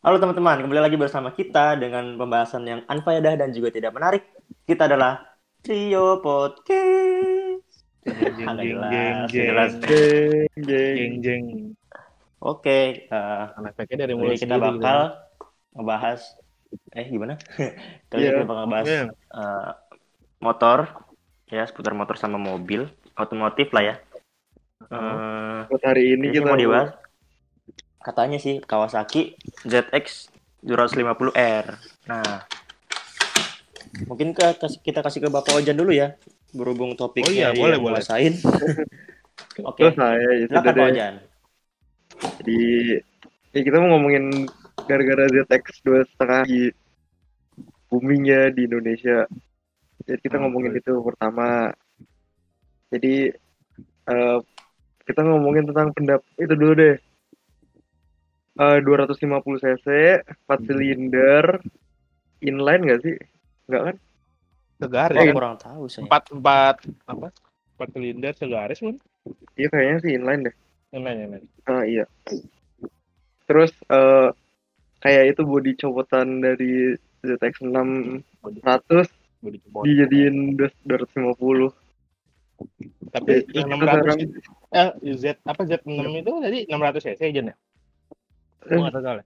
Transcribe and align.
Halo 0.00 0.16
teman-teman, 0.16 0.64
kembali 0.64 0.80
lagi 0.80 0.96
bersama 0.96 1.28
kita 1.28 1.76
dengan 1.76 2.16
pembahasan 2.16 2.64
yang 2.64 2.80
unfaedah 2.88 3.36
dan 3.36 3.52
juga 3.52 3.68
tidak 3.68 3.92
menarik. 3.92 4.24
Kita 4.64 4.88
adalah 4.88 5.36
Trio 5.60 6.24
Podcast. 6.24 7.84
Jeng 8.08 8.56
jelas, 9.28 9.76
jeng 10.56 11.12
jeng. 11.20 11.44
Oke, 12.40 13.04
eh, 13.12 13.44
efeknya 13.68 14.08
dari 14.08 14.16
mulai 14.16 14.40
kita 14.40 14.56
bakal 14.56 15.20
ngebahas 15.76 16.20
eh 16.96 17.04
gimana? 17.04 17.36
Kali 18.08 18.16
ini 18.16 18.24
Iya. 18.24 18.32
kita 18.40 18.48
bakal 18.48 18.62
ngebahas 18.64 18.86
Iya. 18.88 19.02
eh, 19.12 19.70
motor, 20.40 20.78
ya 21.52 21.62
seputar 21.68 21.92
motor 21.92 22.16
sama 22.16 22.40
mobil, 22.40 22.88
otomotif 23.20 23.68
lah 23.76 23.84
ya. 23.84 23.94
Eh, 24.80 25.58
Buat 25.68 25.82
hari 25.84 26.16
ini 26.16 26.32
Ini 26.32 26.40
kita 26.40 26.48
mau 26.48 26.56
dibahas 26.56 26.96
katanya 28.06 28.38
sih 28.40 28.54
Kawasaki 28.64 29.36
ZX 29.64 30.06
250R. 30.64 31.64
Nah, 32.08 32.44
mungkin 34.08 34.28
ke, 34.36 34.46
kita 34.86 35.00
kasih 35.04 35.20
ke 35.24 35.28
Bapak 35.32 35.56
Ojan 35.58 35.76
dulu 35.80 35.92
ya, 35.94 36.16
berhubung 36.56 36.92
topiknya 37.00 37.30
Oh 37.30 37.32
iya, 37.32 37.48
boleh, 37.52 37.78
boleh. 37.78 38.02
Oke, 39.70 39.84
Terus 39.84 39.94
saya 39.96 40.28
ya 40.40 40.46
sudah 40.52 40.62
silakan 40.62 40.74
Pak. 40.74 40.86
Ojan. 40.92 41.14
Jadi 42.40 42.60
ya 43.54 43.60
kita 43.66 43.76
mau 43.82 43.88
ngomongin 43.96 44.24
gara-gara 44.88 45.24
ZX 45.30 45.64
dua 45.86 46.00
setengah 46.06 46.42
di 46.46 46.60
boomingnya 47.90 48.54
di 48.56 48.60
Indonesia. 48.68 49.26
Jadi 50.06 50.20
kita 50.26 50.36
Hmm, 50.36 50.42
ngomongin 50.42 50.72
itu 50.80 50.92
pertama. 51.04 51.70
Jadi 52.92 53.30
eh, 54.10 54.38
kita 55.06 55.20
ngomongin 55.26 55.64
tentang 55.70 55.88
pendap 55.96 56.22
itu 56.38 56.54
dulu 56.54 56.72
deh. 56.78 56.96
Eh 58.60 58.78
250 58.84 59.16
cc, 59.56 59.86
4 60.44 60.60
silinder, 60.68 61.44
inline 62.40 62.82
nggak 62.84 63.00
sih? 63.00 63.16
Nggak 63.66 63.82
kan? 63.82 63.96
Segaris 64.76 65.16
Wah, 65.16 65.24
kan? 65.24 65.34
kurang 65.34 65.56
tahu 65.56 65.82
saya. 65.88 66.02
Empat 66.04 66.22
empat 66.28 66.76
apa? 67.08 67.28
Empat 67.74 67.88
silinder 67.90 68.32
segaris 68.36 68.78
kan? 68.78 68.96
Iya 69.56 69.68
kayaknya 69.68 69.96
sih 70.00 70.12
inline 70.12 70.42
deh. 70.44 70.54
Yang 70.92 71.02
lain. 71.04 71.42
Ah 71.64 71.82
iya. 71.84 72.04
Terus 73.46 73.72
eh 73.88 74.28
kayak 75.00 75.24
itu 75.32 75.42
body 75.42 75.72
copotan 75.76 76.44
dari 76.44 76.92
ZX 77.24 77.64
600 77.64 79.08
Bodi 79.40 79.56
jebol. 79.56 79.82
dijadiin 79.88 80.36
250. 80.84 81.72
Tapi 83.08 83.40
Ya, 83.56 83.64
yang 83.64 83.72
kita 83.72 83.88
600 83.88 84.04
sekarang- 84.04 84.20
itu, 84.20 84.36
eh 84.70 84.90
Z 85.16 85.24
apa 85.48 85.62
Z6 85.64 85.88
itu 86.12 86.32
tadi 86.44 86.58
600 86.68 87.00
cc 87.00 87.20
aja 87.24 87.40
ya? 87.48 87.56
Soalnya. 88.68 89.24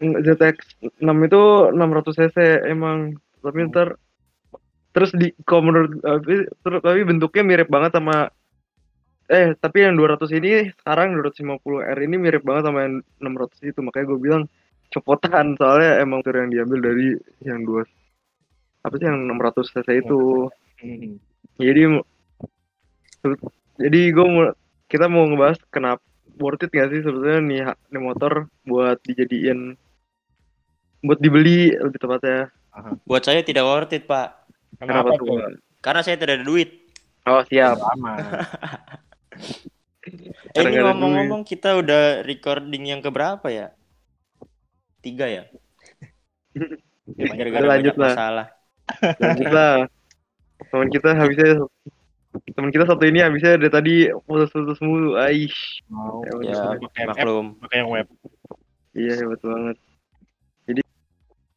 ZX 0.00 0.56
6 1.02 1.26
itu 1.28 1.42
600 1.76 2.18
cc 2.18 2.36
emang 2.72 3.20
tapi 3.44 3.68
ntar 3.68 4.00
terus 4.96 5.12
di 5.12 5.34
kalau 5.44 5.68
menurut 5.68 6.00
tapi, 6.00 6.48
terus, 6.64 6.80
tapi 6.80 7.00
bentuknya 7.04 7.42
mirip 7.44 7.68
banget 7.68 8.00
sama 8.00 8.32
eh 9.28 9.52
tapi 9.60 9.84
yang 9.84 9.94
200 10.00 10.24
ini 10.40 10.72
sekarang 10.82 11.20
250 11.20 11.84
R 11.84 11.98
ini 12.00 12.16
mirip 12.16 12.42
banget 12.42 12.72
sama 12.72 12.78
yang 12.88 12.94
600 13.20 13.70
itu 13.70 13.78
makanya 13.84 14.06
gue 14.08 14.18
bilang 14.18 14.42
copotan 14.90 15.54
soalnya 15.60 16.00
emang 16.02 16.24
tur 16.24 16.34
yang 16.34 16.50
diambil 16.50 16.80
dari 16.80 17.14
yang 17.44 17.62
dua 17.62 17.84
apa 18.82 18.94
sih 18.96 19.06
yang 19.06 19.28
600 19.28 19.68
cc 19.68 19.88
itu 20.00 20.48
Hmm. 20.80 21.20
jadi 21.60 22.00
jadi 23.76 24.00
gue 24.16 24.26
mau 24.32 24.48
kita 24.88 25.12
mau 25.12 25.28
ngebahas 25.28 25.60
kenapa 25.68 26.00
worth 26.38 26.62
it 26.62 26.70
gak 26.70 26.92
sih 26.92 27.00
sebetulnya 27.02 27.40
nih, 27.42 27.60
ha- 27.66 27.80
nih 27.90 28.02
motor 28.02 28.46
buat 28.68 29.00
dijadiin 29.02 29.74
buat 31.00 31.18
dibeli 31.18 31.74
lebih 31.74 31.98
tepatnya 31.98 32.52
Buat 33.02 33.26
saya 33.26 33.42
tidak 33.42 33.66
worth 33.66 33.90
it, 33.90 34.06
Pak. 34.06 34.46
Kenapa, 34.78 35.18
tuh 35.18 35.26
tuh? 35.26 35.58
Karena 35.82 36.00
saya 36.06 36.14
tidak 36.14 36.40
ada 36.40 36.46
duit. 36.46 36.86
oh 37.26 37.42
siap 37.46 37.76
Lama. 37.76 38.14
Eh, 40.56 40.64
ini 40.64 40.80
ngomong-ngomong 40.80 41.44
kita 41.44 41.76
udah 41.76 42.24
recording 42.24 42.88
yang 42.88 43.04
keberapa 43.04 43.52
ya? 43.52 43.68
Tiga 45.04 45.28
ya? 45.28 45.44
Gara-gara 47.36 47.76
lanjut 47.76 47.94
lah. 48.00 48.12
masalah. 48.16 48.46
lanjut 49.20 49.50
lah 49.52 49.74
teman 50.68 50.88
kita 50.92 51.16
habisnya 51.16 51.64
teman 52.30 52.70
kita 52.70 52.86
satu 52.86 53.02
ini 53.02 53.18
habisnya 53.20 53.58
dari 53.58 53.72
tadi 53.72 53.94
putus-putus 54.24 54.78
mulu 54.78 55.18
aish. 55.18 55.82
Mau 55.90 56.22
Ya, 56.42 56.78
app, 56.78 57.14
maklum. 57.14 57.58
pakai 57.58 57.82
yang 57.82 57.90
web. 57.90 58.06
iya 58.94 59.12
hebat 59.18 59.40
banget. 59.42 59.76
Jadi 60.66 60.82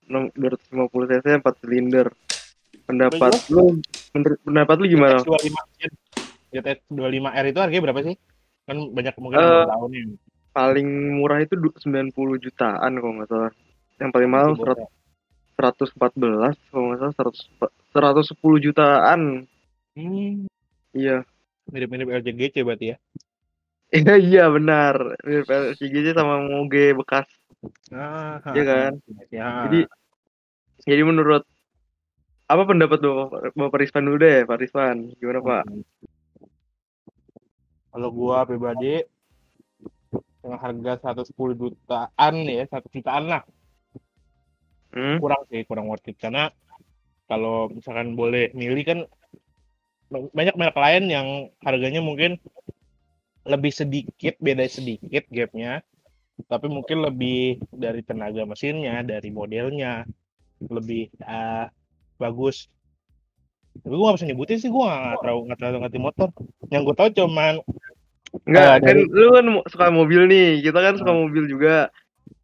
enam- 0.10 0.34
250 0.34 1.06
cc 1.10 1.26
4 1.38 1.56
silinder. 1.62 2.08
Pendapat 2.86 3.42
lu 3.48 3.80
menurut 4.14 4.40
pendapat 4.42 4.76
lu 4.82 4.86
gimana? 4.90 5.18
ZX25 5.22 5.56
ZX 6.54 6.78
25R 6.90 7.46
itu 7.50 7.60
harganya 7.62 7.84
berapa 7.90 8.02
sih? 8.06 8.16
Kan 8.66 8.78
banyak 8.94 9.14
mungkin 9.18 9.38
Eh, 9.38 9.42
yang 9.42 9.54
belum 9.54 9.74
tahu 9.74 9.86
nih. 9.90 10.04
paling 10.54 10.88
murah 11.18 11.40
itu 11.42 11.54
du- 11.58 11.74
90 11.82 12.38
jutaan 12.38 12.94
kalau 12.98 13.14
nggak 13.18 13.30
salah. 13.30 13.52
Yang 13.98 14.10
paling 14.14 14.30
mahal 14.30 14.52
100 14.54 14.86
114 15.54 16.58
kalau 16.70 16.84
nggak 16.90 17.00
salah 17.02 17.14
100 17.18 17.38
110 17.94 18.58
jutaan. 18.62 19.22
Hmm, 19.94 20.50
iya 20.94 21.26
mirip-mirip 21.70 22.10
LJGC 22.22 22.62
berarti 22.62 22.86
ya. 22.94 22.98
iya 23.94 24.14
iya 24.30 24.44
benar 24.50 24.96
mirip 25.22 25.48
LCGC 25.48 26.14
sama 26.14 26.42
Moge 26.44 26.94
bekas 26.98 27.28
Ah, 27.94 28.44
Iya 28.52 28.64
kan? 28.68 28.92
Ya. 29.34 29.48
jadi 29.70 29.80
jadi 30.84 31.02
menurut 31.08 31.48
apa 32.44 32.68
pendapat 32.68 33.00
bapak, 33.00 33.56
bapak 33.56 33.78
Rispan 33.80 34.04
dulu 34.04 34.18
deh 34.20 34.44
Pak 34.44 34.58
Rispan 34.60 35.10
gimana 35.18 35.40
Pak 35.40 35.64
Kalau 37.94 38.10
gua 38.10 38.42
pribadi 38.44 39.06
dengan 40.42 40.58
harga 40.60 41.14
110 41.14 41.56
jutaan 41.56 42.34
ya, 42.44 42.66
1 42.68 42.90
jutaan 42.90 43.24
lah. 43.30 43.42
hmm? 44.92 45.22
Kurang 45.22 45.46
sih, 45.48 45.62
kurang 45.64 45.88
worth 45.88 46.10
it 46.10 46.18
karena 46.18 46.50
kalau 47.30 47.70
misalkan 47.72 48.18
boleh 48.18 48.50
milih 48.52 48.84
kan 48.84 49.00
banyak 50.10 50.56
merek 50.56 50.78
lain 50.78 51.04
yang 51.10 51.28
harganya 51.64 52.02
mungkin 52.04 52.38
lebih 53.44 53.72
sedikit, 53.76 54.40
beda 54.40 54.64
sedikit 54.72 55.28
gapnya, 55.28 55.84
tapi 56.48 56.72
mungkin 56.72 57.04
lebih 57.04 57.60
dari 57.76 58.00
tenaga 58.02 58.48
mesinnya, 58.48 59.04
dari 59.04 59.30
modelnya, 59.30 60.08
lebih 60.64 61.12
eh, 61.20 61.68
bagus. 62.16 62.72
Tapi 63.84 63.90
gue 63.90 64.06
gak 64.08 64.18
bisa 64.22 64.28
nyebutin 64.30 64.60
sih, 64.62 64.70
gue 64.72 64.80
gak 64.80 65.20
terlalu, 65.20 65.40
nggak 65.50 65.60
terlalu 65.60 65.78
ngerti 65.84 66.00
motor. 66.00 66.30
Yang 66.72 66.82
gue 66.88 66.96
tahu 66.96 67.10
cuman 67.20 67.54
Enggak, 68.50 68.66
Ah, 68.66 68.78
kan 68.82 68.98
dari- 68.98 69.10
lu 69.14 69.30
kan 69.30 69.46
suka 69.70 69.86
mobil 69.94 70.26
nih. 70.26 70.66
Kita 70.66 70.80
kan 70.82 70.98
suka 70.98 71.14
mobil 71.14 71.46
juga. 71.46 71.94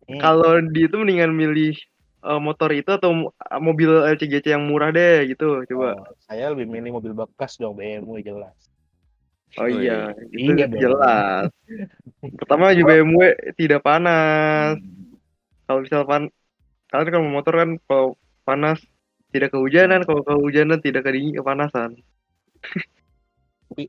Hmm, 0.06 0.22
kalau 0.22 0.62
di 0.62 0.86
itu 0.86 0.96
mendingan 1.02 1.34
milih 1.34 1.74
eh, 2.20 2.40
motor 2.40 2.70
itu 2.76 2.92
atau 2.92 3.10
mo- 3.16 3.34
mobil 3.64 3.90
LCGC 4.04 4.52
yang 4.52 4.64
murah 4.68 4.90
deh 4.92 5.28
gitu 5.32 5.64
coba. 5.70 5.96
Oh, 5.96 6.16
saya 6.28 6.52
lebih 6.52 6.68
milih 6.68 7.00
mobil 7.00 7.14
bekas 7.16 7.56
dong 7.58 7.80
BMW 7.80 8.20
jelas. 8.24 8.56
oh, 9.58 9.66
Oh, 9.66 9.68
iya 9.68 10.12
itu 10.32 10.52
Iya 10.52 10.66
jelas. 10.78 11.48
Pertama 12.40 12.76
juga 12.76 13.00
BMW 13.00 13.22
tidak 13.56 13.82
panas. 13.82 14.76
Kalau 15.66 15.80
misal 15.86 16.02
pan 16.04 16.24
kalian 16.90 17.10
kalau 17.14 17.28
motor 17.30 17.54
kan 17.54 17.70
kalau 17.86 18.08
panas 18.44 18.80
tidak 19.32 19.54
kehujanan. 19.54 20.02
Kalau 20.04 20.22
kehujanan 20.26 20.80
tidak 20.82 21.06
kedingin 21.08 21.38
kepanasan. 21.40 21.96
Tapi 23.70 23.84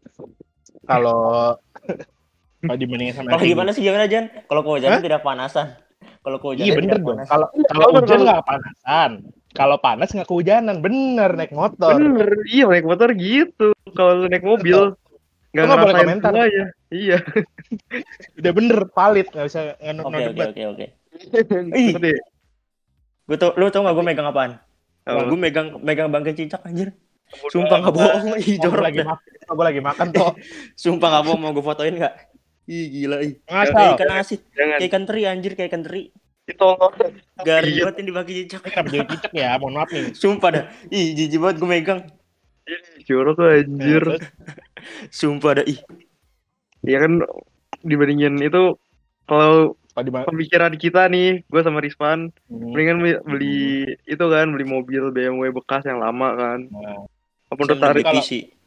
kalau 0.85 1.57
kalau 2.69 2.79
dibandingin 2.79 3.15
sama 3.17 3.33
Kalau 3.33 3.45
gimana 3.45 3.71
sih 3.73 3.83
gimana 3.83 4.05
Jan? 4.07 4.25
Kalau 4.47 4.63
kehujanan 4.63 5.01
tidak 5.01 5.21
panasan. 5.25 5.90
Kalau 6.21 6.37
kehujanan 6.41 6.67
Iya 6.69 6.75
bener 6.77 6.97
dong. 7.01 7.19
Kalau 7.25 7.47
kalau 7.69 7.87
Bener, 7.93 8.03
hujan 8.05 8.21
nggak 8.25 8.43
panasan. 8.45 9.11
Kalau 9.57 9.77
panas 9.81 10.09
nggak 10.13 10.29
kehujanan. 10.29 10.77
Bener 10.85 11.31
naik 11.37 11.53
motor. 11.53 11.97
bener 11.97 12.29
iya 12.49 12.65
naik 12.69 12.87
motor 12.87 13.09
gitu 13.17 13.73
kalau 13.97 14.25
lu 14.25 14.27
naik 14.31 14.45
mobil 14.45 14.95
nggak 15.51 15.65
nggak 15.67 15.79
boleh 15.83 15.95
komentar. 15.99 16.31
semuanya 16.31 16.67
iya 16.95 17.19
Udah 18.39 18.53
bener 18.55 18.79
valid 18.95 19.27
nggak 19.35 19.47
bisa 19.51 19.61
nggak 19.83 20.07
Oke 20.07 20.15
oke 20.15 20.27
debat. 20.31 20.49
oke 20.55 20.63
oke. 20.71 20.87
Ih. 21.81 21.91
Ngerti? 21.99 22.13
Gue 23.27 23.39
tau, 23.39 23.55
lu 23.55 23.71
tau 23.71 23.87
gak 23.87 23.95
gue 23.95 24.05
megang 24.07 24.27
apaan? 24.27 24.59
Apa? 25.07 25.27
Gue 25.27 25.39
megang 25.39 25.79
megang 25.83 26.11
bangkai 26.11 26.35
cicak 26.35 26.63
anjir. 26.67 26.95
Sumpah 27.51 27.79
gak 27.79 27.95
bohong. 27.95 28.35
Ih 28.43 28.59
jorok 28.59 28.83
lagi 28.83 29.07
makan. 29.07 29.31
Gue 29.55 29.65
lagi 29.67 29.81
makan 29.83 30.07
tuh. 30.11 30.35
Sumpah 30.75 31.09
gak 31.19 31.25
bohong 31.31 31.41
mau 31.43 31.55
gue 31.55 31.63
fotoin 31.63 31.95
gak? 31.99 32.30
Ih 32.71 32.87
gila 32.89 33.17
ih. 33.21 33.35
Kayak 33.43 33.99
ikan 33.99 34.11
asin. 34.15 34.39
Kayak 34.55 34.79
ikan 34.87 35.03
teri 35.03 35.23
anjir 35.27 35.53
kayak 35.59 35.71
ikan 35.75 35.83
teri. 35.83 36.15
itu 36.47 36.67
Garing 37.43 37.75
Iya. 37.79 37.83
banget 37.87 37.97
ini 38.03 38.11
bangkai 38.11 38.35
cicak. 38.43 38.61
Kenapa 38.67 38.89
jadi 38.89 39.07
cicak 39.07 39.33
ya? 39.35 39.51
Mohon 39.59 39.75
maaf 39.77 39.91
nih. 39.91 40.05
Sumpah 40.15 40.51
dah. 40.51 40.65
Ih 40.89 41.07
jijik 41.15 41.39
banget 41.39 41.57
gue 41.59 41.69
megang. 41.69 42.01
jorok 43.03 43.35
tuh 43.35 43.47
anjir 43.51 44.03
Terus, 44.07 44.23
Sumpah 45.11 45.59
dah 45.59 45.67
ih. 45.67 45.83
ya 46.81 47.03
kan 47.03 47.19
dibandingin 47.83 48.39
itu 48.39 48.79
kalau 49.27 49.75
Kalau 49.91 50.31
pemikiran 50.31 50.71
kita 50.79 51.11
nih, 51.11 51.43
gue 51.45 51.61
sama 51.61 51.83
Rispan, 51.83 52.31
Hmm. 52.47 52.71
mendingan 52.71 53.03
beli, 53.03 53.13
beli 53.21 53.59
itu 54.07 54.23
kan, 54.23 54.47
beli 54.55 54.63
mobil 54.63 55.11
BMW 55.11 55.51
bekas 55.51 55.83
yang 55.83 55.99
lama 55.99 56.31
kan. 56.33 56.59
Nah, 56.71 57.05
Apa 57.51 57.67
Saya 57.67 57.91
menurut 57.91 58.15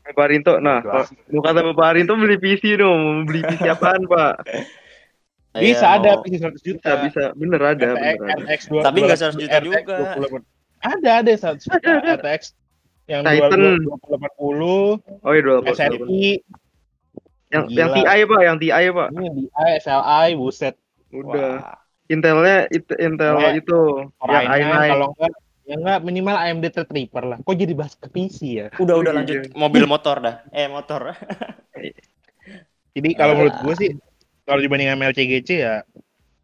Bapak 0.04 0.24
Arinto, 0.28 0.60
nah, 0.60 0.84
Enggak. 0.84 1.08
kalau 1.16 1.32
mau 1.32 1.42
kata 1.48 1.60
Bapak 1.72 1.88
Arinto 1.96 2.14
beli 2.20 2.36
PC 2.36 2.76
dong, 2.76 3.00
mau 3.00 3.24
beli 3.24 3.40
PC 3.48 3.64
apaan 3.74 4.04
Pak? 4.04 4.34
bisa 5.54 5.86
Saya 5.86 6.02
ada 6.02 6.12
PC 6.20 6.34
100 6.42 6.60
juta. 6.66 6.90
Bisa, 7.00 7.02
bisa, 7.06 7.24
bener 7.38 7.62
ada, 7.62 7.88
RTX, 7.94 7.96
bener 7.96 8.20
ada. 8.20 8.34
RTX 8.42 8.62
200 8.68 8.84
Tapi 8.84 8.98
nggak 9.00 9.20
100 9.22 9.42
juta 9.42 9.56
RTX 9.56 9.64
juga. 9.64 9.98
20. 10.20 10.44
Ada 10.84 11.12
ada 11.24 11.32
100 11.32 11.64
juta 11.64 11.90
RTX 12.20 12.42
yang 13.08 13.22
Titan. 13.24 13.60
2080 13.86 15.24
Oh 15.24 15.32
iya, 15.32 15.42
dua 15.44 15.58
SSI 15.68 16.26
Yang, 17.54 17.64
Gila. 17.70 17.78
yang 17.78 17.90
TI 17.94 18.20
Pak, 18.26 18.42
yang 18.42 18.58
TI 18.58 18.86
Pak. 18.90 19.08
ini 19.14 19.28
di 19.30 19.44
SLI 19.54 20.28
buset 20.34 20.76
Udah. 21.14 21.62
Wah. 21.62 21.78
Intelnya 22.12 22.68
itu 22.74 22.94
Intel 23.00 23.38
itu 23.56 23.80
yang 24.28 24.44
Ryzen 24.50 24.74
i9. 24.74 24.92
kalau 24.92 25.08
enggak 25.16 25.34
ya 25.64 25.76
enggak 25.76 26.00
minimal 26.02 26.36
AMD 26.36 26.66
Threadripper 26.70 27.24
lah. 27.26 27.38
Kok 27.40 27.56
jadi 27.56 27.74
bahas 27.74 27.96
ke 27.96 28.08
PC 28.08 28.38
ya? 28.54 28.68
Udah 28.78 28.96
udah 28.98 29.12
Iya. 29.12 29.18
lanjut 29.18 29.40
mobil 29.54 29.84
motor 29.86 30.20
dah. 30.20 30.36
Eh 30.50 30.68
motor. 30.68 31.16
Jadi 32.94 33.10
kalau 33.16 33.34
Ah. 33.34 33.38
menurut 33.40 33.56
gue 33.60 33.74
sih 33.76 33.90
kalau 34.44 34.60
dibanding 34.60 34.92
sama 34.92 35.10
LCGC 35.10 35.50
ya 35.58 35.76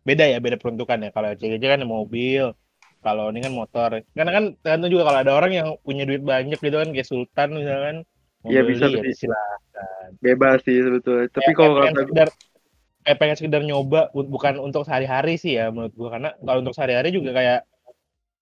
beda 0.01 0.25
ya 0.25 0.39
beda 0.39 0.57
peruntukan 0.57 0.97
ya. 0.97 1.09
Kalau 1.11 1.27
LCGC 1.29 1.61
kan 1.61 1.81
mobil, 1.83 2.55
kalau 2.99 3.29
ini 3.29 3.39
kan 3.39 3.53
motor. 3.53 3.89
Karena 4.09 4.31
kan 4.31 4.43
tergantung 4.59 4.89
juga 4.89 5.03
kalau 5.05 5.19
ada 5.21 5.31
orang 5.31 5.51
yang 5.53 5.67
punya 5.79 6.03
duit 6.03 6.19
banyak 6.19 6.57
gitu 6.57 6.75
kan 6.75 6.89
kayak 6.89 7.05
Sultan 7.05 7.49
misalkan 7.53 7.97
Iya, 8.41 8.63
bisa 8.63 8.87
ya 8.87 9.03
silakan. 9.11 10.09
bebas 10.23 10.63
sih 10.63 10.79
sebetulnya. 10.79 11.27
Tapi 11.29 11.43
Kayak- 11.45 11.59
kalau 11.59 11.91
sekedar 11.93 12.27
kayak 12.99 13.17
pengen 13.19 13.35
sekedar 13.35 13.61
nyoba 13.61 14.09
bu- 14.09 14.27
bukan 14.27 14.57
untuk 14.57 14.83
sehari-hari 14.83 15.35
sih 15.35 15.55
ya 15.55 15.67
menurut 15.69 15.91
gua 15.93 16.09
karena 16.13 16.29
kalau 16.37 16.59
untuk 16.59 16.71
sehari-hari 16.71 17.11
juga 17.11 17.31
kayak 17.31 17.59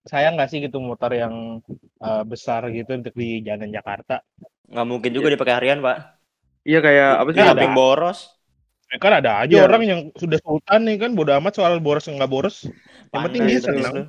sayang 0.08 0.36
nggak 0.36 0.48
sih 0.48 0.60
gitu 0.60 0.80
motor 0.80 1.12
yang 1.12 1.60
uh, 2.00 2.24
besar 2.24 2.68
gitu 2.70 2.92
untuk 2.92 3.14
di 3.14 3.40
jalan 3.42 3.70
Jakarta 3.70 4.24
Nggak 4.68 4.84
mungkin 4.84 5.12
juga 5.12 5.32
dipakai 5.32 5.56
harian, 5.56 5.80
Pak. 5.80 5.98
iya 6.64 6.80
kayak 6.80 7.24
apa 7.24 7.30
sih? 7.32 7.40
Ada. 7.40 7.72
boros. 7.72 8.20
Ya 8.88 8.98
kan 8.98 9.14
ada 9.14 9.32
aja 9.40 9.52
Iya. 9.54 9.64
orang 9.64 9.82
yang 9.84 10.00
sudah 10.12 10.40
sultan 10.40 10.84
nih 10.84 10.96
kan 10.98 11.12
bodo 11.12 11.32
amat 11.34 11.56
soal 11.56 11.80
boros 11.80 12.04
nggak 12.04 12.28
boros 12.28 12.68
yang 13.10 13.22
penting 13.24 13.44
Panas 13.44 13.52
dia 13.54 13.60
senang 13.62 13.94
lu. 13.94 14.04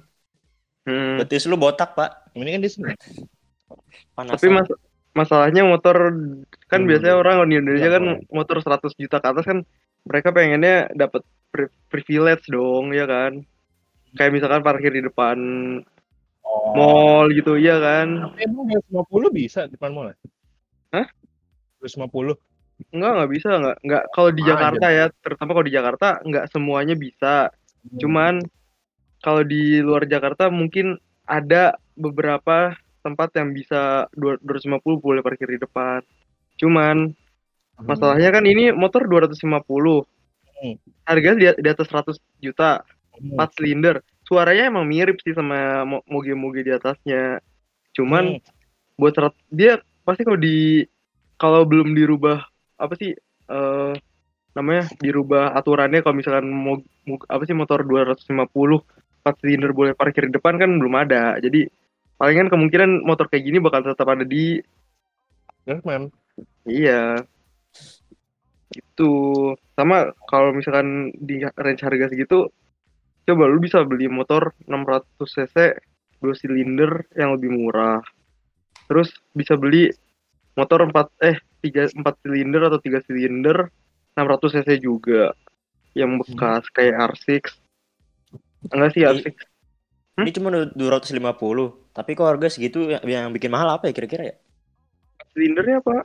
Hmm. 0.83 1.17
Betis 1.19 1.45
lu 1.45 1.55
botak, 1.55 1.95
Pak. 1.95 2.33
penting 2.33 2.53
kan 2.53 2.63
dia 2.63 2.73
senang 2.73 2.97
Panas. 4.15 4.35
Tapi 4.35 4.47
mas 4.49 4.67
masalahnya 5.13 5.63
motor 5.63 6.15
kan 6.67 6.81
Hmm. 6.83 6.89
biasanya 6.89 7.15
orang 7.17 7.47
di 7.47 7.57
Indonesia 7.57 7.87
Iya, 7.87 7.95
kan 7.95 8.05
motor 8.29 8.57
100 8.59 8.95
juta 8.95 9.19
ke 9.19 9.27
atas 9.27 9.45
kan 9.45 9.59
mereka 10.03 10.31
pengennya 10.31 10.91
dapat 10.91 11.23
pri- 11.49 11.71
privilege 11.87 12.47
dong 12.47 12.91
ya 12.91 13.07
kan. 13.07 13.43
Kayak 14.17 14.33
misalkan 14.33 14.63
parkir 14.65 14.93
di 14.95 15.03
depan 15.05 15.37
oh. 16.47 16.73
mall 16.73 17.27
gitu 17.35 17.59
ya 17.61 17.77
kan. 17.83 18.33
Tapi 18.33 18.49
emang 18.49 18.65
250 18.89 19.35
bisa 19.35 19.61
depan 19.69 19.91
mall 19.93 20.13
ya? 20.13 20.17
Hah? 20.95 21.07
250 21.83 22.39
Enggak 22.95 23.11
enggak 23.11 23.31
bisa 23.35 23.49
enggak 23.59 23.77
enggak 23.83 24.05
kalau 24.15 24.31
di 24.31 24.43
Ada. 24.47 24.51
Jakarta 24.55 24.87
ya 24.95 25.05
terutama 25.19 25.51
kalau 25.51 25.67
di 25.67 25.75
Jakarta 25.75 26.09
enggak 26.23 26.45
semuanya 26.55 26.95
bisa. 26.95 27.51
Hmm. 27.51 27.99
Cuman 27.99 28.35
kalau 29.19 29.43
di 29.43 29.83
luar 29.83 30.07
Jakarta 30.07 30.47
mungkin 30.47 30.95
ada 31.27 31.75
beberapa 31.99 32.79
tempat 33.03 33.35
yang 33.35 33.51
bisa 33.51 34.07
250 34.15 34.79
boleh 35.03 35.21
parkir 35.27 35.51
di 35.51 35.59
depan. 35.59 36.07
Cuman 36.55 37.11
masalahnya 37.83 38.31
kan 38.31 38.47
ini 38.47 38.71
motor 38.71 39.11
250. 39.11 39.43
Hmm. 40.59 40.75
Harganya 41.03 41.37
di, 41.39 41.47
di 41.63 41.69
atas 41.71 41.87
100 41.91 42.15
juta, 42.43 42.83
Hmm. 43.19 43.35
4 43.37 43.51
silinder. 43.59 43.97
Suaranya 44.25 44.69
emang 44.71 44.85
mirip 44.87 45.19
sih 45.25 45.33
sama 45.33 45.83
mo- 45.89 46.05
moge-moge 46.07 46.63
di 46.63 46.73
atasnya. 46.73 47.43
Cuman 47.97 48.39
Hmm. 48.39 48.43
buat 48.99 49.13
serat- 49.15 49.47
dia 49.51 49.79
pasti 50.03 50.25
kalau 50.25 50.41
di 50.41 50.85
kalau 51.39 51.63
belum 51.63 51.95
dirubah 51.95 52.43
apa 52.79 52.95
sih 52.99 53.15
eh 53.49 53.93
namanya 54.57 54.91
dirubah 54.99 55.55
aturannya 55.55 56.03
kalau 56.03 56.19
misalkan 56.19 56.51
mau 56.51 56.83
apa 57.31 57.43
sih 57.47 57.55
motor 57.55 57.87
250 57.87 58.83
4 59.23 59.35
silinder 59.39 59.71
boleh 59.71 59.95
parkir 59.95 60.27
di 60.27 60.35
depan 60.35 60.59
kan 60.59 60.71
belum 60.79 60.95
ada. 60.99 61.39
Jadi 61.39 61.69
palingan 62.19 62.51
kemungkinan 62.51 63.07
motor 63.07 63.31
kayak 63.31 63.45
gini 63.47 63.59
bakal 63.63 63.87
tetap 63.87 64.09
ada 64.11 64.27
di 64.27 64.59
Terus, 65.63 65.85
man. 65.85 66.09
iya. 66.65 67.23
Itu 68.73 69.11
sama 69.77 70.13
kalau 70.27 70.53
misalkan 70.53 71.13
di 71.17 71.41
range 71.45 71.85
harga 71.85 72.09
segitu 72.13 72.49
coba 73.29 73.45
lu 73.45 73.61
bisa 73.61 73.85
beli 73.85 74.09
motor 74.09 74.57
600 74.65 75.05
cc 75.21 75.57
2 76.19 76.33
silinder 76.35 77.05
yang 77.13 77.37
lebih 77.37 77.53
murah. 77.53 78.01
Terus 78.89 79.13
bisa 79.31 79.53
beli 79.55 79.93
motor 80.57 80.89
4 80.89 80.97
eh 81.21 81.37
3 81.61 81.93
4 81.93 82.25
silinder 82.25 82.63
atau 82.67 82.81
3 82.81 83.05
silinder 83.05 83.69
600 84.17 84.55
cc 84.57 84.69
juga 84.81 85.37
yang 85.93 86.17
bekas 86.17 86.65
kayak 86.73 86.97
R6. 87.13 87.53
Enggak 88.73 88.91
sih 88.97 89.03
Iya. 89.05 89.13
R6. 89.15 89.29
Ini 90.19 90.31
cuma 90.35 90.49
250. 90.51 91.95
Tapi 91.95 92.11
kok 92.15 92.27
harga 92.27 92.49
segitu 92.51 92.91
yang, 92.91 93.03
yang 93.05 93.27
bikin 93.31 93.53
mahal 93.53 93.71
apa 93.71 93.87
ya 93.87 93.95
kira-kira 93.95 94.35
ya? 94.35 94.37
Silindernya 95.31 95.79
apa? 95.79 96.03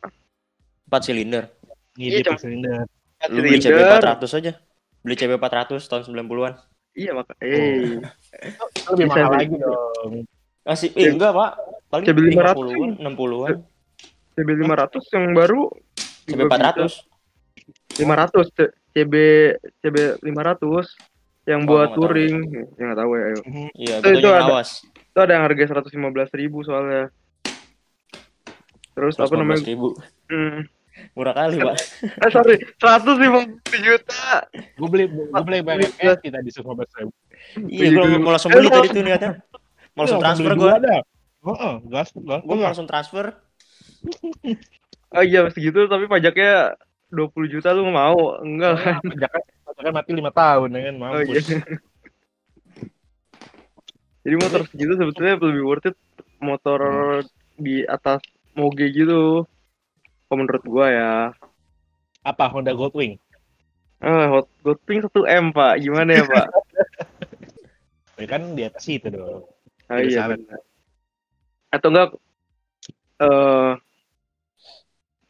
4 0.85 1.01
silinder. 1.01 1.49
Gini 1.97 2.21
Iya, 2.21 2.29
cuma- 2.29 2.37
silinder. 2.37 2.85
4 3.17 3.31
Lu 3.33 3.39
beli 3.41 3.57
CB 3.57 3.73
silinder. 3.73 4.01
400 4.21 4.37
aja. 4.37 4.51
Beli 5.01 5.15
CB 5.17 5.31
400 5.37 5.81
tahun 5.89 6.03
90-an. 6.05 6.53
Iya 6.93 7.11
maka 7.11 7.33
eh 7.41 7.97
Lebih 8.93 9.05
Bisa 9.05 9.09
mahal 9.09 9.31
lagi 9.33 9.55
dong. 9.55 10.13
Masih 10.63 10.89
eh 10.93 11.09
enggak, 11.09 11.31
Pak. 11.31 11.51
Paling 11.89 12.05
CB 12.05 12.17
500 12.31 12.53
50-an, 12.55 12.91
60-an. 13.03 13.57
CB 14.33 14.49
500 14.61 15.13
yang 15.13 15.25
baru 15.31 15.61
CB 16.23 16.29
juga 16.31 16.43
bisa. 16.47 17.05
400. 17.93 17.97
500 17.99 18.47
C- 18.49 18.73
CB 18.93 19.13
CB 19.79 19.97
500 20.21 20.85
yang 21.43 21.61
Oh, 21.61 21.67
buat 21.67 21.89
touring 21.93 22.35
ya 22.71 22.83
nggak 22.83 22.97
tahu 22.97 23.11
ya 23.11 23.23
ayo. 23.25 23.39
Iya, 23.75 23.95
Itu- 23.99 24.23
yang 24.23 24.39
ada. 24.39 24.53
awas. 24.53 24.69
itu 24.87 25.19
ada 25.19 25.31
yang 25.31 25.43
harga 25.43 25.63
115 25.69 25.93
ribu 26.33 26.63
soalnya 26.63 27.13
terus 28.93 29.13
apa 29.15 29.33
namanya 29.33 29.61
ribu. 29.61 29.93
hmm. 30.25 30.65
Murah 31.17 31.33
kali, 31.33 31.57
Pak. 31.57 31.75
eh 32.25 32.29
sorry 32.29 32.55
150 32.77 33.57
juta 33.81 34.45
Gue 34.77 34.89
beli 34.89 35.05
gue 35.09 35.41
beli 35.41 35.65
pakai 35.65 35.89
cash 35.89 36.21
kita 36.21 36.37
di 36.41 36.51
Super. 36.53 36.85
Iya, 37.57 37.97
gue 37.97 38.21
mau 38.21 38.33
langsung 38.33 38.53
beli 38.53 38.69
tadi 38.69 38.87
tuh 38.93 39.01
niatnya. 39.01 39.41
Mau 39.97 40.05
langsung 40.05 40.21
transfer 40.21 40.53
gue. 40.53 40.71
Heeh, 41.43 41.73
gas 41.91 42.09
gas. 42.15 42.41
Gue 42.45 42.55
mau 42.55 42.67
langsung 42.69 42.87
transfer. 42.87 43.25
oh 45.15 45.23
iya 45.27 45.47
segitu 45.47 45.87
tapi 45.87 46.11
pajaknya 46.11 46.75
20 47.13 47.53
juta 47.53 47.71
lu 47.71 47.87
mau 47.87 48.35
enggak 48.41 48.73
kan 48.81 48.99
Pajaknya 48.99 49.41
pajaknya 49.63 49.91
mati 49.95 50.11
5 50.11 50.27
tahun 50.33 50.69
ya 50.73 50.81
kan 50.81 50.95
oh 50.97 50.99
iya 50.99 51.23
mampus. 51.23 51.45
jadi 54.27 54.35
motor 54.39 54.61
segitu 54.67 54.91
sebetulnya 54.99 55.33
lebih 55.39 55.63
worth 55.63 55.87
it 55.87 55.95
motor 56.43 56.79
di 57.55 57.87
atas 57.87 58.19
moge 58.59 58.91
gitu 58.91 59.47
kalau 60.33 60.41
menurut 60.41 60.63
gua 60.65 60.87
ya 60.89 61.11
Apa 62.25 62.49
Honda 62.49 62.73
Goldwing? 62.73 63.21
Ah, 64.01 64.33
Hot 64.33 64.49
Goldwing 64.65 65.05
1 65.05 65.21
M 65.29 65.53
pak, 65.53 65.77
gimana 65.77 66.09
ya 66.17 66.25
pak? 66.25 66.47
Ya 68.13 68.25
kan 68.29 68.53
di 68.57 68.61
atas 68.65 68.85
itu 68.89 69.09
dong. 69.09 69.45
Ah, 69.89 70.01
Tidak 70.01 70.09
iya. 70.09 70.25
benar. 70.29 70.59
Atau 71.69 71.89
enggak 71.93 72.09
eh 73.21 73.71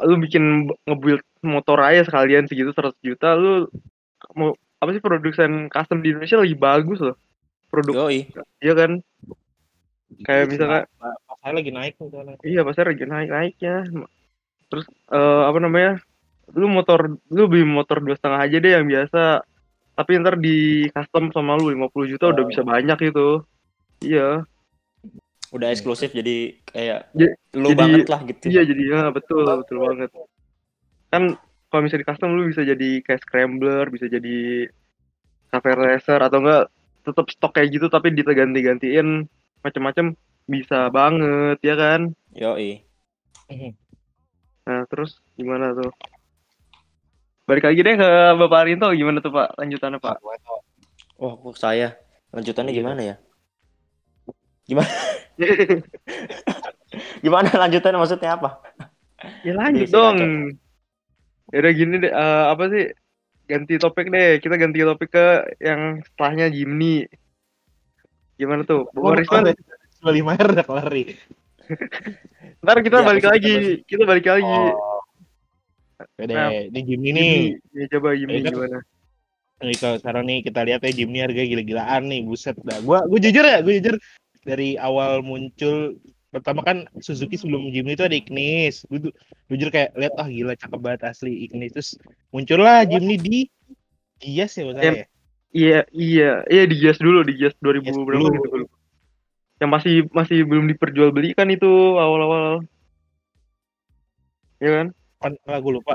lu 0.03 0.15
bikin 0.19 0.67
nge-build 0.88 1.24
motor 1.43 1.79
aja 1.79 2.03
sekalian 2.03 2.48
segitu 2.48 2.72
100 2.72 2.95
juta 3.00 3.36
lu 3.36 3.67
mau 4.36 4.55
apa 4.79 4.89
sih 4.91 5.03
produsen 5.03 5.72
custom 5.72 6.00
di 6.03 6.12
Indonesia 6.12 6.39
lagi 6.39 6.55
bagus 6.55 7.00
loh. 7.00 7.15
Produk 7.72 8.07
Yoi. 8.07 8.29
iya 8.60 8.74
kan? 8.75 9.00
Kayak 10.24 10.45
misalkan 10.51 10.83
Pas 11.00 11.15
pas 11.25 11.38
saya 11.41 11.53
lagi 11.57 11.72
naik 11.74 11.93
nih 11.98 12.07
soalnya. 12.12 12.36
iya 12.45 12.62
pasar 12.63 12.86
lagi 12.91 13.03
naik-naiknya. 13.07 13.75
Terus 14.67 14.86
eh 15.10 15.41
apa 15.43 15.58
namanya? 15.58 16.00
Lu 16.53 16.67
motor 16.67 17.17
lu 17.29 17.43
beli 17.48 17.63
motor 17.63 18.00
dua 18.00 18.13
setengah 18.13 18.39
aja 18.41 18.58
deh 18.60 18.72
yang 18.74 18.86
biasa. 18.86 19.41
Tapi 19.93 20.12
ntar 20.20 20.36
di 20.36 20.89
custom 20.89 21.29
sama 21.29 21.53
lu 21.53 21.70
50 21.70 22.10
juta 22.10 22.34
udah 22.34 22.43
Oh. 22.43 22.50
bisa 22.50 22.62
banyak 22.62 23.00
itu. 23.03 23.27
Iya. 24.01 24.43
Udah 25.53 25.70
eksklusif 25.70 26.10
jadi 26.12 26.58
kayak 26.65 27.13
Ja- 27.13 27.38
lu 27.53 27.70
jadi- 27.72 27.77
banget 27.77 28.08
lah 28.10 28.22
gitu. 28.25 28.43
Iya 28.50 28.62
jadi 28.65 28.84
ya 28.89 29.01
betul 29.10 29.46
betul 29.46 29.77
banget. 29.86 30.10
Kan 31.13 31.38
kalau 31.70 31.82
misalnya 31.86 32.01
di 32.01 32.10
custom 32.10 32.34
lu 32.34 32.50
bisa 32.50 32.65
jadi 32.65 32.89
kayak 33.01 33.22
scrambler, 33.22 33.86
bisa 33.89 34.05
jadi 34.05 34.65
cafe 35.50 35.70
racer 35.74 36.17
atau 36.17 36.41
enggak 36.41 36.65
tetap 37.05 37.25
stok 37.29 37.51
kayak 37.53 37.70
gitu 37.70 37.86
tapi 37.86 38.10
diganti-gantiin 38.10 39.29
macam-macam 39.62 40.17
bisa 40.43 40.89
banget 40.89 41.58
ya 41.62 41.75
kan. 41.77 42.01
Yoi. 42.34 42.82
Nah 44.63 44.88
terus 44.88 45.20
gimana 45.36 45.75
tuh? 45.75 45.91
Balik 47.43 47.67
lagi 47.67 47.79
deh 47.84 47.96
ke 48.00 48.10
Bapak 48.39 48.60
Arinto 48.63 48.88
gimana 48.96 49.20
tuh 49.20 49.36
Pak 49.36 49.60
lanjutannya 49.60 50.00
Pak? 50.00 50.15
Oh, 51.20 51.36
kok 51.39 51.60
saya. 51.60 52.00
Lanjutannya 52.32 52.72
Iya. 52.72 52.79
gimana 52.79 53.01
ya? 53.03 53.15
Gimana? 54.63 54.91
Gimana 57.24 57.50
lanjutannya 57.50 58.00
maksudnya 58.00 58.38
apa? 58.38 58.62
ya 59.41 59.55
lanjut 59.55 59.88
sih, 59.88 59.96
dong. 59.96 60.17
Ya 61.51 61.58
udah 61.63 61.74
gini 61.74 61.96
deh, 62.00 62.12
eh, 62.12 62.46
apa 62.51 62.63
sih? 62.70 62.86
Ganti 63.50 63.75
topik 63.79 64.08
deh. 64.08 64.39
Kita 64.39 64.55
ganti 64.55 64.79
topik 64.84 65.10
ke 65.12 65.27
yang 65.60 66.00
setelahnya 66.03 66.48
Jimny. 66.53 67.08
Gimana 68.39 68.63
tuh? 68.63 68.88
Oh, 68.88 68.91
Bung 68.93 69.20
Arisman, 69.20 69.51
Bali 70.03 70.22
Mayer 70.22 70.48
udah 70.53 70.65
kelar 70.65 70.88
nih. 70.91 71.15
Ntar 72.63 72.77
kita 72.84 72.98
Iya, 73.01 73.05
balik 73.08 73.22
kita 73.24 73.32
lagi. 73.34 73.53
Kita 73.88 74.03
balik 74.03 74.25
lagi. 74.27 74.43
Oh. 74.43 75.00
Nah, 76.20 76.51
ini 76.51 76.79
Jimny. 76.84 77.10
nih. 77.15 77.36
Ya, 77.72 77.86
coba 77.98 78.15
Ya, 78.15 78.27
kan? 78.27 78.51
gimana? 78.51 78.79
Nih 79.63 79.77
kalau 79.79 79.96
sekarang 79.96 80.24
nih 80.27 80.39
kita 80.43 80.60
lihat 80.67 80.82
ya 80.84 80.91
Jimny 80.91 81.24
harga 81.24 81.43
gila-gilaan 81.43 82.03
nih, 82.12 82.22
buset 82.27 82.58
dah. 82.67 82.79
Gua 82.84 83.08
gua 83.08 83.20
jujur 83.20 83.46
ya, 83.46 83.63
gua 83.63 83.74
jujur 83.79 83.96
dari 84.43 84.75
awal 84.75 85.24
muncul 85.24 85.96
pertama 86.34 86.65
kan 86.65 86.89
Suzuki 87.00 87.38
sebelum 87.39 87.72
Jimny 87.72 87.96
itu 87.96 88.03
ada 88.03 88.17
Ignis. 88.17 88.84
Gue 88.89 89.08
tuh 89.08 89.13
jujur 89.53 89.70
kayak 89.72 89.93
lihat 89.96 90.13
ah 90.20 90.27
gila 90.27 90.58
cakep 90.58 90.79
banget 90.82 91.01
asli 91.08 91.46
Ignis 91.48 91.72
terus 91.72 91.89
muncullah 92.34 92.84
Jimny 92.89 93.15
di 93.22 93.38
Gias 94.20 94.58
ya 94.58 94.65
maksudnya 94.67 95.05
ya. 95.05 95.05
Iya, 95.53 95.79
iya, 95.93 96.32
iya 96.50 96.63
di 96.65 96.75
Gias 96.82 96.98
dulu, 96.98 97.22
di 97.22 97.38
Gias 97.38 97.53
2000 97.62 97.86
Gias 97.86 97.93
berapa 98.01 98.25
dulu. 98.25 98.65
Yang 99.62 99.69
masih 99.69 99.95
masih 100.10 100.38
belum 100.43 100.65
diperjualbelikan 100.69 101.48
itu 101.50 101.69
awal-awal. 101.95 102.65
Iya 104.60 104.72
kan? 104.81 104.88
Kan 105.22 105.31
ah, 105.45 105.60
gue 105.60 105.74
lupa. 105.74 105.93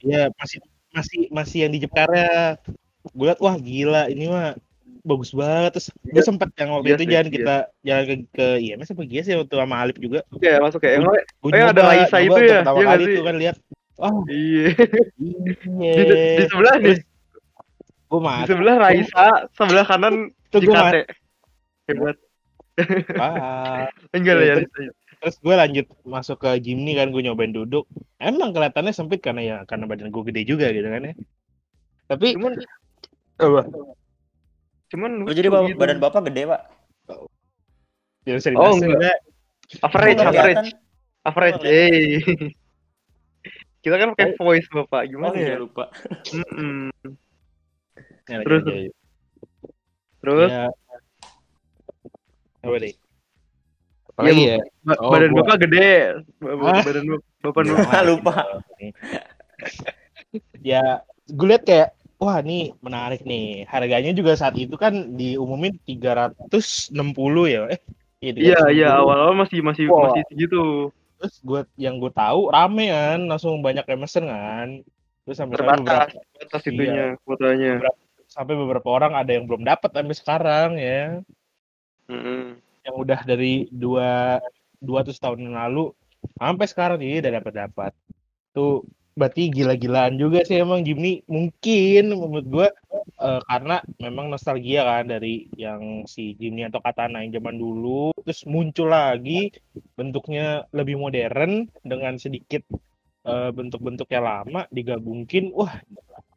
Iya 0.00 0.30
masih 0.36 0.58
masih 0.90 1.20
masih 1.30 1.58
yang 1.66 1.72
di 1.72 1.80
Jepara. 1.82 2.56
Gue 3.12 3.26
liat 3.28 3.40
wah 3.40 3.56
gila 3.56 4.08
ini 4.08 4.28
mah 4.28 4.56
bagus 5.04 5.36
banget 5.36 5.76
terus 5.76 5.88
gue 6.00 6.16
Gias- 6.16 6.24
sempet 6.24 6.48
yang 6.56 6.70
waktu 6.72 6.86
Gias 6.88 6.96
itu 6.96 7.04
deh, 7.04 7.12
jalan 7.12 7.26
Gias. 7.28 7.34
kita 7.36 7.56
jalan 7.84 8.04
ke, 8.08 8.14
ke 8.32 8.46
IMS 8.64 8.88
apa 8.96 9.02
Gias 9.04 9.26
ya 9.28 9.36
waktu 9.36 9.54
sama 9.60 9.76
Alip 9.84 9.96
juga 10.00 10.20
Oke, 10.32 10.48
masuk 10.48 10.80
ya. 10.80 10.90
Yang 10.96 11.02
gue 11.04 11.18
Eh, 11.52 11.60
ada 11.60 11.82
Raisa 11.84 12.16
itu 12.18 12.40
ya? 12.40 12.60
pertama 12.64 12.76
Iya 12.80 12.86
kali 12.88 13.04
sih? 13.04 13.14
tuh 13.14 13.24
kan 13.24 13.36
lihat 13.36 13.56
oh 13.94 14.16
iya. 14.26 14.66
iya 15.20 15.92
Di, 15.94 16.02
di 16.34 16.44
sebelah 16.48 16.74
nih, 16.80 16.96
gue 18.08 18.16
di 18.16 18.24
masuk 18.24 18.48
sebelah 18.48 18.74
Raisa, 18.80 19.26
sebelah 19.52 19.84
kanan 19.84 20.14
tuh 20.48 20.58
gue 20.58 20.72
Jikate. 20.72 21.00
Hebat. 21.84 22.16
Ah, 23.16 23.86
Enggak 24.16 24.34
lah 24.34 24.44
Iya, 24.44 24.54
ya. 24.54 24.56
terus- 24.66 24.96
terus 25.14 25.36
gue 25.40 25.54
lanjut 25.54 25.86
masuk 26.04 26.36
ke 26.38 26.50
Jimny 26.60 26.92
kan 26.92 27.08
gue 27.08 27.22
nyobain 27.22 27.48
duduk 27.48 27.88
emang 28.18 28.52
kelihatannya 28.52 28.92
sempit 28.92 29.20
karena 29.20 29.40
ya 29.40 29.56
karena 29.64 29.86
badan 29.86 30.12
gue 30.12 30.22
gede 30.28 30.44
juga 30.44 30.68
gitu 30.68 30.84
kan 30.84 31.00
ya 31.00 31.14
tapi 32.04 32.36
Cuman 32.36 32.52
apa 33.40 33.62
cuman 34.92 35.10
Oh, 35.24 35.32
jadi 35.32 35.48
bapak- 35.48 35.68
gitu. 35.70 35.78
badan 35.80 35.98
bapak 35.98 36.20
gede, 36.28 36.42
Pak. 36.44 36.62
ya 38.24 38.32
bisa 38.36 38.48
Oh, 38.52 38.74
enggak. 38.74 38.90
juga. 38.90 39.12
average, 39.80 40.20
average, 40.20 40.68
average. 41.24 41.60
Oh. 41.60 41.72
Eh. 41.72 42.20
Kita 43.84 43.96
kan 43.96 44.12
pakai 44.12 44.32
voice 44.36 44.68
Bapak, 44.70 45.04
Oh, 45.04 45.08
gimana 45.08 45.36
iya 45.36 45.56
ya? 45.56 45.60
lupa. 45.60 45.88
Ya, 48.24 48.40
Terus. 48.40 48.62
Terus 50.20 50.50
Ya. 50.50 50.68
Apa 52.64 52.76
deh 52.80 52.94
apa 54.06 54.20
Iya, 54.20 54.30
lagi 54.30 54.44
ya 54.46 54.56
ba- 54.82 54.98
oh, 54.98 55.10
badan 55.10 55.30
gua- 55.30 55.42
Bapak 55.42 55.56
gede. 55.60 55.92
Badan 56.38 57.04
Bapak 57.40 57.62
Bapak. 57.66 58.02
lupa. 58.08 58.34
ya 60.62 60.82
gue 61.26 61.46
lihat 61.46 61.64
kayak 61.64 61.88
wah 62.16 62.38
ini 62.38 62.58
menarik 62.78 63.22
nih 63.22 63.66
harganya 63.66 64.12
juga 64.12 64.34
saat 64.34 64.54
itu 64.54 64.74
kan 64.74 64.92
diumumin 65.12 65.74
360 65.80 66.94
ya 67.46 67.62
eh 67.68 67.80
Iya, 68.24 68.72
iya, 68.72 68.88
awal-awal 68.94 69.36
masih 69.36 69.60
masih 69.60 69.84
Wah. 69.86 70.08
masih 70.08 70.24
segitu. 70.26 70.88
terus 71.14 71.36
gue 71.40 71.60
yang 71.76 71.96
gue 71.98 72.08
tahu 72.10 72.48
rame 72.48 72.88
kan 72.88 73.20
langsung 73.22 73.60
banyak 73.60 73.84
yang 73.84 74.00
mesen 74.00 74.24
kan 74.24 74.68
terus 75.22 75.36
sampai 75.36 75.56
sekarang 75.56 75.80
beberapa 75.80 76.04
Terbatas, 76.06 76.24
terbatas 76.32 76.62
itunya, 76.64 77.04
kuotanya. 77.22 77.72
sampai 78.26 78.54
beberapa 78.54 78.88
orang 78.90 79.12
ada 79.14 79.30
yang 79.30 79.44
belum 79.44 79.62
dapat 79.62 79.90
sampai 79.90 80.16
sekarang 80.16 80.70
ya 80.74 81.20
Mm-mm. 82.10 82.60
yang 82.84 82.96
udah 83.00 83.20
dari 83.24 83.68
dua 83.72 84.40
dua 84.76 85.00
ratus 85.00 85.16
tahun 85.16 85.48
yang 85.48 85.56
lalu 85.56 85.96
sampai 86.36 86.66
sekarang 86.68 87.00
ini 87.00 87.24
udah 87.24 87.32
dapat 87.40 87.54
dapat 87.56 87.92
tuh 88.52 88.84
berarti 89.14 89.46
gila-gilaan 89.46 90.18
juga 90.18 90.42
sih 90.42 90.58
emang 90.58 90.82
Jimny. 90.82 91.22
Mungkin 91.30 92.14
menurut 92.14 92.46
gua 92.50 92.68
eh, 93.22 93.40
karena 93.46 93.78
memang 94.02 94.26
nostalgia 94.30 94.82
kan 94.82 95.06
dari 95.06 95.46
yang 95.54 96.02
si 96.04 96.34
Jimny 96.34 96.66
atau 96.66 96.82
Katana 96.82 97.22
yang 97.22 97.38
zaman 97.38 97.56
dulu. 97.56 98.10
Terus 98.26 98.42
muncul 98.46 98.90
lagi 98.90 99.54
bentuknya 99.94 100.66
lebih 100.74 100.98
modern 100.98 101.70
dengan 101.86 102.18
sedikit 102.18 102.66
eh, 103.26 103.50
bentuk-bentuk 103.54 104.10
yang 104.10 104.26
lama 104.26 104.66
digabungkin. 104.74 105.54
Wah 105.54 105.78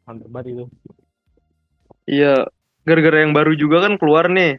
mantep 0.06 0.30
banget 0.30 0.46
itu. 0.54 0.64
Iya, 2.08 2.48
gara-gara 2.88 3.20
yang 3.20 3.36
baru 3.36 3.52
juga 3.52 3.84
kan 3.84 4.00
keluar 4.00 4.32
nih. 4.32 4.56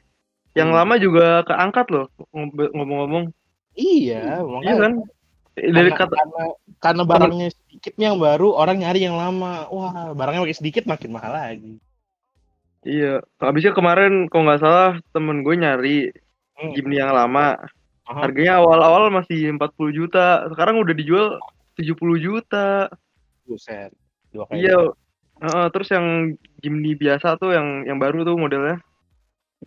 Yang 0.57 0.69
Hmm. 0.71 0.77
lama 0.81 0.93
juga 0.97 1.27
keangkat 1.45 1.85
loh 1.89 2.05
ngomong-ngomong. 2.33 3.29
iya 3.77 4.39
Iya 4.39 4.43
makanya 4.43 4.75
kan? 4.81 4.93
Dari 5.59 5.91
karena, 5.91 5.99
kata 5.99 6.15
karena 6.15 6.43
karena 6.79 7.03
barangnya 7.03 7.47
sedikit 7.51 7.93
yang 7.99 8.15
baru 8.15 8.55
orang 8.55 8.79
nyari 8.79 9.03
yang 9.03 9.19
lama 9.19 9.67
wah 9.67 10.15
barangnya 10.15 10.47
makin 10.47 10.55
sedikit 10.55 10.87
makin 10.87 11.11
mahal 11.11 11.35
lagi 11.35 11.75
iya, 12.81 13.19
habisnya 13.37 13.75
kemarin 13.75 14.31
kalau 14.31 14.47
nggak 14.47 14.63
salah 14.63 14.95
temen 15.11 15.43
gue 15.43 15.55
nyari 15.55 15.97
Hmm. 16.55 16.75
Jimny 16.75 16.99
yang 16.99 17.15
lama. 17.15 17.55
Aha. 18.03 18.19
Harganya 18.19 18.59
awal-awal 18.59 19.07
masih 19.07 19.47
40 19.55 19.95
juta, 19.95 20.43
sekarang 20.51 20.79
udah 20.83 20.91
dijual 20.91 21.39
70 21.75 22.19
juta. 22.19 22.91
buset 23.47 23.89
dua 24.29 24.43
kali 24.45 24.67
Iya. 24.67 24.91
Heeh, 25.39 25.65
terus 25.71 25.87
yang 25.89 26.35
Jimny 26.59 26.99
biasa 26.99 27.39
tuh 27.39 27.55
yang 27.55 27.87
yang 27.87 27.95
baru 27.95 28.27
tuh 28.27 28.35
modelnya. 28.35 28.83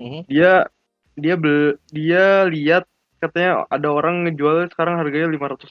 Mhm. 0.00 0.20
Dia 0.28 0.66
dia 1.12 1.34
bel, 1.36 1.76
dia 1.92 2.48
lihat 2.48 2.84
katanya 3.20 3.68
ada 3.68 3.88
orang 3.92 4.24
ngejual 4.26 4.72
sekarang 4.72 4.96
harganya 4.96 5.28
500 5.28 5.68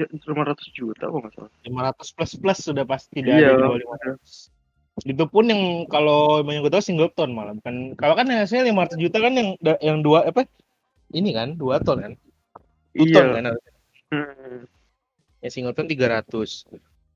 500 0.00 0.72
juta 0.72 1.04
kok 1.06 1.18
nggak 1.20 1.34
salah. 1.36 1.52
500 1.66 2.16
plus 2.16 2.32
plus 2.40 2.58
sudah 2.64 2.84
pasti 2.88 3.20
Iya. 3.20 3.52
bawah 3.52 3.76
500 3.76 4.48
itu 5.00 5.24
pun 5.28 5.44
yang 5.48 5.62
kalau 5.86 6.40
yang 6.44 6.60
gue 6.60 6.72
tahu 6.72 6.82
singleton 6.82 7.32
malah 7.32 7.56
bukan 7.56 7.96
kalau 7.96 8.12
kan 8.16 8.28
hasilnya 8.28 8.68
500 8.68 9.00
juta 9.00 9.16
kan 9.16 9.32
yang 9.32 9.48
yang 9.80 9.98
dua 10.00 10.28
apa 10.28 10.44
ini 11.12 11.32
kan 11.32 11.56
dua 11.56 11.80
ton 11.80 12.00
kan 12.00 12.12
ton 12.96 13.06
Iya. 13.08 13.22
kan 13.32 13.44
harusnya. 13.48 13.72
Hmm. 14.10 14.60
ya 15.40 15.48
singleton 15.48 15.86
300 15.88 16.64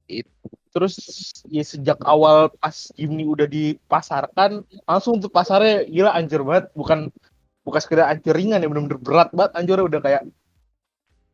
It- 0.07 0.29
terus 0.75 0.99
ya 1.47 1.63
sejak 1.63 2.03
awal 2.03 2.51
pas 2.51 2.91
Jimny 2.93 3.23
udah 3.23 3.47
dipasarkan 3.47 4.67
langsung 4.83 5.23
tuh 5.23 5.31
pasarnya 5.31 5.87
gila 5.87 6.11
anjir 6.11 6.43
banget 6.43 6.75
bukan 6.75 7.15
bukan 7.63 7.81
sekedar 7.81 8.11
anjir 8.11 8.35
ringan 8.35 8.59
ya 8.59 8.67
bener-bener 8.67 8.99
berat 8.99 9.31
banget 9.31 9.55
anjurnya 9.55 9.87
udah 9.87 10.01
kayak 10.03 10.23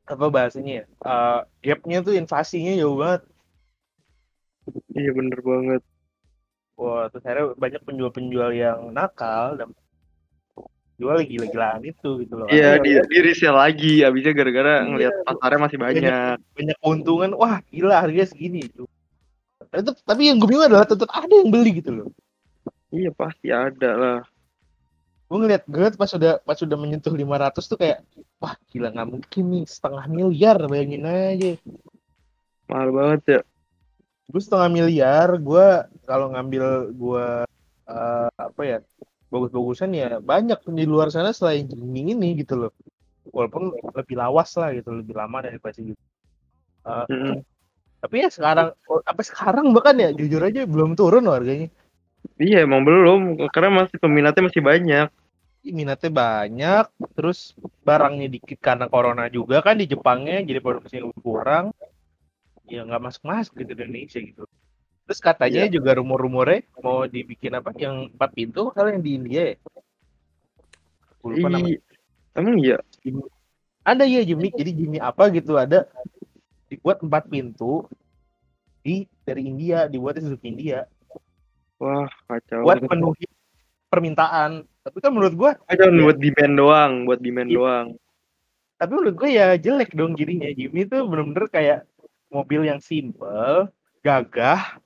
apa 0.04 0.26
bahasanya 0.28 0.72
ya 0.72 0.84
eh, 0.84 1.38
gapnya 1.64 1.98
tuh 2.04 2.14
inflasinya 2.14 2.76
jauh 2.76 3.00
banget 3.00 3.22
Iya 4.92 5.10
bener 5.16 5.40
banget. 5.40 5.82
wah 6.76 7.08
terus 7.08 7.24
akhirnya 7.24 7.46
banyak 7.56 7.82
penjual-penjual 7.82 8.50
yang 8.52 8.92
nakal 8.92 9.56
dan 9.56 9.68
jual 10.96 11.16
gila-gilaan 11.24 11.80
itu 11.80 12.20
gitu 12.20 12.34
loh 12.36 12.46
Iya, 12.46 12.76
Akhirnya 12.76 13.08
di, 13.08 13.18
resell 13.24 13.56
lagi 13.56 14.04
abisnya 14.04 14.36
gara-gara 14.36 14.74
Iya. 14.78 14.84
ngelihat 14.84 15.14
pasarnya 15.24 15.60
masih 15.64 15.78
banyak. 15.80 16.36
banyak 16.52 16.76
keuntungan 16.78 17.30
wah 17.32 17.64
gila 17.72 18.04
harganya 18.04 18.28
segini 18.28 18.68
itu 18.68 18.84
itu 19.70 19.90
tapi 20.02 20.22
yang 20.26 20.36
gue 20.42 20.48
bingung 20.50 20.66
adalah 20.66 20.86
tetap 20.86 21.06
ada 21.14 21.30
yang 21.30 21.50
beli 21.50 21.78
gitu 21.78 21.92
loh 21.94 22.08
Iya, 22.90 23.14
pasti 23.14 23.54
ada 23.54 23.90
lah. 23.94 24.18
gue 25.30 25.38
ngeliat 25.38 25.62
gue 25.70 25.94
pas 25.94 26.10
udah 26.10 26.42
pas 26.42 26.58
udah 26.58 26.74
menyentuh 26.74 27.14
500 27.14 27.70
tuh 27.70 27.78
kayak 27.78 28.02
wah 28.42 28.58
gila 28.66 28.90
nggak 28.90 29.08
mungkin 29.14 29.44
nih 29.46 29.62
setengah 29.62 30.04
miliar 30.10 30.58
bayangin 30.66 31.06
aja 31.06 31.54
Mahal 32.66 32.90
banget 32.90 33.20
ya. 33.30 33.40
gue 34.26 34.40
setengah 34.42 34.70
miliar 34.74 35.28
gue 35.38 35.66
kalau 36.02 36.34
ngambil 36.34 36.90
gue 36.90 37.26
eh, 37.86 38.28
apa 38.34 38.62
ya 38.66 38.78
bagus-bagusan 39.30 39.94
ya 39.94 40.18
banyak 40.18 40.58
di 40.66 40.82
luar 40.82 41.14
sana 41.14 41.30
selain 41.30 41.62
Jimny 41.70 42.10
ini 42.10 42.42
gitu 42.42 42.66
loh 42.66 42.72
walaupun 43.30 43.70
lebih 43.94 44.18
lawas 44.18 44.50
lah 44.58 44.74
gitu 44.74 44.90
lebih 44.90 45.14
lama 45.14 45.46
daripada 45.46 45.78
si 45.78 45.94
gitu. 45.94 46.02
Eh, 46.90 47.06
Mm-mm. 47.06 47.38
Tapi 48.00 48.24
ya 48.24 48.28
sekarang 48.32 48.72
oh, 48.88 49.04
apa 49.04 49.20
sekarang 49.20 49.76
bahkan 49.76 49.96
ya 50.00 50.08
jujur 50.16 50.40
aja 50.40 50.64
belum 50.64 50.96
turun 50.96 51.28
loh 51.28 51.36
harganya. 51.36 51.68
Iya, 52.40 52.64
emang 52.64 52.84
belum 52.84 53.36
karena 53.52 53.84
masih 53.84 53.96
peminatnya 54.00 54.42
masih 54.48 54.64
banyak. 54.64 55.08
minatnya 55.60 56.08
banyak 56.08 56.88
terus 57.12 57.52
barangnya 57.84 58.32
dikit 58.32 58.56
karena 58.64 58.88
corona 58.88 59.28
juga 59.28 59.60
kan 59.60 59.76
di 59.76 59.84
Jepangnya 59.84 60.40
jadi 60.40 60.56
produksinya 60.56 61.04
lebih 61.04 61.20
kurang. 61.20 61.76
Ya 62.64 62.80
nggak 62.80 63.02
masuk 63.04 63.28
masuk 63.28 63.60
gitu 63.60 63.76
di 63.76 63.84
Indonesia 63.84 64.18
gitu. 64.24 64.48
Terus 65.04 65.20
katanya 65.20 65.68
juga 65.68 66.00
rumor-rumornya 66.00 66.64
mau 66.80 67.04
dibikin 67.04 67.52
apa 67.60 67.76
yang 67.76 68.08
empat 68.08 68.30
pintu 68.32 68.72
kalau 68.72 68.88
yang 68.88 69.04
di 69.04 69.20
India 69.20 69.52
ya. 69.52 69.56
Lupa 71.20 71.48
namanya. 71.52 71.76
Emang 72.32 72.56
iya? 72.56 72.80
Ada 73.84 74.08
ya 74.08 74.24
Jimmy, 74.24 74.48
jadi 74.56 74.72
Jimmy 74.72 74.96
apa 74.96 75.28
gitu 75.28 75.60
ada 75.60 75.92
dibuat 76.70 77.02
empat 77.02 77.26
pintu 77.26 77.84
di 78.80 79.04
dari 79.26 79.44
India, 79.50 79.90
dibuat 79.90 80.16
di 80.16 80.24
Suzuki 80.24 80.48
India 80.48 80.86
wah 81.80 82.06
kacau 82.28 82.62
buat 82.62 82.78
penuhi 82.84 83.26
permintaan. 83.90 84.62
Tapi 84.80 84.96
kan 85.02 85.10
menurut 85.10 85.34
gua, 85.34 85.50
kacau 85.66 85.90
buat 85.90 86.18
demand 86.20 86.54
doang 86.54 86.92
buat 87.08 87.18
demand 87.18 87.50
Iya. 87.50 87.56
doang 87.58 87.86
tapi 88.80 88.96
menurut 88.96 89.16
gua 89.20 89.28
ya 89.28 89.46
jelek 89.60 89.92
dong 89.92 90.16
jadinya. 90.16 90.48
Jimmy 90.56 90.88
tuh 90.88 91.04
bener-bener 91.04 91.44
kayak 91.52 91.84
mobil 92.32 92.64
yang 92.64 92.80
simple, 92.80 93.68
gagah, 94.00 94.80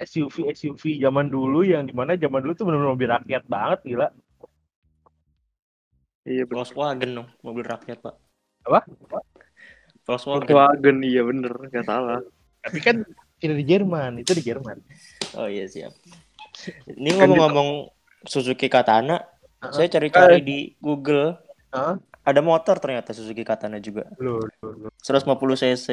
SUV 0.00 0.48
SUV 0.56 0.96
zaman 0.96 1.28
dulu 1.28 1.60
yang 1.60 1.84
di 1.84 1.92
mana 1.92 2.16
zaman 2.16 2.40
dulu 2.40 2.56
tuh 2.56 2.64
bener-bener 2.64 2.92
mobil 2.96 3.08
rakyat 3.12 3.44
banget 3.44 3.80
gila. 3.84 4.08
iya 6.24 6.48
Volkswagen 6.48 7.10
dong, 7.18 7.28
mobil 7.44 7.66
rakyat 7.66 8.00
pak. 8.00 8.16
Apa? 8.64 8.80
Volkswagen. 10.02 10.46
Volkswagen 10.46 10.96
iya 11.02 11.22
bener 11.22 11.52
nggak 11.52 11.84
salah 11.84 12.20
Tapi 12.62 12.78
kan 12.78 12.96
tidak 13.36 13.56
di 13.58 13.66
Jerman, 13.66 14.18
itu 14.18 14.32
di 14.32 14.42
Jerman. 14.42 14.78
Oh 15.34 15.46
iya 15.46 15.66
siap. 15.66 15.90
Ini 16.88 17.10
ngomong-ngomong 17.16 17.90
Suzuki 18.22 18.66
Katana, 18.66 19.18
Uh-huh. 19.62 19.70
saya 19.72 19.86
cari-cari 19.86 20.42
di 20.42 20.58
Google. 20.76 21.38
Hah? 21.70 21.94
Ada 22.22 22.38
motor 22.38 22.78
ternyata 22.78 23.10
Suzuki 23.10 23.42
Katana 23.42 23.78
juga. 23.78 24.10
Loh, 24.18 24.42
loh, 24.58 24.90
loh. 24.90 24.90
150 24.98 25.22
cc. 25.54 25.86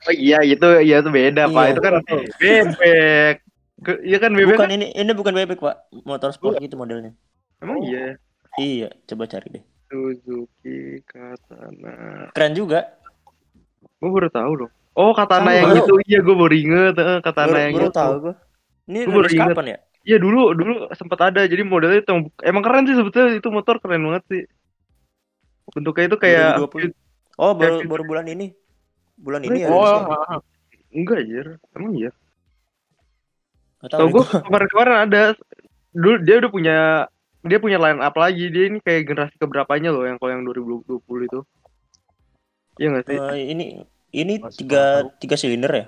oh 0.00 0.12
iya 0.12 0.40
itu 0.40 0.64
iya 0.80 1.04
itu 1.04 1.12
beda 1.12 1.44
pak 1.46 1.60
Iya. 1.60 1.70
itu 1.70 1.80
kan 1.82 1.94
bebek 2.40 3.36
iya 4.00 4.16
kan 4.16 4.32
bebek 4.32 4.56
Bukan 4.56 4.64
kan? 4.64 4.72
ini 4.72 4.86
ini 4.90 5.12
bukan 5.12 5.32
bebek 5.34 5.60
pak, 5.60 5.76
motor 6.04 6.32
sport 6.32 6.56
gitu 6.58 6.72
modelnya. 6.74 7.12
emang 7.60 7.84
iya 7.84 8.16
Iya, 8.56 8.88
coba 9.04 9.24
cari 9.24 9.48
deh. 9.52 9.64
Suzuki 9.86 11.04
Katana 11.04 12.32
Keren 12.32 12.52
juga. 12.52 12.99
Gue 14.00 14.10
baru 14.10 14.28
tahu 14.28 14.52
loh 14.64 14.70
oh 14.92 15.12
Katana 15.12 15.44
Sama, 15.44 15.52
yang 15.54 15.68
baru- 15.70 15.80
itu 15.84 15.94
iya 16.04 16.18
gue 16.18 16.34
baru 16.34 16.54
inget 16.56 16.94
eh, 16.96 17.18
Katana 17.20 17.46
Baru, 17.46 17.60
yang 17.60 17.72
baru 17.72 17.84
itu 17.84 17.94
tahu 17.94 18.14
gue. 18.18 18.34
Ini 18.90 18.98
Gua 19.06 19.14
baru 19.14 19.28
ingat. 19.30 19.48
kapan 19.54 19.66
ya? 19.66 19.78
Iya 20.00 20.16
dulu 20.16 20.40
dulu 20.50 20.72
sempat 20.92 21.18
ada 21.22 21.40
jadi 21.44 21.62
modelnya 21.62 22.00
itu 22.00 22.10
emang 22.42 22.62
keren 22.64 22.84
sih 22.84 22.96
sebetulnya 22.96 23.36
itu 23.36 23.48
motor 23.48 23.76
keren 23.78 24.02
banget 24.02 24.24
sih 24.26 24.42
bentuknya 25.70 26.04
itu 26.08 26.18
kayak 26.18 26.48
2020. 26.58 26.90
Oh, 27.38 27.52
baru 27.54 27.78
Kayak- 27.78 27.86
baru 27.86 28.02
bulan 28.02 28.26
ini. 28.26 28.46
Bulan 29.14 29.40
ini 29.44 29.58
ya. 29.62 29.68
Oh, 29.68 29.78
rilisnya. 29.78 30.10
ah, 30.10 30.32
ah. 30.34 30.40
enggak 30.90 31.16
anjir 31.20 31.46
emang 31.70 31.92
iya 31.94 32.10
tahu 33.80 33.88
tau 33.88 34.06
gue 34.10 34.24
kemarin-kemarin 34.42 34.96
ada 35.06 35.20
dulu 35.90 36.16
dia 36.18 36.36
udah 36.36 36.50
punya 36.50 36.76
dia 37.40 37.58
punya 37.58 37.78
line 37.78 38.00
up 38.00 38.12
lagi 38.14 38.50
dia 38.50 38.64
ini 38.66 38.78
kayak 38.78 39.06
generasi 39.06 39.36
keberapanya 39.36 39.88
loh 39.88 40.02
yang 40.02 40.18
kalau 40.18 40.34
yang 40.34 40.42
2020 40.42 40.98
itu 41.24 41.40
iya 42.80 42.86
nggak 42.92 43.04
sih 43.08 43.16
Eh, 43.20 43.42
ini 43.52 43.64
ini 44.20 44.34
Masih 44.42 44.58
tiga 44.60 44.82
tahu. 45.04 45.08
tiga 45.22 45.36
silinder 45.38 45.72
ya? 45.80 45.84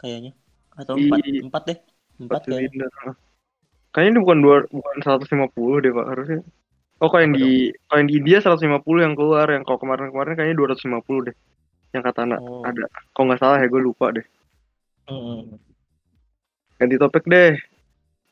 Kayaknya. 0.00 0.32
Atau 0.80 0.94
Iya. 0.96 1.04
empat? 1.12 1.20
Empat 1.46 1.62
deh. 1.68 1.78
Empat 2.22 2.22
empat 2.22 2.42
kayaknya. 2.48 2.68
silinder 2.72 2.90
kayaknya 3.92 4.10
ini 4.16 4.20
bukan 4.24 4.38
dua 4.44 4.56
bukan 4.72 4.96
150 5.04 5.76
deh 5.84 5.92
pak 5.92 6.06
harusnya 6.08 6.40
oh 7.02 7.08
kalau 7.12 7.22
yang 7.24 7.34
Apa 7.36 7.40
di 7.44 7.50
kalau 7.88 7.98
yang 8.00 8.08
di 8.10 8.16
India 8.20 8.38
150 8.40 9.00
yang 9.04 9.14
keluar 9.18 9.46
yang 9.52 9.64
kalau 9.68 9.78
kemarin-kemarin 9.82 10.32
kayaknya 10.38 10.56
250 10.56 11.20
deh 11.28 11.36
yang 11.92 12.02
katana 12.06 12.36
Oh. 12.40 12.64
ada 12.64 12.88
kalau 13.12 13.24
nggak 13.28 13.40
salah 13.42 13.58
ya 13.60 13.68
gue 13.68 13.82
lupa 13.82 14.06
deh 14.16 14.24
Hmm. 15.10 15.58
ganti 16.80 16.96
topik 16.96 17.24
deh 17.26 17.58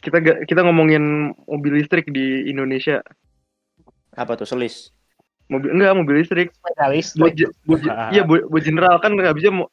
kita 0.00 0.18
ga- 0.24 0.42
kita 0.48 0.60
ngomongin 0.64 1.34
mobil 1.44 1.72
listrik 1.76 2.08
di 2.08 2.48
Indonesia 2.48 3.04
Apa 4.14 4.34
tuh 4.38 4.46
selis? 4.48 4.90
Mobil 5.50 5.74
enggak 5.74 5.92
mobil 5.98 6.14
listrik 6.22 6.48
je- 7.34 7.50
buat 7.66 7.80
je- 7.82 7.96
iya 8.14 8.22
buat, 8.22 8.46
buat 8.46 8.62
general 8.62 9.02
kan 9.02 9.18
nggak 9.18 9.34
bisa 9.34 9.50
mau 9.50 9.66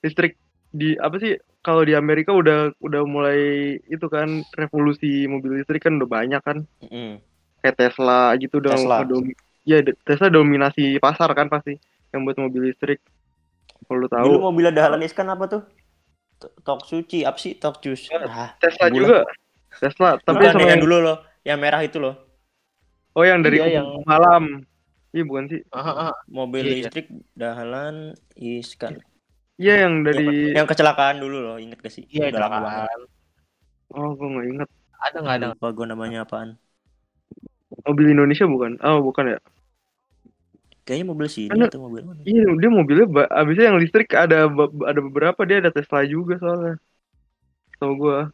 listrik 0.00 0.38
di 0.70 0.94
apa 0.96 1.18
sih 1.18 1.34
kalau 1.58 1.82
di 1.82 1.96
Amerika 1.96 2.30
udah 2.30 2.70
udah 2.78 3.02
mulai 3.02 3.40
itu 3.84 4.06
kan 4.06 4.46
revolusi 4.54 5.26
mobil 5.26 5.58
listrik 5.58 5.82
kan 5.82 5.98
udah 5.98 6.06
banyak 6.06 6.38
kan 6.38 6.62
Mm. 6.86 7.18
kayak 7.64 7.76
Tesla 7.80 8.36
gitu 8.36 8.60
udah 8.60 8.76
Tesla. 8.76 9.02
Iya, 9.64 9.80
de- 9.80 9.96
Tesla 10.04 10.28
dominasi 10.28 11.00
pasar 11.00 11.32
kan 11.32 11.48
pasti 11.48 11.80
yang 12.12 12.28
buat 12.28 12.36
mobil 12.36 12.68
listrik 12.68 13.00
kalau 13.88 14.04
lu 14.04 14.08
tahu 14.12 14.28
Dulu 14.28 14.52
mobil 14.52 14.68
Dahlan 14.70 15.00
Iskan 15.02 15.28
apa 15.32 15.44
tuh? 15.48 15.62
Tok 16.60 16.84
Suci, 16.84 17.24
apa 17.24 17.40
sih 17.40 17.56
Tok 17.56 17.80
Jus? 17.80 18.12
Ah, 18.12 18.52
Tesla 18.60 18.92
bulan. 18.92 18.96
juga 19.00 19.18
Tesla 19.80 20.08
tapi 20.20 20.44
Bukan 20.44 20.52
sama 20.52 20.60
yang 20.68 20.70
yang, 20.76 20.82
dulu 20.84 20.96
loh, 21.00 21.16
yang 21.42 21.56
merah 21.56 21.80
itu 21.80 21.96
loh. 21.96 22.14
oh 23.16 23.24
yang 23.24 23.40
dari 23.40 23.56
Iya, 23.64 23.80
Kubu 23.80 24.04
malam 24.04 24.42
iya 25.14 25.22
bukan 25.28 25.44
sih 25.50 25.60
Ah, 25.74 25.90
ah. 26.10 26.12
Mobil 26.36 26.62
Iya, 26.64 26.72
iya. 26.74 26.82
listrik 26.82 27.06
Dahlan 27.40 27.96
Iskan. 28.38 28.94
iya 29.60 29.72
yang 29.86 29.94
dari 30.06 30.22
Yang 30.56 30.66
kecelakaan 30.70 31.16
dulu 31.22 31.36
loh, 31.46 31.56
inget 31.62 31.78
gak 31.84 31.94
sih? 31.96 32.04
Iya, 32.14 32.30
kecelakaan. 32.30 33.00
oh 33.94 34.08
gue 34.18 34.26
nggak 34.32 34.46
inget 34.52 34.68
Ada 35.04 35.16
nggak 35.22 35.36
ada? 35.38 35.46
Lupa 35.52 35.68
gue 35.76 35.86
namanya 35.92 36.18
apaan. 36.26 36.50
mobil 37.86 38.06
Indonesia 38.14 38.46
bukan 38.48 38.72
oh 38.84 38.98
bukan 39.04 39.24
ya 39.36 39.38
Kayaknya 40.84 41.06
mobil 41.10 41.28
sini 41.32 41.48
Karena- 41.50 41.68
atau 41.72 41.80
mobil 41.80 42.02
mana? 42.04 42.20
Iya, 42.28 42.42
dia 42.60 42.70
mobilnya 42.78 43.06
ba- 43.16 43.30
abisnya 43.40 43.64
yang 43.72 43.78
listrik 43.82 44.08
ada 44.16 44.36
ada 44.90 45.00
beberapa 45.06 45.40
dia 45.48 45.56
ada 45.60 45.70
Tesla 45.76 46.00
juga 46.08 46.34
soalnya. 46.40 46.74
Tau 47.78 47.92
gua. 47.98 48.32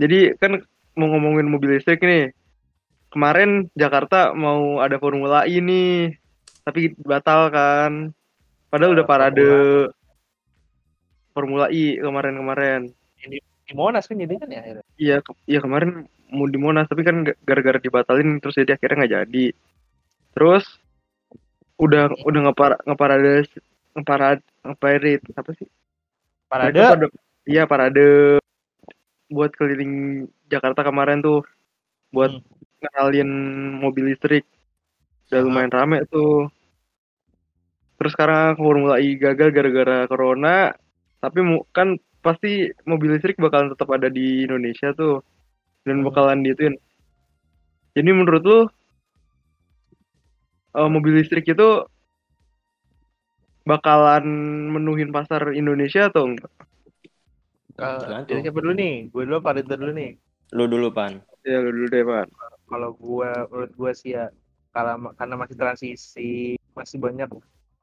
Jadi 0.00 0.36
kan 0.40 0.52
mau 0.98 1.06
ngomongin 1.12 1.46
mobil 1.48 1.70
listrik 1.76 2.00
nih. 2.04 2.35
Kemarin 3.16 3.72
Jakarta 3.72 4.36
mau 4.36 4.76
ada 4.76 5.00
Formula 5.00 5.48
E 5.48 5.56
nih, 5.56 6.12
tapi 6.62 6.92
batal 7.00 7.48
kan. 7.48 8.12
Padahal 8.68 8.92
udah 8.92 9.06
parade 9.08 9.48
Formula 11.32 11.72
E 11.72 11.96
kemarin-kemarin. 11.96 12.92
Di 13.24 13.40
Monas 13.72 14.04
kan 14.04 14.20
jadi 14.20 14.36
kan 14.36 14.48
ya. 14.48 14.60
akhirnya. 14.60 14.84
Iya, 14.96 15.16
ke- 15.24 15.40
iya 15.48 15.58
kemarin 15.58 16.04
mau 16.28 16.44
di 16.44 16.60
Monas 16.60 16.86
tapi 16.86 17.02
kan 17.02 17.24
ga- 17.24 17.40
gara-gara 17.40 17.80
dibatalin 17.80 18.36
terus 18.36 18.54
jadi 18.54 18.76
akhirnya 18.76 19.00
nggak 19.00 19.14
jadi. 19.24 19.46
Terus 20.36 20.64
udah 21.76 22.12
udah 22.20 22.40
ngepar 22.46 22.84
ngeparade 22.84 23.48
ngeparade 23.92 24.44
ngeparade 24.60 25.12
apa 25.32 25.50
sih? 25.56 25.68
Parade. 26.46 26.76
Pada- 26.78 27.24
Iya 27.46 27.62
parade 27.64 28.36
buat 29.30 29.54
keliling 29.54 30.26
Jakarta 30.50 30.82
kemarin 30.82 31.22
tuh 31.22 31.46
buat 32.10 32.34
Hmm. 32.34 32.42
Ngenalin 32.80 33.30
mobil 33.80 34.12
listrik. 34.12 34.44
Udah 35.28 35.40
lumayan 35.42 35.72
rame 35.72 36.06
tuh. 36.06 36.48
Terus 37.96 38.12
sekarang 38.12 38.60
Formula 38.60 39.00
E 39.00 39.16
gagal 39.16 39.50
gara-gara 39.56 40.04
corona, 40.04 40.70
tapi 41.18 41.40
kan 41.72 41.96
pasti 42.20 42.68
mobil 42.84 43.16
listrik 43.16 43.40
bakalan 43.40 43.72
tetap 43.72 43.88
ada 43.94 44.12
di 44.12 44.44
Indonesia 44.44 44.92
tuh 44.92 45.24
dan 45.86 46.04
bakalan 46.04 46.44
diituin. 46.44 46.76
Jadi 47.96 48.10
menurut 48.12 48.42
lu 48.44 48.60
eh, 50.76 50.88
mobil 50.92 51.24
listrik 51.24 51.48
itu 51.48 51.88
bakalan 53.66 54.24
menuhin 54.70 55.10
pasar 55.10 55.50
Indonesia 55.56 56.12
atau 56.12 56.28
enggak? 56.28 56.52
Eh, 57.76 58.24
dari 58.24 58.40
siapa 58.40 58.58
dulu 58.60 58.72
nih? 58.72 58.94
Gue 59.12 59.24
dulu 59.24 59.36
apa 59.40 59.56
Rita 59.56 59.74
dulu 59.76 59.92
nih? 59.92 60.10
Lu 60.54 60.64
dulu 60.70 60.88
pan. 60.94 61.18
Ya 61.44 61.60
lu 61.60 61.70
dulu 61.74 61.86
deh, 61.90 62.02
Pak. 62.06 62.26
Kalau 62.70 62.90
gue, 62.98 63.28
menurut 63.50 63.72
gue 63.80 63.90
sih 64.00 64.10
ya, 64.18 64.24
kalau 64.74 64.92
karena 65.18 65.34
masih 65.42 65.56
transisi, 65.62 66.58
masih 66.78 66.98
banyak 67.06 67.28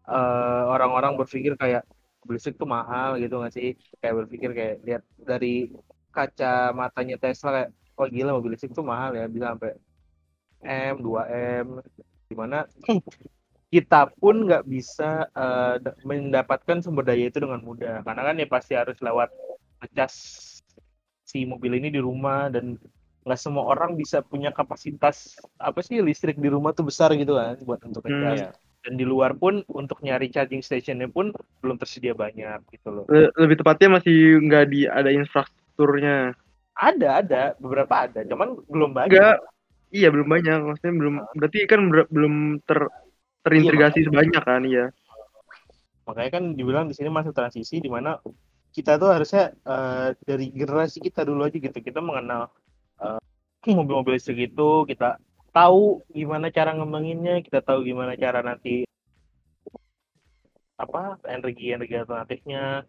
eh, 0.10 0.64
orang-orang 0.74 1.14
berpikir 1.20 1.54
kayak 1.62 1.84
mobil 2.24 2.36
listrik 2.40 2.56
tuh 2.62 2.70
mahal 2.70 3.10
gitu 3.24 3.34
nggak 3.40 3.54
sih? 3.58 3.70
Kayak 4.00 4.16
berpikir 4.26 4.50
kayak 4.58 4.76
lihat 4.88 5.04
dari 5.30 5.72
kaca 6.16 6.72
matanya 6.76 7.16
Tesla 7.22 7.50
kayak, 7.56 7.70
oh 8.00 8.08
gila 8.16 8.32
mobil 8.38 8.52
listrik 8.56 8.72
tuh 8.78 8.86
mahal 8.86 9.12
ya, 9.20 9.26
bisa 9.34 9.46
sampai 9.56 9.72
M, 10.64 10.96
2M, 11.06 11.68
di 12.30 12.36
mana 12.36 12.58
kita 13.74 14.02
pun 14.22 14.36
nggak 14.46 14.64
bisa 14.70 15.26
da- 15.84 15.98
mendapatkan 16.06 16.78
sumber 16.84 17.04
daya 17.10 17.26
itu 17.30 17.40
dengan 17.42 17.62
mudah. 17.68 17.96
Karena 18.06 18.22
kan 18.28 18.36
ya 18.42 18.48
pasti 18.48 18.74
harus 18.78 18.98
lewat 19.02 19.30
ngecas 19.82 20.14
si 21.30 21.40
mobil 21.52 21.72
ini 21.80 21.90
di 21.96 22.00
rumah 22.08 22.52
dan 22.54 22.78
nggak 23.24 23.40
semua 23.40 23.64
orang 23.72 23.96
bisa 23.96 24.20
punya 24.20 24.52
kapasitas 24.52 25.40
apa 25.56 25.80
sih 25.80 26.04
listrik 26.04 26.36
di 26.36 26.52
rumah 26.52 26.76
tuh 26.76 26.88
besar 26.88 27.16
gitu 27.16 27.40
kan 27.40 27.56
buat 27.64 27.80
untuk 27.88 28.04
Hmm, 28.04 28.20
ngecas 28.20 28.40
iya. 28.40 28.50
dan 28.84 28.94
di 29.00 29.06
luar 29.08 29.32
pun 29.40 29.64
untuk 29.72 30.04
nyari 30.04 30.28
charging 30.28 30.60
stationnya 30.60 31.08
pun 31.08 31.32
belum 31.64 31.80
tersedia 31.80 32.12
banyak 32.12 32.60
gitu 32.76 32.92
loh 32.92 33.06
Le- 33.08 33.32
lebih 33.40 33.64
tepatnya 33.64 34.00
masih 34.00 34.44
nggak 34.44 34.64
di 34.68 34.82
ada 34.92 35.08
infrastrukturnya. 35.08 36.36
ada 36.74 37.10
ada 37.24 37.44
beberapa 37.62 38.10
ada 38.10 38.26
cuman 38.28 38.60
belum 38.68 38.92
banyak 38.92 39.14
Enggak. 39.14 39.38
Iya, 39.94 40.10
belum 40.10 40.26
banyak. 40.26 40.58
Maksudnya 40.66 40.94
belum 40.98 41.16
berarti 41.38 41.60
kan 41.70 41.82
ber- 41.94 42.10
belum 42.10 42.34
ter 42.66 42.90
terintegrasi 43.46 44.10
sebanyak 44.10 44.42
kan, 44.42 44.66
iya. 44.66 44.90
makanya 46.04 46.32
kan 46.40 46.44
dibilang 46.58 46.90
di 46.90 46.96
sini 46.98 47.14
masih 47.14 47.30
transisi 47.32 47.80
di 47.80 47.88
mana 47.88 48.18
kita 48.74 48.98
tuh 48.98 49.14
harusnya 49.14 49.54
eh, 49.54 50.18
dari 50.26 50.50
generasi 50.50 50.98
kita 50.98 51.22
dulu 51.22 51.46
aja 51.46 51.56
gitu 51.62 51.78
kita 51.78 52.02
mengenal 52.02 52.50
mobil-mobil 53.72 54.20
listrik 54.20 54.52
itu 54.52 54.84
kita 54.84 55.16
tahu 55.56 56.04
gimana 56.12 56.52
cara 56.52 56.76
ngembanginnya 56.76 57.40
kita 57.46 57.64
tahu 57.64 57.88
gimana 57.88 58.18
cara 58.20 58.44
nanti 58.44 58.84
apa 60.76 61.22
energi 61.30 61.72
energi 61.72 61.96
alternatifnya. 61.96 62.84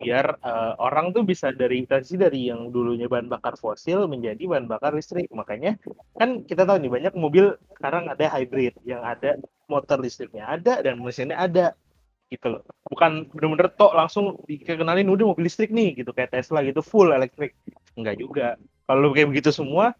Biar 0.00 0.40
eh, 0.40 0.72
orang 0.80 1.12
tuh 1.12 1.28
bisa 1.28 1.52
dari 1.52 1.84
transisi 1.84 2.16
dari 2.16 2.48
yang 2.48 2.72
dulunya 2.72 3.04
bahan 3.04 3.28
bakar 3.28 3.60
fosil 3.60 4.08
menjadi 4.08 4.40
bahan 4.48 4.64
bakar 4.64 4.96
listrik. 4.96 5.28
Makanya 5.28 5.76
kan 6.16 6.40
kita 6.48 6.64
tahu 6.64 6.80
nih 6.80 6.92
banyak 6.92 7.14
mobil 7.20 7.52
sekarang 7.76 8.08
ada 8.08 8.26
hybrid 8.32 8.80
yang 8.88 9.04
ada 9.04 9.36
motor 9.68 10.00
listriknya 10.00 10.48
ada 10.48 10.80
dan 10.80 10.96
mesinnya 11.04 11.36
ada 11.36 11.76
gitu 12.32 12.48
loh. 12.48 12.62
Bukan 12.88 13.28
bener-bener 13.28 13.68
tok 13.76 13.92
langsung 13.92 14.40
dikenalin 14.48 15.04
udah 15.04 15.36
mobil 15.36 15.44
listrik 15.44 15.68
nih 15.68 16.00
gitu. 16.00 16.16
Kayak 16.16 16.32
Tesla 16.40 16.64
gitu 16.64 16.80
full 16.80 17.12
elektrik 17.12 17.52
enggak 17.92 18.16
juga. 18.16 18.56
Kalau 18.88 19.12
kayak 19.12 19.28
begitu 19.36 19.52
semua 19.52 19.92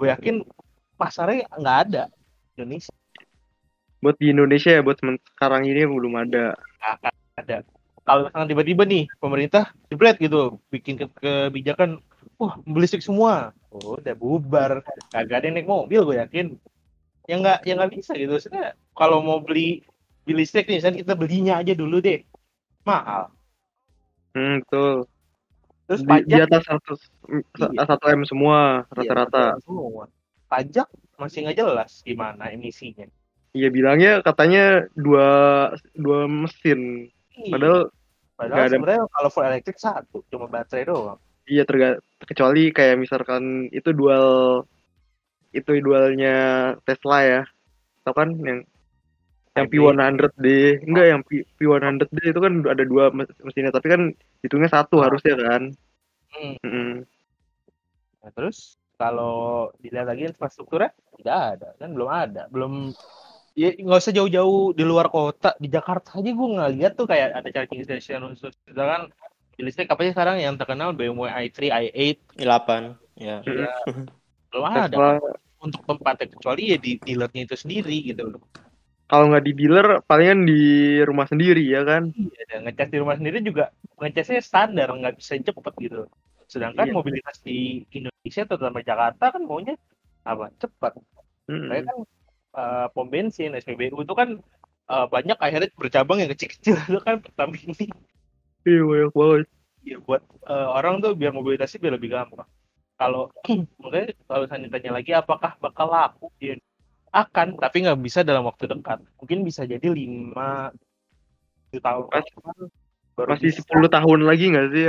gue 0.00 0.08
yakin 0.08 0.36
pasarnya 0.96 1.44
nggak 1.52 1.78
ada 1.84 2.02
Indonesia. 2.56 2.88
Buat 4.00 4.16
di 4.16 4.32
Indonesia 4.32 4.72
ya 4.72 4.80
buat 4.80 4.96
sekarang 5.36 5.68
ini 5.68 5.84
belum 5.84 6.16
ada. 6.16 6.56
Nggak 6.80 7.12
ada. 7.36 7.56
Kalau 8.00 8.20
misalnya 8.24 8.48
tiba-tiba 8.48 8.82
nih 8.88 9.04
pemerintah 9.20 9.76
jebret 9.92 10.16
gitu 10.16 10.56
bikin 10.72 10.96
ke- 10.96 11.12
kebijakan 11.20 12.00
wah 12.40 12.56
mobil 12.64 12.88
listrik 12.88 13.04
semua. 13.04 13.52
Oh, 13.68 14.00
udah 14.00 14.16
bubar. 14.16 14.80
Kagak 15.12 15.44
ada 15.44 15.46
yang 15.52 15.60
naik 15.60 15.68
mobil 15.68 16.00
gue 16.08 16.16
yakin. 16.16 16.56
Yang 17.28 17.38
nggak 17.44 17.58
yang 17.68 17.76
nggak 17.76 17.92
bisa 17.92 18.12
gitu. 18.16 18.32
Maksudnya, 18.40 18.72
kalau 18.96 19.20
mau 19.20 19.44
beli 19.44 19.84
beli 20.24 20.48
listrik 20.48 20.64
nih 20.64 20.80
misalnya 20.80 21.04
kita 21.04 21.12
belinya 21.12 21.54
aja 21.60 21.76
dulu 21.76 22.00
deh. 22.00 22.24
Mahal. 22.88 23.28
Hmm, 24.32 24.64
betul 24.64 25.04
terus 25.90 26.00
di, 26.00 26.06
pajak 26.06 26.26
di 26.30 26.34
atas 26.38 26.62
100 26.62 26.98
Iya. 27.74 27.82
1 27.82 28.14
m 28.14 28.22
semua 28.22 28.86
Iya, 28.86 28.94
rata-rata 28.94 29.44
semua. 29.60 30.06
Pajak 30.46 30.86
masih 31.16 31.38
nggak 31.42 31.58
jelas 31.58 31.90
gimana 32.00 32.46
emisinya. 32.48 33.10
iya 33.50 33.66
bilangnya 33.66 34.22
katanya 34.22 34.86
dua 34.94 35.26
dua 35.92 36.24
mesin 36.24 37.10
Iya. 37.34 37.50
padahal 37.50 37.80
Padahal 38.38 38.62
ada- 38.62 38.72
sebenarnya 38.72 39.02
kalau 39.10 39.28
full 39.28 39.44
elektrik 39.44 39.76
satu, 39.76 40.22
cuma 40.26 40.46
baterai 40.46 40.86
doang. 40.86 41.18
iya 41.44 41.66
terga 41.66 41.98
kecuali 42.22 42.70
kayak 42.70 42.96
misalkan 42.96 43.66
itu 43.68 43.90
dual 43.90 44.62
itu 45.50 45.66
dualnya 45.76 46.36
Tesla 46.86 47.18
ya 47.20 47.42
tau 48.00 48.14
kan 48.14 48.30
yang 48.38 48.62
yang 49.60 49.68
Hybrid. 49.68 49.96
P100D 49.96 50.46
enggak 50.88 51.06
yang 51.12 51.20
P, 51.22 51.30
P100D 51.60 52.18
itu 52.32 52.40
kan 52.40 52.52
ada 52.64 52.84
dua 52.88 53.04
mes- 53.12 53.40
mesinnya 53.44 53.72
tapi 53.72 53.86
kan 53.92 54.02
hitungnya 54.40 54.70
satu 54.72 55.00
Ah. 55.00 55.12
harusnya 55.12 55.34
kan. 55.36 55.62
Hmm. 56.32 56.54
Mm-mm. 56.64 56.90
Nah, 58.20 58.30
terus 58.36 58.76
kalau 59.00 59.72
dilihat 59.80 60.12
lagi 60.12 60.28
infrastrukturnya 60.28 60.92
tidak 61.16 61.38
ada, 61.56 61.68
kan 61.80 61.90
belum 61.96 62.08
ada, 62.08 62.42
belum 62.52 62.92
ya 63.56 63.72
nggak 63.76 64.00
usah 64.00 64.14
jauh-jauh 64.14 64.76
di 64.76 64.84
luar 64.86 65.08
kota 65.10 65.56
di 65.56 65.68
Jakarta 65.68 66.20
aja 66.20 66.30
gue 66.30 66.48
nggak 66.54 66.70
lihat 66.76 66.92
tuh 66.96 67.08
kayak 67.08 67.32
ada 67.36 67.48
charging 67.48 67.82
station 67.84 68.24
khusus. 68.28 68.52
Misalkan 68.68 69.08
di 69.56 69.62
listrik 69.66 69.88
apa 69.92 70.00
sih 70.04 70.12
sekarang 70.12 70.36
yang 70.40 70.56
terkenal? 70.56 70.92
BMW 70.96 71.28
i3 71.28 71.60
i8 71.92 72.40
i8 72.40 72.70
ya. 73.20 73.36
Ya, 73.44 73.72
belum 74.52 74.64
ada 74.64 74.88
Tesla. 74.88 75.10
untuk 75.60 75.82
tempatnya 75.84 76.26
kecuali 76.32 76.62
ya 76.72 76.78
di 76.80 76.96
dealernya 77.00 77.42
itu 77.44 77.56
sendiri 77.56 77.96
gitu 78.04 78.36
loh 78.36 78.42
kalau 79.10 79.24
nggak 79.26 79.44
di 79.44 79.52
dealer 79.58 79.86
palingan 80.06 80.46
di 80.46 80.60
rumah 81.02 81.26
sendiri 81.26 81.66
ya 81.66 81.82
kan 81.82 82.14
Iya, 82.14 82.42
dan 82.46 82.58
ngecas 82.64 82.88
di 82.94 82.98
rumah 83.02 83.16
sendiri 83.18 83.38
juga 83.42 83.74
ngecasnya 83.98 84.40
standar, 84.40 84.88
nggak 84.94 85.18
bisa 85.18 85.34
cepet 85.36 85.74
gitu. 85.82 86.06
Sedangkan 86.46 86.90
Iya. 86.90 86.94
mobilitas 86.94 87.36
di 87.42 87.82
Indonesia, 87.90 88.42
terutama 88.46 88.78
Jakarta 88.82 89.34
kan 89.34 89.42
maunya 89.44 89.74
apa? 90.22 90.50
Cepat. 90.62 90.98
Kayak 91.50 91.84
kan 91.90 91.96
eh, 92.54 92.86
pom 92.94 93.06
bensin, 93.10 93.54
SPBU 93.58 93.98
itu 94.06 94.14
kan 94.14 94.38
eh, 94.90 95.06
banyak 95.10 95.38
akhirnya 95.38 95.70
bercabang 95.74 96.18
yang 96.22 96.30
kecil-kecil 96.34 96.74
itu 96.90 97.00
kan 97.02 97.18
Pertamina 97.22 97.74
ini 97.74 97.86
iya 98.68 98.82
banyak 98.84 99.10
banget 99.16 99.46
ya 99.80 99.96
buat 100.04 100.22
eh, 100.44 100.68
orang 100.76 101.00
tuh 101.00 101.12
biar 101.16 101.32
mobilitasnya 101.34 101.78
biar 101.82 101.94
lebih 101.98 102.10
gampang. 102.14 102.48
Kalau 103.00 103.32
makanya 103.82 104.12
kalau 104.28 104.44
saya 104.46 104.60
ditanya 104.62 104.90
lagi 104.98 105.10
apakah 105.16 105.56
bakal 105.58 105.86
laku 105.88 106.28
di 106.38 106.54
akan 107.10 107.58
tapi 107.58 107.76
nggak 107.82 108.00
bisa 108.00 108.22
dalam 108.22 108.46
waktu 108.46 108.70
dekat. 108.70 109.02
Mungkin 109.18 109.42
bisa 109.42 109.66
jadi 109.66 109.82
lima 109.82 110.70
tujuh 111.70 111.82
tahun. 111.82 112.04
Mas- 112.10 112.70
baru 113.18 113.28
masih. 113.36 113.52
10 113.52 113.90
tahun 113.90 114.20
lagi 114.24 114.44
nggak 114.54 114.68
sih? 114.72 114.84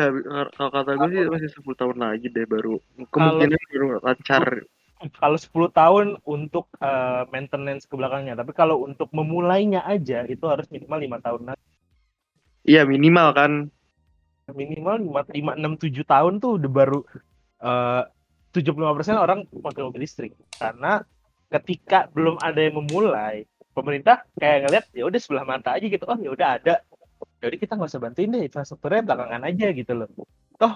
Kalau 0.55 0.71
kata 0.71 0.91
gue 0.95 1.09
sih 1.11 1.21
masih 1.27 1.49
10 1.51 1.75
tahun 1.77 1.97
lagi 1.99 2.27
deh 2.31 2.45
baru. 2.47 2.79
Kemungkinan 3.11 3.59
baru 3.73 3.87
lancar. 3.99 4.43
Kalau 5.17 5.37
10 5.37 5.69
tahun 5.73 6.07
untuk 6.23 6.69
eh, 6.77 7.25
maintenance 7.33 7.89
ke 7.89 7.97
belakangnya. 7.97 8.37
Tapi 8.37 8.53
kalau 8.53 8.85
untuk 8.85 9.09
memulainya 9.11 9.81
aja 9.81 10.23
itu 10.29 10.45
harus 10.45 10.69
minimal 10.69 10.99
lima 11.01 11.17
tahun 11.19 11.41
lagi. 11.53 11.65
Iya 12.61 12.85
minimal 12.85 13.27
kan. 13.33 13.51
Minimal 14.51 14.95
lima 15.01 15.21
lima 15.33 15.51
enam 15.57 15.73
tujuh 15.75 16.05
tahun 16.05 16.37
tuh 16.37 16.61
udah 16.61 16.69
baru 16.69 16.99
eh, 17.65 18.03
75% 18.53 19.17
orang 19.17 19.39
pakai 19.49 19.81
mobil 19.81 20.05
listrik. 20.05 20.37
Karena 20.55 21.01
ketika 21.51 22.07
belum 22.15 22.39
ada 22.39 22.59
yang 22.63 22.79
memulai 22.79 23.43
pemerintah 23.75 24.23
kayak 24.39 24.67
ngeliat 24.67 24.85
ya 24.95 25.03
udah 25.07 25.19
sebelah 25.19 25.45
mata 25.47 25.75
aja 25.75 25.85
gitu. 25.85 26.03
Oh 26.07 26.15
ya 26.15 26.31
udah 26.31 26.47
ada. 26.59 26.75
Jadi 27.43 27.55
kita 27.59 27.75
nggak 27.75 27.91
usah 27.91 28.01
bantuin 28.01 28.31
deh 28.31 28.43
infrastrukturnya 28.47 29.03
belakangan 29.03 29.43
aja 29.45 29.67
gitu 29.75 29.93
loh. 29.93 30.09
Toh 30.55 30.73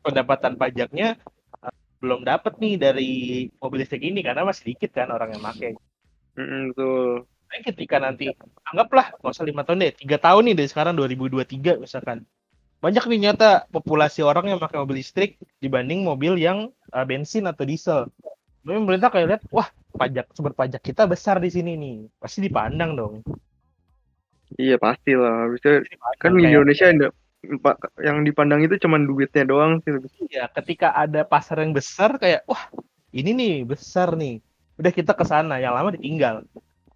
pendapatan 0.00 0.56
pajaknya 0.56 1.20
eh, 1.60 1.74
belum 2.00 2.24
dapat 2.24 2.56
nih 2.60 2.74
dari 2.80 3.10
mobil 3.60 3.84
listrik 3.84 4.04
ini 4.04 4.24
karena 4.24 4.48
masih 4.48 4.74
dikit 4.74 4.90
kan 4.96 5.12
orang 5.12 5.36
yang 5.36 5.42
pakai. 5.44 5.76
Mm-mm, 6.34 6.74
betul. 6.74 7.28
Tapi 7.44 7.60
ketika 7.70 7.96
nanti 8.02 8.24
anggaplah 8.66 9.14
nggak 9.20 9.32
usah 9.32 9.46
lima 9.46 9.62
tahun 9.62 9.86
deh 9.86 9.92
tiga 9.94 10.16
tahun 10.18 10.42
nih 10.50 10.54
dari 10.58 10.68
sekarang 10.72 10.94
2023 10.98 11.78
misalkan 11.78 12.26
banyak 12.82 13.04
nih 13.08 13.20
nyata 13.30 13.64
populasi 13.72 14.20
orang 14.20 14.52
yang 14.52 14.60
pakai 14.60 14.76
mobil 14.76 15.00
listrik 15.00 15.40
dibanding 15.56 16.04
mobil 16.04 16.36
yang 16.36 16.68
uh, 16.92 17.04
bensin 17.08 17.48
atau 17.48 17.64
diesel. 17.64 18.12
Tapi 18.60 18.76
pemerintah 18.76 19.08
kayak 19.08 19.26
lihat, 19.28 19.42
wah 19.48 19.68
pajak 19.94 20.26
sumber 20.34 20.54
pajak 20.54 20.82
kita 20.82 21.06
besar 21.06 21.38
di 21.38 21.50
sini 21.50 21.78
nih, 21.78 21.96
pasti 22.18 22.42
dipandang 22.44 22.92
dong. 22.98 23.14
iya 24.60 24.76
pasti 24.78 25.16
lah 25.16 25.50
Dipandang 25.50 26.20
kan 26.20 26.30
di 26.36 26.42
Indonesia 26.46 26.86
ada 26.90 27.08
yang 28.00 28.24
dipandang 28.24 28.60
itu 28.64 28.76
cuman 28.80 29.04
duitnya 29.04 29.44
doang 29.44 29.80
sih 29.84 29.92
Iya, 30.32 30.48
ketika 30.50 30.96
ada 30.96 31.22
pasar 31.24 31.60
yang 31.60 31.72
besar 31.76 32.16
kayak, 32.16 32.44
wah 32.48 32.70
ini 33.12 33.30
nih 33.36 33.54
besar 33.68 34.16
nih, 34.16 34.40
udah 34.80 34.92
kita 34.94 35.12
ke 35.12 35.24
sana, 35.26 35.60
yang 35.60 35.76
lama 35.76 35.94
ditinggal. 35.94 36.42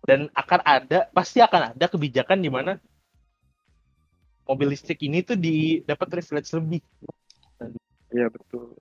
Dan 0.09 0.33
akan 0.33 0.61
ada, 0.65 1.07
pasti 1.13 1.45
akan 1.45 1.77
ada 1.77 1.87
kebijakan 1.87 2.41
di 2.41 2.49
mana 2.49 2.81
mobil 4.49 4.73
listrik 4.73 5.05
ini 5.05 5.21
tuh 5.21 5.37
di 5.37 5.85
dapat 5.85 6.09
privilege 6.09 6.49
lebih. 6.57 6.81
iya 8.09 8.33
betul 8.33 8.73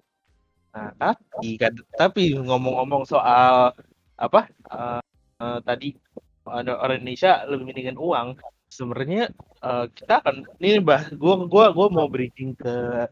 Nah, 0.78 0.94
tapi 0.94 1.58
tapi 1.98 2.38
ngomong-ngomong 2.38 3.10
soal 3.10 3.74
apa 4.18 4.50
eh, 4.50 5.02
eh, 5.42 5.60
tadi 5.62 5.90
ada 6.48 6.80
orang 6.80 7.04
Indonesia 7.04 7.46
lebih 7.46 7.66
mendingan 7.70 7.98
uang. 8.02 8.28
Sebenarnya 8.68 9.32
eh, 9.64 9.86
kita 9.94 10.26
akan 10.26 10.36
ini 10.60 10.82
bah 10.82 11.08
gua 11.16 11.46
gua 11.46 11.66
gua 11.72 11.88
mau 11.88 12.10
bridging 12.10 12.58
ke 12.58 13.06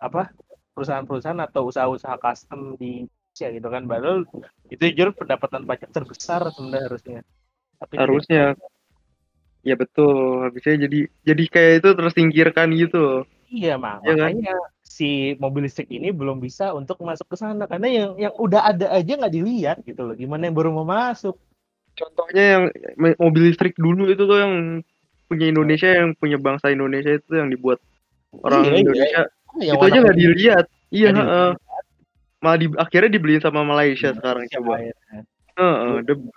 apa 0.00 0.32
perusahaan-perusahaan 0.74 1.40
atau 1.44 1.68
usaha-usaha 1.68 2.16
custom 2.18 2.74
di 2.76 3.06
Indonesia 3.06 3.46
gitu 3.54 3.68
kan. 3.70 3.82
Padahal 3.86 4.18
itu 4.68 4.82
jujur 4.92 5.08
pendapatan 5.14 5.62
pajak 5.64 5.90
terbesar 5.94 6.50
sebenarnya 6.52 6.84
harusnya. 6.90 7.20
Tapi 7.80 7.94
harusnya 7.96 8.44
ya 9.60 9.76
betul 9.76 10.48
habisnya 10.48 10.88
jadi 10.88 11.00
jadi 11.20 11.44
kayak 11.52 11.72
itu 11.84 11.88
tersingkirkan 11.92 12.72
gitu 12.72 13.28
Iya, 13.50 13.74
mak 13.76 14.06
Iya 14.06 14.14
kan? 14.16 14.32
Si 14.90 15.38
mobil 15.38 15.70
listrik 15.70 15.86
ini 15.86 16.10
belum 16.10 16.42
bisa 16.42 16.74
untuk 16.74 16.98
masuk 17.06 17.30
ke 17.30 17.36
sana 17.38 17.70
karena 17.70 17.86
yang 17.86 18.10
yang 18.18 18.34
udah 18.34 18.74
ada 18.74 18.86
aja 18.90 19.12
nggak 19.14 19.34
dilihat 19.38 19.76
gitu 19.86 20.02
loh. 20.02 20.14
Gimana 20.18 20.50
yang 20.50 20.56
baru 20.58 20.74
mau 20.74 20.86
masuk? 20.86 21.38
contohnya 21.90 22.44
yang 22.56 22.64
mobil 23.20 23.52
listrik 23.52 23.76
dulu 23.76 24.08
itu 24.08 24.24
tuh 24.24 24.38
yang 24.40 24.54
punya 25.28 25.46
Indonesia 25.52 25.90
yang 25.90 26.16
punya 26.16 26.40
bangsa 26.40 26.72
Indonesia 26.72 27.12
itu 27.12 27.32
yang 27.36 27.52
dibuat 27.52 27.76
orang 28.40 28.62
Iya, 28.64 28.70
iya. 28.72 28.80
Indonesia 28.80 29.20
Yang 29.60 29.76
itu 29.76 29.76
warna 29.76 29.90
aja 29.90 29.98
nggak 30.00 30.18
dilihat 30.18 30.64
iya 30.90 31.08
heeh. 31.12 31.50
malah 32.40 32.56
di, 32.56 32.66
akhirnya 32.72 33.10
dibeliin 33.12 33.42
sama 33.44 33.60
Malaysia 33.68 34.10
Iya, 34.10 34.16
sekarang 34.16 34.44
coba 34.48 34.72
ya? 34.80 34.94
Heeh, 35.60 35.94
the- 36.08 36.30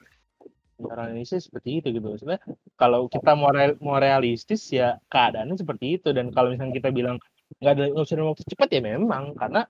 Orang 0.84 1.16
Indonesia 1.16 1.40
seperti 1.40 1.70
itu 1.80 1.88
gitu. 1.96 2.08
Sebenarnya 2.20 2.44
kalau 2.76 3.08
kita 3.08 3.32
mau 3.40 3.56
real- 3.56 3.80
mau 3.80 3.96
realistis 4.04 4.68
ya 4.68 5.00
keadaannya 5.08 5.56
seperti 5.56 6.02
itu 6.02 6.12
dan 6.12 6.28
kalau 6.36 6.52
misalnya 6.52 6.76
kita 6.76 6.92
bilang 6.92 7.24
nggak 7.64 7.74
ada 7.80 7.84
nggak 7.96 8.04
usah 8.04 8.16
dalam 8.20 8.30
waktu. 8.36 8.44
Cepat 8.52 8.70
ya 8.76 8.82
memang. 8.84 9.24
Karena 9.40 9.62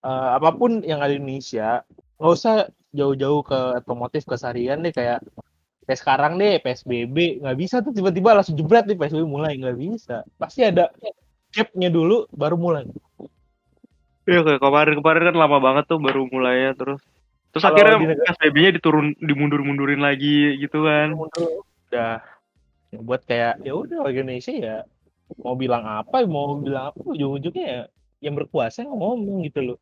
eh, 0.00 0.30
apa 0.40 0.50
pun 0.56 0.80
yang 0.80 1.04
ada 1.04 1.12
di 1.12 1.20
Indonesia 1.20 1.84
nggak 2.16 2.32
usah 2.32 2.54
jauh-jauh 2.96 3.44
ke 3.44 3.58
otomotif 3.84 4.24
keseharian 4.24 4.80
deh. 4.80 4.96
Kayak 4.96 5.20
kayak 5.84 6.00
sekarang 6.00 6.40
deh 6.40 6.56
PSBB 6.64 7.44
nggak 7.44 7.56
bisa 7.60 7.84
tuh 7.84 7.92
tiba-tiba 7.92 8.32
langsung 8.32 8.56
jebret 8.56 8.88
nih 8.88 8.96
PSBB 8.96 9.28
mulai. 9.28 9.60
Nggak 9.60 9.76
bisa. 9.76 10.16
Pasti 10.40 10.64
ada 10.64 10.88
gapnya 11.52 11.92
dulu 11.92 12.24
baru 12.32 12.56
mulai. 12.56 12.88
Iya 14.24 14.40
kayak 14.40 14.60
kemarin-kemarin 14.64 15.22
kan 15.28 15.36
lama 15.36 15.58
banget 15.60 15.84
tuh 15.84 16.00
baru 16.00 16.24
mulainya 16.32 16.72
terus. 16.72 17.04
Terus 17.52 17.62
Kalau 17.70 17.76
akhirnya 17.76 18.16
di 18.16 18.18
PSBB-nya 18.18 18.70
diturun 18.80 19.14
dimundur-mundurin 19.20 20.00
lagi 20.00 20.58
gitu 20.58 20.88
kan. 20.88 21.14
udah. 21.14 22.18
Ya 22.90 22.98
buat 22.98 23.22
kayak 23.26 23.62
ya 23.66 23.74
udah 23.74 24.06
Indonesia 24.10 24.54
ya 24.54 24.76
mau 25.40 25.56
bilang 25.56 25.84
apa 25.84 26.24
mau 26.28 26.56
bilang 26.60 26.92
apa 26.92 27.00
ujung-ujungnya 27.00 27.64
ya 27.66 27.82
yang 28.24 28.34
berkuasa 28.36 28.84
yang 28.84 28.96
ngomong 28.96 29.44
gitu 29.44 29.60
loh. 29.74 29.78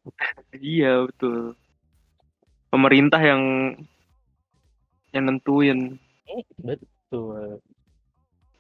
Iya 0.55 1.07
betul. 1.07 1.55
Pemerintah 2.73 3.21
yang 3.21 3.43
yang 5.13 5.25
nentuin. 5.29 6.01
Betul. 6.59 7.61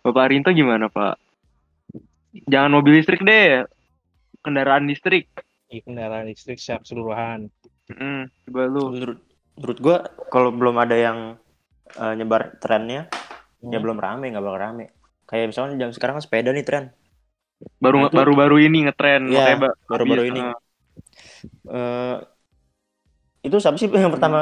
Bapak 0.02 0.30
Rinto 0.30 0.50
gimana 0.52 0.90
Pak? 0.92 1.16
Jangan 2.48 2.70
mobil 2.72 3.00
listrik 3.00 3.20
deh, 3.22 3.64
kendaraan 4.40 4.88
listrik. 4.88 5.28
Di 5.68 5.80
kendaraan 5.80 6.28
listrik 6.28 6.60
secara 6.60 6.80
keseluruhan. 6.84 7.48
Mm, 7.92 8.28
coba 8.48 8.62
lu. 8.68 8.82
menurut 8.92 9.18
menurut 9.58 9.78
gua 9.82 9.96
kalau 10.32 10.48
belum 10.48 10.76
ada 10.80 10.96
yang 10.96 11.18
eh, 11.92 12.12
nyebar 12.16 12.56
trennya 12.62 13.08
ya 13.62 13.78
Hmm. 13.78 13.84
belum 13.84 13.98
rame 14.02 14.26
nggak 14.34 14.42
bakal 14.42 14.58
rame 14.58 14.90
kayak 15.32 15.46
misalnya 15.50 15.74
jam 15.82 15.90
sekarang 15.96 16.14
kan 16.18 16.24
sepeda 16.26 16.50
nih 16.56 16.64
tren 16.68 16.84
Baru 17.84 17.98
Nah, 17.98 18.06
itu- 18.06 18.18
baru-baru 18.18 18.56
ini 18.66 18.78
ngetren 18.88 19.22
Iya, 19.28 19.36
makanya 19.36 19.58
Ba- 19.62 19.78
baru-baru 19.90 20.22
habis, 20.22 20.32
ini. 20.32 20.40
Eh, 21.68 22.20
itu 23.46 23.56
siapa 23.62 23.76
sih 23.80 23.88
yang 24.04 24.14
pertama 24.14 24.38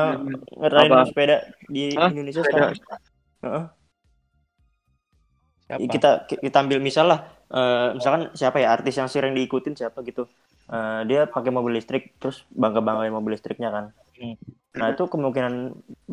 ngerain 0.61 0.93
Apa? 0.93 0.99
sepeda 1.09 1.35
di 1.75 1.81
Hah? 1.97 2.13
Indonesia 2.13 2.43
Sepeda. 2.43 2.47
sekarang. 2.47 2.73
Siapa? 3.41 3.61
kita 5.95 6.09
kita 6.31 6.57
ambil 6.65 6.79
misal 6.89 7.05
lah 7.11 7.19
eh, 7.55 7.87
misalkan 7.97 8.23
siapa 8.39 8.57
ya 8.63 8.69
artis 8.77 8.95
yang 9.01 9.09
sering 9.13 9.33
diikutin 9.39 9.75
siapa 9.81 10.01
gitu 10.11 10.23
Eh, 10.71 11.01
dia 11.11 11.27
pakai 11.35 11.51
mobil 11.57 11.73
listrik 11.79 12.03
terus 12.23 12.37
bangga 12.63 12.79
banggain 12.87 13.11
mobil 13.11 13.35
listriknya 13.35 13.69
kan 13.77 13.85
Hmm. 14.21 14.35
nah 14.79 14.87
itu 14.93 15.03
kemungkinan 15.13 15.55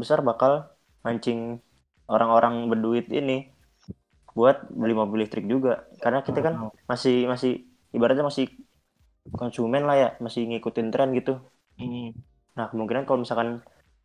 besar 0.01 0.19
bakal 0.29 0.51
mancing 1.05 1.39
orang-orang 2.13 2.55
berduit 2.71 3.05
ini 3.19 3.33
buat 4.37 4.55
beli 4.79 4.93
mobil 5.01 5.17
listrik 5.23 5.45
juga 5.53 5.71
karena 6.03 6.19
kita 6.27 6.39
kan 6.45 6.53
Oh. 6.63 6.71
masih 6.91 7.15
masih 7.31 7.51
ibaratnya 7.95 8.25
masih 8.31 8.45
konsumen 9.39 9.83
lah 9.87 9.95
ya 10.03 10.09
masih 10.25 10.41
ngikutin 10.49 10.87
tren 10.93 11.09
gitu 11.19 11.33
Hmm. 11.77 12.09
nah 12.57 12.65
kemungkinan 12.73 13.05
kalau 13.05 13.19
misalkan 13.21 13.49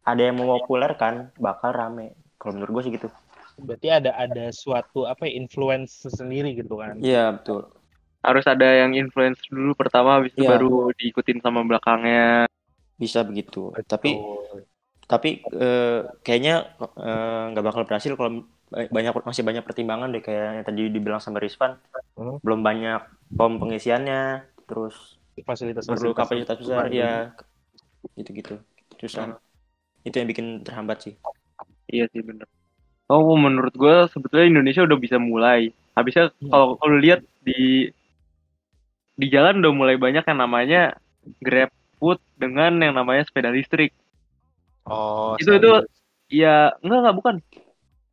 ada 0.05 0.23
yang 0.29 0.37
memopulerkan 0.37 1.15
bakal 1.47 1.71
rame 1.73 2.13
kalau 2.37 2.53
menurut 2.57 2.73
gue 2.77 2.83
sih 2.85 2.93
gitu 2.97 3.09
Berarti 3.57 3.89
ada 3.93 4.11
ada 4.17 4.45
suatu 4.53 5.05
apa 5.13 5.29
ya, 5.29 5.33
influence 5.41 6.05
sendiri 6.09 6.53
gitu 6.57 6.75
kan. 6.83 6.97
iya 7.01 7.33
betul 7.37 7.59
harus 8.23 8.45
ada 8.47 8.67
yang 8.83 8.93
influence 8.95 9.41
dulu 9.51 9.73
pertama 9.75 10.19
habis 10.19 10.33
itu 10.35 10.43
Iya. 10.45 10.51
baru 10.55 10.95
diikutin 10.99 11.39
sama 11.45 11.61
belakangnya. 11.67 12.47
bisa 13.03 13.21
begitu 13.27 13.75
tapi 13.91 14.15
Betul. 14.15 14.65
tapi 15.11 15.29
eh, 15.45 16.01
kayaknya 16.25 16.55
eh, 17.03 17.43
nggak 17.53 17.65
bakal 17.69 17.83
berhasil 17.89 18.13
kalau 18.19 18.31
banyak 18.73 19.13
masih 19.23 19.45
banyak 19.45 19.63
pertimbangan 19.63 20.09
deh 20.09 20.21
kayak 20.21 20.61
yang 20.61 20.65
tadi 20.65 20.83
dibilang 20.89 21.21
sama 21.21 21.39
Rizvan 21.39 21.77
Hmm. 22.13 22.37
belum 22.41 22.61
banyak 22.61 23.01
pom 23.33 23.57
pengisiannya 23.57 24.45
terus 24.65 25.17
fasilitas 25.45 25.85
perlu 25.85 26.13
kapasitas 26.13 26.57
besar 26.57 26.89
Hmm. 26.89 26.97
ya 26.97 27.13
gitu-gitu 28.15 28.61
susah 28.99 29.37
itu 30.03 30.13
yang 30.13 30.29
bikin 30.29 30.47
terhambat 30.61 31.05
sih 31.05 31.15
Iya 31.87 32.09
sih 32.09 32.25
bener. 32.25 32.49
Oh 33.07 33.37
menurut 33.37 33.75
gue 33.77 34.09
sebetulnya 34.09 34.49
Indonesia 34.49 34.81
udah 34.81 34.97
bisa 34.97 35.21
mulai. 35.21 35.69
Habisnya 35.93 36.33
Hmm. 36.41 36.49
kalau 36.49 36.67
kalau 36.81 36.97
lihat 36.97 37.21
di 37.45 37.93
di 39.13 39.27
jalan 39.29 39.61
udah 39.61 39.73
mulai 39.73 39.97
banyak 40.01 40.25
yang 40.25 40.39
namanya 40.41 40.97
Grab 41.39 41.69
Food 42.01 42.17
dengan 42.35 42.81
yang 42.81 42.97
namanya 42.97 43.29
sepeda 43.29 43.53
listrik. 43.53 43.93
Oh, 44.89 45.37
Itu- 45.37 45.53
itu 45.55 45.73
Iya 46.33 46.73
enggak 46.81 46.99
enggak 47.05 47.17
bukan. 47.21 47.35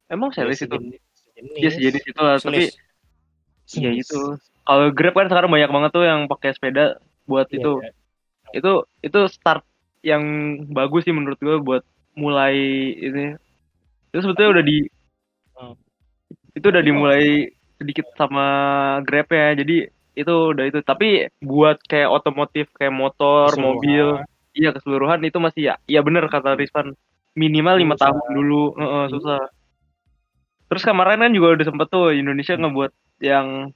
Emang 0.10 0.34
series 0.34 0.66
itu? 0.66 0.78
Iya 1.38 1.70
sejenis 1.72 2.04
itu 2.04 2.20
lah. 2.20 2.42
Tapi 2.42 2.74
Sejenis. 3.70 3.86
ya 3.86 3.92
itu. 3.94 4.22
Kalau 4.66 4.86
Grab 4.94 5.14
kan 5.16 5.30
sekarang 5.30 5.50
banyak 5.54 5.70
banget 5.70 5.92
tuh 5.94 6.06
yang 6.06 6.26
pakai 6.26 6.54
sepeda 6.58 6.98
buat 7.30 7.46
Iya, 7.54 7.62
itu. 7.62 7.74
Itu 8.50 8.72
itu 9.06 9.20
start 9.30 9.62
yang 10.02 10.24
bagus 10.74 11.06
sih 11.06 11.14
menurut 11.14 11.38
gue 11.38 11.56
buat 11.62 11.84
mulai 12.18 12.58
ini. 12.98 13.38
Itu 14.10 14.26
sebetulnya 14.26 14.60
udah 14.60 14.66
di 14.66 14.80
Hmm. 15.60 15.76
itu 16.56 16.72
udah 16.72 16.80
dimulai 16.80 17.52
sedikit 17.76 18.08
sama 18.16 18.48
Grab 19.04 19.28
ya. 19.30 19.54
Jadi 19.60 19.92
itu 20.16 20.34
udah 20.56 20.66
itu. 20.66 20.80
Tapi 20.82 21.28
buat 21.44 21.78
kayak 21.84 22.10
otomotif 22.10 22.72
kayak 22.80 22.96
motor, 22.96 23.52
Keseluruhan. 23.54 23.76
mobil, 23.76 24.06
iya 24.56 24.70
keseluruhan 24.72 25.20
itu 25.28 25.38
masih 25.38 25.62
ya. 25.72 25.76
Iya 25.86 26.00
bener 26.02 26.32
kata 26.32 26.56
Rizvan. 26.56 26.96
Minimal 27.36 27.76
lima 27.80 27.96
tahun 28.00 28.34
dulu. 28.34 28.64
Heeh, 28.80 29.04
susah. 29.14 29.42
Terus 30.70 30.84
kemarin 30.86 31.20
kan 31.20 31.32
juga 31.34 31.58
udah 31.58 31.66
sempet 31.66 31.88
tuh 31.90 32.14
Indonesia 32.14 32.54
ngebuat 32.54 32.92
yang 33.26 33.74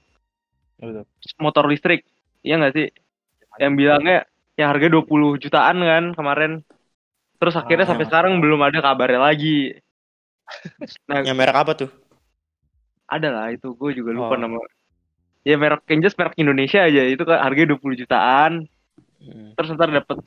motor 1.42 1.66
listrik. 1.66 2.06
Iya 2.46 2.62
nggak 2.62 2.74
sih? 2.78 2.88
Yang 3.58 3.74
bilangnya 3.78 4.18
yang 4.54 4.70
harga 4.70 4.88
20 4.94 5.42
jutaan 5.42 5.78
kan 5.82 6.04
kemarin. 6.14 6.52
Terus 7.42 7.58
akhirnya 7.58 7.86
Ah, 7.86 7.92
sampai 7.92 8.06
sekarang 8.08 8.38
belum 8.40 8.62
ada 8.62 8.80
kabarnya 8.80 9.22
lagi. 9.22 9.74
Nah, 11.08 11.24
yang 11.24 11.40
merek 11.40 11.56
apa 11.56 11.72
tuh 11.72 11.90
ada 13.08 13.30
lah 13.32 13.48
itu 13.54 13.72
gue 13.78 13.92
juga 13.96 14.12
lupa 14.12 14.36
Oh. 14.36 14.40
nama. 14.40 14.60
Ya 15.44 15.56
merek 15.60 15.84
yang 15.92 16.04
jelas 16.04 16.16
merek 16.20 16.36
Indonesia 16.40 16.84
aja 16.84 17.04
itu 17.04 17.24
kan 17.24 17.40
harganya 17.40 17.76
20 17.76 17.96
jutaan. 18.00 18.68
Hmm. 19.24 19.56
Terus 19.56 19.70
ntar 19.76 19.92
dapat 19.92 20.20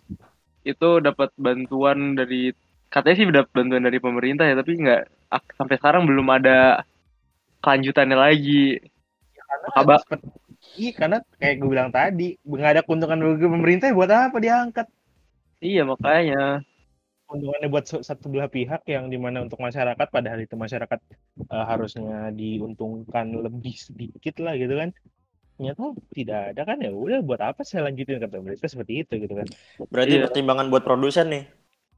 itu 0.65 0.89
dapat 1.05 1.31
bantuan 1.37 2.17
dari 2.17 2.53
katanya 2.87 3.17
sih 3.19 3.27
dapat 3.29 3.51
bantuan 3.53 3.85
dari 3.85 3.99
pemerintah 3.99 4.45
ya 4.47 4.55
tapi 4.57 4.79
nggak 4.79 5.03
ak- 5.29 5.55
sampai 5.59 5.77
sekarang 5.77 6.07
belum 6.07 6.27
ada 6.31 6.87
kelanjutannya 7.61 8.15
lagi. 8.17 8.79
Karena 9.37 9.69
Kabar- 9.75 10.03
seperti- 10.03 10.29
Iya, 10.77 10.93
karena 10.93 11.19
kayak 11.39 11.55
gue 11.57 11.69
bilang 11.71 11.91
tadi, 11.95 12.29
nggak 12.43 12.71
ada 12.75 12.83
keuntungan 12.83 13.17
bagi 13.17 13.47
pemerintah, 13.49 13.87
buat 13.95 14.11
apa 14.11 14.37
diangkat? 14.37 14.87
Iya 15.63 15.87
makanya. 15.87 16.61
Keuntungannya 17.27 17.69
buat 17.71 17.87
satu 17.87 18.27
belah 18.29 18.51
pihak 18.51 18.83
yang 18.87 19.07
di 19.09 19.17
mana 19.17 19.47
untuk 19.47 19.57
masyarakat, 19.63 20.07
padahal 20.11 20.43
itu 20.43 20.55
masyarakat 20.55 21.01
eh, 21.49 21.65
harusnya 21.65 22.29
diuntungkan 22.31 23.31
lebih 23.41 23.73
sedikit 23.79 24.37
lah 24.43 24.59
gitu 24.59 24.75
kan. 24.75 24.91
Ternyata 25.57 25.83
tidak 26.13 26.41
ada 26.53 26.63
kan 26.69 26.77
ya 26.85 26.93
udah 26.93 27.19
buat 27.25 27.41
apa 27.41 27.65
saya 27.65 27.89
lanjutin 27.89 28.21
kata 28.21 28.37
mereka 28.45 28.69
seperti 28.69 29.07
itu 29.07 29.13
gitu 29.17 29.33
kan. 29.33 29.49
berarti 29.89 30.15
Iya. 30.21 30.23
pertimbangan 30.29 30.67
buat 30.69 30.85
produsen 30.85 31.33
nih 31.33 31.45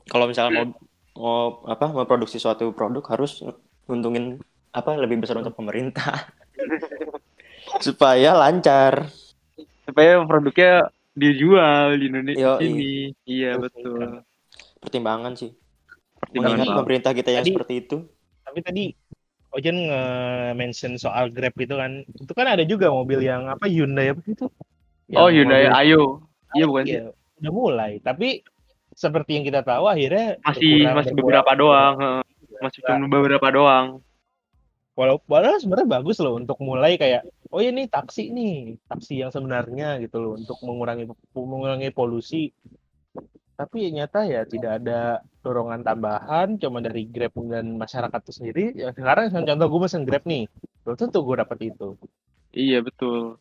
kalau 0.08 0.26
misalnya 0.26 0.52
mau 0.56 0.66
mau 1.14 1.38
apa 1.64 1.86
mau 1.88 2.04
produksi 2.04 2.38
suatu 2.38 2.72
produk 2.72 3.04
harus 3.06 3.44
nguntungin 3.84 4.40
apa 4.70 4.96
lebih 4.96 5.20
besar 5.20 5.38
untuk 5.38 5.54
pemerintah 5.54 6.28
supaya 7.86 8.34
lancar 8.34 9.08
Supaya 9.88 10.20
produknya 10.22 10.92
dijual 11.16 11.96
di 11.96 12.12
Indonesia 12.12 12.56
Yoi. 12.56 12.60
sini. 12.60 12.92
Iya 13.24 13.56
betul. 13.56 14.20
pertimbangan 14.78 15.32
sih 15.34 15.50
Pertimbangan 16.20 16.60
mengingat 16.60 16.76
pemerintah 16.76 17.12
kita 17.12 17.30
yang 17.32 17.42
Tadi- 17.42 17.54
seperti 17.56 17.74
itu 17.80 17.96
Tapi 18.44 18.58
tadi 18.60 18.84
Ojen 19.48 19.88
nge-mention 19.88 21.00
soal 21.00 21.32
Grab 21.32 21.56
itu 21.56 21.72
kan, 21.72 22.04
itu 22.04 22.32
kan 22.36 22.46
ada 22.52 22.60
juga 22.68 22.92
mobil 22.92 23.24
yang 23.24 23.48
apa 23.48 23.64
Hyundai 23.64 24.12
apa 24.12 24.20
itu? 24.28 24.44
Oh 25.16 25.32
Hyundai 25.32 25.64
mobil- 25.64 25.80
Ayo. 25.80 26.02
Iya 26.52 26.64
bukan 26.68 26.84
sih? 26.84 26.92
Iya, 27.00 27.04
udah 27.40 27.52
mulai. 27.52 27.92
Tapi 28.04 28.44
seperti 28.98 29.38
yang 29.38 29.46
kita 29.46 29.62
tahu 29.62 29.86
akhirnya 29.86 30.42
Masih 30.42 30.90
masih 30.90 31.14
beberapa 31.14 31.54
doang. 31.54 32.26
Masih 32.58 32.82
cuma 32.82 33.06
beberapa 33.06 33.48
doang. 33.54 34.02
Walaupun 34.98 35.30
padahal 35.30 35.62
sebenarnya 35.62 36.02
bagus 36.02 36.18
loh 36.18 36.34
untuk 36.34 36.58
mulai 36.58 36.98
kayak 36.98 37.22
oh 37.54 37.62
ini 37.62 37.86
taksi 37.86 38.34
nih, 38.34 38.82
taksi 38.90 39.22
yang 39.22 39.30
sebenarnya 39.30 40.02
gitu 40.02 40.18
loh 40.18 40.32
untuk 40.34 40.58
mengurangi 40.66 41.06
mengurangi 41.38 41.94
polusi. 41.94 42.50
Tapi 43.54 43.94
nyata 43.94 44.26
ya 44.26 44.42
tidak 44.42 44.82
ada 44.82 45.22
dorongan 45.42 45.86
tambahan 45.86 46.58
cuma 46.58 46.82
dari 46.82 47.06
Grab 47.06 47.38
dan 47.46 47.78
masyarakat 47.78 48.18
itu 48.26 48.32
sendiri. 48.34 48.64
Ya, 48.74 48.90
sekarang 48.90 49.30
contoh 49.30 49.66
gue 49.70 49.80
mesen 49.86 50.02
Grab 50.02 50.26
nih, 50.26 50.50
belum 50.82 50.98
tentu 50.98 51.22
gue 51.22 51.36
dapat 51.38 51.58
itu. 51.70 51.94
Iya 52.50 52.82
betul. 52.82 53.38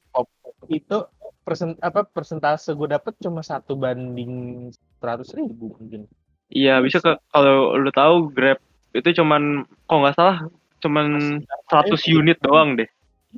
Itu 0.70 1.10
persen 1.48 1.80
apa 1.80 2.04
persentase 2.04 2.76
gue 2.76 2.92
dapat 2.92 3.16
cuma 3.24 3.40
satu 3.40 3.80
banding 3.80 4.68
seratus 5.00 5.32
ribu 5.32 5.72
mungkin. 5.80 6.04
Iya 6.52 6.84
bisa 6.84 7.00
ke 7.00 7.16
kalau 7.32 7.80
lu 7.80 7.88
tahu 7.96 8.28
Grab 8.36 8.60
itu 8.92 9.16
cuman 9.16 9.64
kalau 9.88 10.00
nggak 10.04 10.18
salah 10.20 10.38
cuman 10.84 11.40
100 11.72 11.96
unit 12.12 12.36
doang 12.44 12.76
deh. 12.76 12.90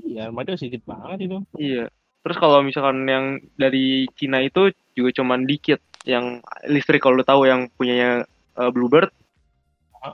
Iya, 0.05 0.33
macam 0.33 0.57
sedikit 0.57 0.85
banget 0.89 1.29
itu. 1.29 1.37
Iya. 1.55 1.85
Terus 2.25 2.37
kalau 2.37 2.65
misalkan 2.65 3.05
yang 3.05 3.39
dari 3.55 4.09
Cina 4.17 4.43
itu 4.43 4.73
juga 4.97 5.09
cuman 5.21 5.47
dikit 5.47 5.79
yang 6.03 6.41
listrik 6.67 7.03
kalau 7.03 7.21
lu 7.21 7.25
tahu 7.25 7.45
yang 7.47 7.69
punyanya 7.77 8.25
uh, 8.57 8.71
Bluebird 8.73 9.11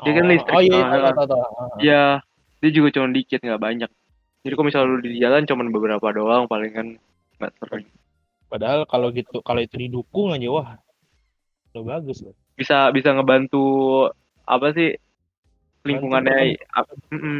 Dia 0.01 0.11
kan 0.17 0.25
Oh, 0.25 0.31
listrik. 0.33 0.53
Oh 0.53 0.61
iya, 0.65 0.81
Ah, 0.81 0.89
tahu, 0.89 1.01
ah. 1.05 1.13
tahu, 1.13 1.27
tahu. 1.29 1.41
Ah, 1.41 1.45
ah. 1.45 1.69
ya 1.77 2.01
dia 2.59 2.71
juga 2.73 2.89
cuman 2.97 3.11
dikit 3.13 3.39
nggak 3.39 3.61
banyak. 3.61 3.91
Jadi 4.41 4.53
kalau 4.53 4.67
misalnya 4.69 4.89
lu 4.89 4.97
di 5.01 5.17
jalan 5.21 5.45
cuman 5.45 5.67
beberapa 5.69 6.07
doang 6.13 6.49
paling 6.49 6.73
meter. 7.45 7.85
Padahal 8.49 8.89
kalau 8.89 9.13
gitu 9.13 9.41
kalau 9.45 9.61
itu 9.61 9.77
didukung 9.77 10.33
aja 10.33 10.49
wah 10.49 10.69
udah 11.73 11.83
bagus 11.85 12.25
loh. 12.25 12.33
Bisa 12.57 12.89
bisa 12.89 13.13
ngebantu 13.13 13.63
apa 14.45 14.73
sih 14.73 14.95
lingkungannya. 15.85 16.57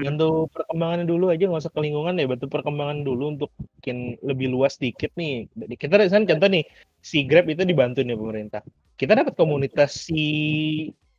Bantu 0.06 0.50
perkembangannya 0.54 1.06
dulu 1.10 1.34
aja 1.34 1.50
nggak 1.50 1.62
usah 1.66 1.74
ke 1.74 1.82
lingkungan 1.82 2.20
ya, 2.22 2.30
bantu 2.30 2.46
perkembangan 2.46 3.02
dulu 3.02 3.24
untuk 3.38 3.50
bikin 3.82 4.22
lebih 4.22 4.54
luas 4.54 4.78
dikit 4.78 5.10
nih. 5.18 5.50
Kita 5.78 5.98
kan 5.98 6.30
contoh 6.30 6.50
nih 6.52 6.66
si 7.02 7.26
Grab 7.26 7.50
itu 7.50 7.66
dibantu 7.66 8.06
nih 8.06 8.14
pemerintah. 8.14 8.62
Kita 8.96 9.18
dapat 9.18 9.34
komunitas 9.34 10.10
si 10.10 10.26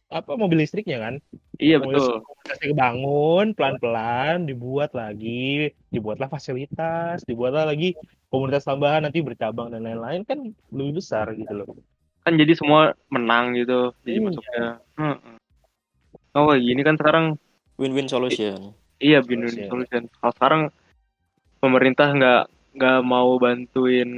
apa 0.06 0.38
mobil 0.38 0.62
listriknya 0.62 1.02
kan? 1.02 1.14
Iya 1.58 1.82
Komunitas- 1.82 2.06
betul. 2.06 2.22
Komunitasnya 2.22 2.66
kebangun 2.72 3.46
pelan-pelan, 3.58 4.36
dibuat 4.46 4.90
lagi, 4.94 5.74
dibuatlah 5.90 6.28
fasilitas, 6.30 7.26
dibuatlah 7.26 7.66
lagi 7.66 7.98
komunitas 8.30 8.66
tambahan 8.66 9.02
nanti 9.02 9.18
bercabang 9.22 9.70
dan 9.70 9.82
lain-lain 9.82 10.22
kan 10.22 10.38
lebih 10.70 11.02
besar 11.02 11.34
gitu 11.34 11.52
loh. 11.52 11.68
Kan 12.22 12.38
jadi 12.38 12.54
semua 12.54 12.94
menang 13.10 13.54
gitu. 13.54 13.90
Jadi 14.06 14.18
Iya. 14.18 14.24
masuknya. 14.24 14.64
Heeh. 14.98 15.36
Oh 16.36 16.52
gini 16.52 16.82
kan 16.84 17.00
sekarang 17.00 17.40
Win-win 17.76 18.08
solution. 18.08 18.72
iya 18.98 19.20
win-win 19.20 19.52
Solution. 19.52 19.68
solution. 19.68 20.02
Kalau 20.16 20.32
sekarang 20.36 20.62
pemerintah 21.58 22.08
nggak 22.12 22.42
nggak 22.76 23.00
mau 23.02 23.40
bantuin 23.40 24.10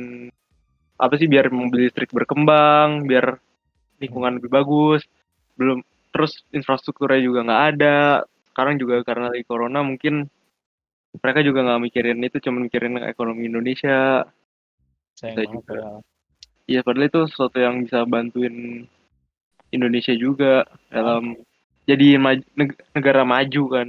apa 0.98 1.14
sih 1.14 1.30
biar 1.30 1.46
mobil 1.48 1.86
listrik 1.86 2.10
berkembang, 2.10 3.06
biar 3.06 3.38
lingkungan 4.02 4.38
lebih 4.42 4.50
bagus. 4.50 5.06
Belum 5.58 5.82
terus 6.14 6.40
infrastrukturnya 6.54 7.20
juga 7.20 7.42
nggak 7.44 7.62
ada. 7.74 7.96
Sekarang 8.54 8.78
juga 8.78 9.02
karena 9.02 9.28
lagi 9.34 9.44
corona 9.44 9.82
mungkin 9.82 10.30
mereka 11.18 11.40
juga 11.42 11.66
nggak 11.66 11.82
mikirin 11.82 12.22
itu, 12.22 12.38
cuma 12.38 12.62
mikirin 12.62 12.94
ekonomi 13.02 13.50
Indonesia. 13.50 14.22
Saya 15.18 15.44
juga. 15.50 15.74
padahal. 15.74 15.98
Iya, 16.68 16.80
padahal 16.84 17.08
itu 17.10 17.20
sesuatu 17.32 17.58
yang 17.58 17.82
bisa 17.82 18.04
bantuin 18.04 18.86
Indonesia 19.72 20.14
juga 20.14 20.68
dalam 20.92 21.36
jadi 21.88 22.20
maj- 22.20 22.44
neg- 22.54 22.80
negara 22.92 23.24
maju 23.24 23.62
kan. 23.72 23.88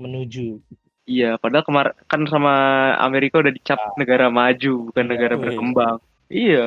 menuju 0.00 0.58
Iya, 1.04 1.36
padahal 1.36 1.68
kemarin 1.68 1.92
kan 2.08 2.24
sama 2.32 2.54
Amerika 2.96 3.36
udah 3.36 3.52
dicap 3.52 3.76
negara 4.00 4.32
maju, 4.32 4.88
bukan 4.88 5.04
Iya, 5.04 5.12
negara 5.12 5.34
wih. 5.36 5.42
berkembang. 5.44 5.96
Iya. 6.32 6.64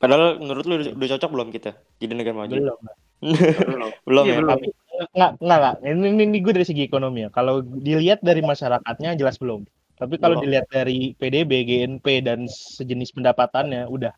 Padahal 0.00 0.40
menurut 0.40 0.64
lu 0.64 0.74
udah 0.80 0.96
udah 0.96 1.08
cocok 1.14 1.30
belum 1.30 1.48
kita 1.52 1.70
jadi 2.00 2.12
negara 2.16 2.34
maju? 2.34 2.54
belum 2.56 2.80
belum 4.08 4.24
Iya, 4.24 4.32
ya. 4.32 4.38
belum. 4.38 4.50
tapi 4.52 4.66
nggak 5.14 5.32
nggak 5.38 5.58
lah 5.58 5.74
ini, 5.82 6.06
ini, 6.10 6.22
ini 6.26 6.38
gue 6.42 6.52
dari 6.54 6.66
segi 6.66 6.82
ekonomi 6.82 7.22
ya 7.22 7.30
kalau 7.30 7.62
dilihat 7.62 8.18
dari 8.20 8.42
masyarakatnya 8.42 9.14
jelas 9.14 9.38
belum 9.38 9.62
tapi 9.94 10.14
kalau 10.16 10.38
Belum. 10.38 10.46
dilihat 10.46 10.66
dari 10.70 11.14
PDB 11.14 11.52
GNP 11.62 12.06
dan 12.22 12.46
sejenis 12.46 13.10
pendapatannya 13.12 13.86
udah 13.86 14.14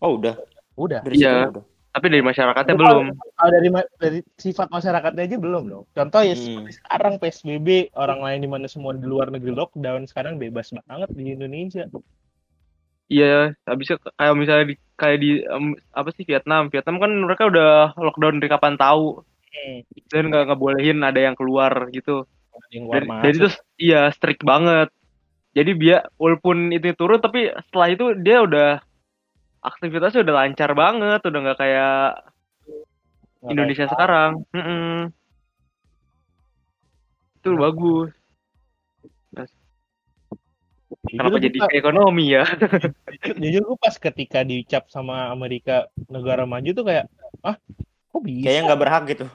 Oh 0.00 0.16
udah. 0.16 0.36
udah 0.74 1.02
Dari 1.02 1.18
Iya. 1.18 1.50
Tapi 1.88 2.06
dari 2.06 2.22
masyarakatnya 2.22 2.72
Tapi 2.72 2.80
belum. 2.80 3.04
kalau- 3.10 3.32
kalau 3.34 3.50
dari 3.50 3.68
dari 3.98 4.18
sifat 4.36 4.68
masyarakatnya 4.70 5.22
aja 5.24 5.36
belum 5.36 5.64
dong 5.66 5.84
contoh 5.90 6.20
ya 6.22 6.32
Hmm. 6.32 6.40
seperti 6.40 6.70
sekarang 6.78 7.14
PSBB 7.18 7.68
orang 7.92 8.20
lain 8.20 8.40
di 8.40 8.48
mana 8.48 8.66
semua 8.66 8.92
di 8.92 9.02
luar 9.02 9.28
negeri 9.28 9.52
lockdown 9.52 10.06
sekarang 10.06 10.36
bebas 10.36 10.70
banget 10.78 11.10
di 11.10 11.34
Indonesia 11.34 11.84
Iya, 13.08 13.56
habisnya 13.64 13.96
kayak 14.14 14.36
misalnya 14.36 14.66
di 14.68 14.76
kayak 14.98 15.18
di 15.22 15.30
em, 15.46 15.78
apa 15.94 16.10
sih 16.12 16.26
Vietnam. 16.26 16.68
Vietnam 16.68 16.98
kan 16.98 17.10
mereka 17.14 17.46
udah 17.46 17.94
lockdown 17.94 18.42
dari 18.42 18.50
kapan 18.50 18.74
tahu 18.74 19.22
hmm. 19.22 19.78
dan 20.10 20.22
nggak 20.28 20.42
nggak 20.50 20.60
bolehin 20.60 20.98
ada 21.06 21.20
yang 21.22 21.38
keluar 21.38 21.70
gitu. 21.94 22.26
yang 22.74 22.90
keluar 22.90 22.98
Jadi, 22.98 23.06
masuk 23.06 23.22
jadi 23.22 23.36
itu 23.38 23.48
iya 23.78 24.02
strict 24.10 24.42
banget. 24.42 24.90
Jadi 25.54 25.70
biar 25.78 26.10
walaupun 26.18 26.74
itu 26.74 26.92
turun 26.98 27.22
tapi 27.22 27.48
setelah 27.70 27.88
itu 27.94 28.04
dia 28.18 28.42
udah 28.42 28.82
aktivitasnya 29.62 30.26
udah 30.26 30.34
lancar 30.34 30.70
banget, 30.74 31.20
udah 31.22 31.38
nggak 31.46 31.58
kayak 31.58 32.02
Indonesia 33.46 33.86
kayak- 33.86 33.94
sekarang. 33.94 34.30
Itu 37.38 37.54
bagus. 37.54 38.17
Kenapa 41.04 41.28
Jujur 41.30 41.44
jadi 41.44 41.58
gua- 41.58 41.72
ekonomi 41.74 42.24
ya? 42.30 42.44
jujur 43.34 43.62
gue 43.62 43.78
pas 43.78 43.94
ketika 43.94 44.40
dicap 44.40 44.88
sama 44.88 45.28
Amerika 45.28 45.84
negara 46.06 46.44
maju 46.44 46.70
tuh 46.70 46.80
kayak 46.82 47.04
ah 47.42 47.56
kok 48.08 48.20
bisa 48.20 48.44
Kayaknya 48.44 48.62
nggak 48.64 48.80
berhak 48.80 49.04
gitu. 49.06 49.26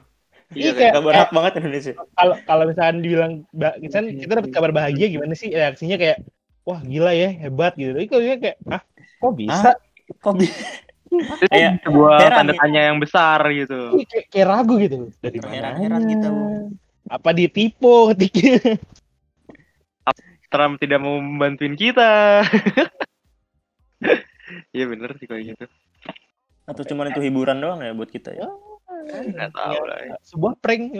Iya, 0.49 0.61
kayak- 0.65 0.73
kayak- 0.73 0.93
Nggak 0.93 1.05
berhak 1.05 1.29
banget 1.31 1.51
Indonesia. 1.55 1.93
kalau 2.11 2.35
kalau 2.43 2.63
misalkan 2.65 2.97
dibilang 2.99 3.31
misalkan 3.77 4.07
kita 4.15 4.33
dapat 4.35 4.51
kabar 4.51 4.71
bahagia 4.71 5.05
gimana 5.07 5.33
sih 5.33 5.49
reaksinya 5.49 5.95
kayak 5.95 6.25
wah 6.63 6.79
gila 6.79 7.11
ya 7.11 7.29
hebat 7.31 7.73
gitu 7.73 7.91
tapi 7.91 8.05
kalau 8.07 8.21
dia 8.23 8.35
kayak 8.35 8.57
ah 8.67 8.81
kok 9.19 9.33
bisa 9.33 9.71
Kok 10.15 10.33
bisa? 10.35 10.57
Itu 11.07 11.45
Kayak 11.47 11.79
sebuah 11.81 12.17
heran 12.19 12.33
tanda 12.35 12.51
gitu. 12.51 12.59
tanya 12.59 12.81
yang 12.83 12.97
besar 12.97 13.39
gitu. 13.47 13.79
Ih, 13.93 14.05
kayak, 14.05 14.25
kayak 14.27 14.47
ragu 14.47 14.75
gitu 14.77 14.97
dari 15.17 15.37
mana 15.37 15.53
Heran-heran 15.53 16.01
gitu. 16.07 16.29
apa 17.05 17.29
ditipu 17.31 17.95
ketiknya 18.09 18.57
Trump 20.53 20.77
tidak 20.77 21.01
mau 21.01 21.17
membantuin 21.17 21.73
kita. 21.73 22.11
Iya 24.75 24.85
bener 24.91 25.15
sih 25.17 25.25
kayak 25.25 25.55
gitu. 25.55 25.65
Atau 26.67 26.83
cuman 26.85 27.09
itu 27.09 27.23
hiburan 27.23 27.57
doang 27.63 27.79
ya 27.81 27.95
buat 27.95 28.11
kita 28.11 28.35
ya? 28.35 28.45
Nggak 29.07 29.49
tahu 29.55 29.81
lah. 29.87 29.99
ya. 30.03 30.15
sebuah 30.21 30.53
prank. 30.59 30.93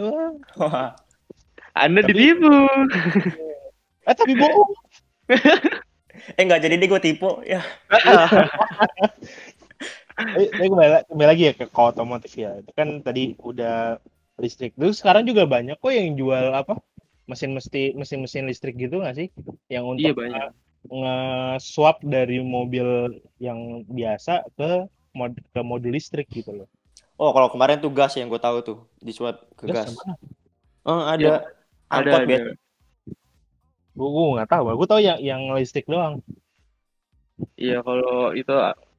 Anda 1.76 2.00
Tapi- 2.02 2.10
ditipu. 2.10 2.50
eh 4.08 4.12
tapi 4.16 4.36
bohong 4.36 4.72
eh 6.38 6.42
nggak 6.44 6.60
jadi 6.60 6.74
deh 6.76 6.88
gue 6.88 7.00
tipu 7.04 7.40
ya. 7.44 7.60
Eh, 10.14 10.46
eh, 10.46 10.68
kembali, 10.70 11.10
kembali 11.10 11.28
lagi 11.28 11.42
ya 11.50 11.52
ke, 11.58 11.64
ke 11.68 11.80
otomotif 11.80 12.32
ya. 12.38 12.58
Itu 12.58 12.70
kan 12.72 13.02
tadi 13.02 13.34
udah 13.38 13.98
listrik. 14.38 14.72
Terus 14.78 15.02
sekarang 15.02 15.26
juga 15.26 15.44
banyak 15.44 15.76
kok 15.78 15.92
yang 15.92 16.14
jual 16.14 16.54
apa? 16.54 16.78
Mesin 17.24 17.56
mesti 17.56 17.96
mesin-mesin 17.96 18.44
listrik 18.44 18.76
gitu 18.76 19.00
nggak 19.00 19.16
sih? 19.16 19.28
Yang 19.72 19.84
untuk 19.88 20.04
Iya 20.04 20.12
banyak. 20.12 20.48
nge-swap 20.84 22.04
dari 22.04 22.44
mobil 22.44 23.16
yang 23.40 23.88
biasa 23.88 24.44
ke 24.60 24.84
mod 25.16 25.32
ke 25.56 25.60
modul 25.64 25.96
listrik 25.96 26.28
gitu 26.28 26.52
loh. 26.52 26.68
Oh 27.16 27.32
kalau 27.32 27.48
kemarin 27.48 27.80
tuh 27.80 27.88
gas 27.88 28.12
yang 28.20 28.28
gue 28.28 28.36
tahu 28.36 28.60
tuh 28.60 28.78
disuap 29.00 29.40
ke 29.56 29.64
gas. 29.72 29.96
Gas. 29.96 29.96
Oh 30.84 31.00
ada. 31.00 31.16
Iya, 31.22 31.36
Ada 31.88 31.96
Angkot 32.04 32.20
ada. 32.20 32.28
bet. 32.28 32.42
Gue 33.94 34.08
gue 34.10 34.26
nggak 34.36 34.50
tahu. 34.50 34.64
Gue 34.76 34.88
tahu 34.90 35.00
yang 35.00 35.18
yang 35.22 35.40
listrik 35.56 35.86
doang. 35.88 36.20
Iya 37.56 37.80
kalau 37.80 38.36
itu 38.36 38.52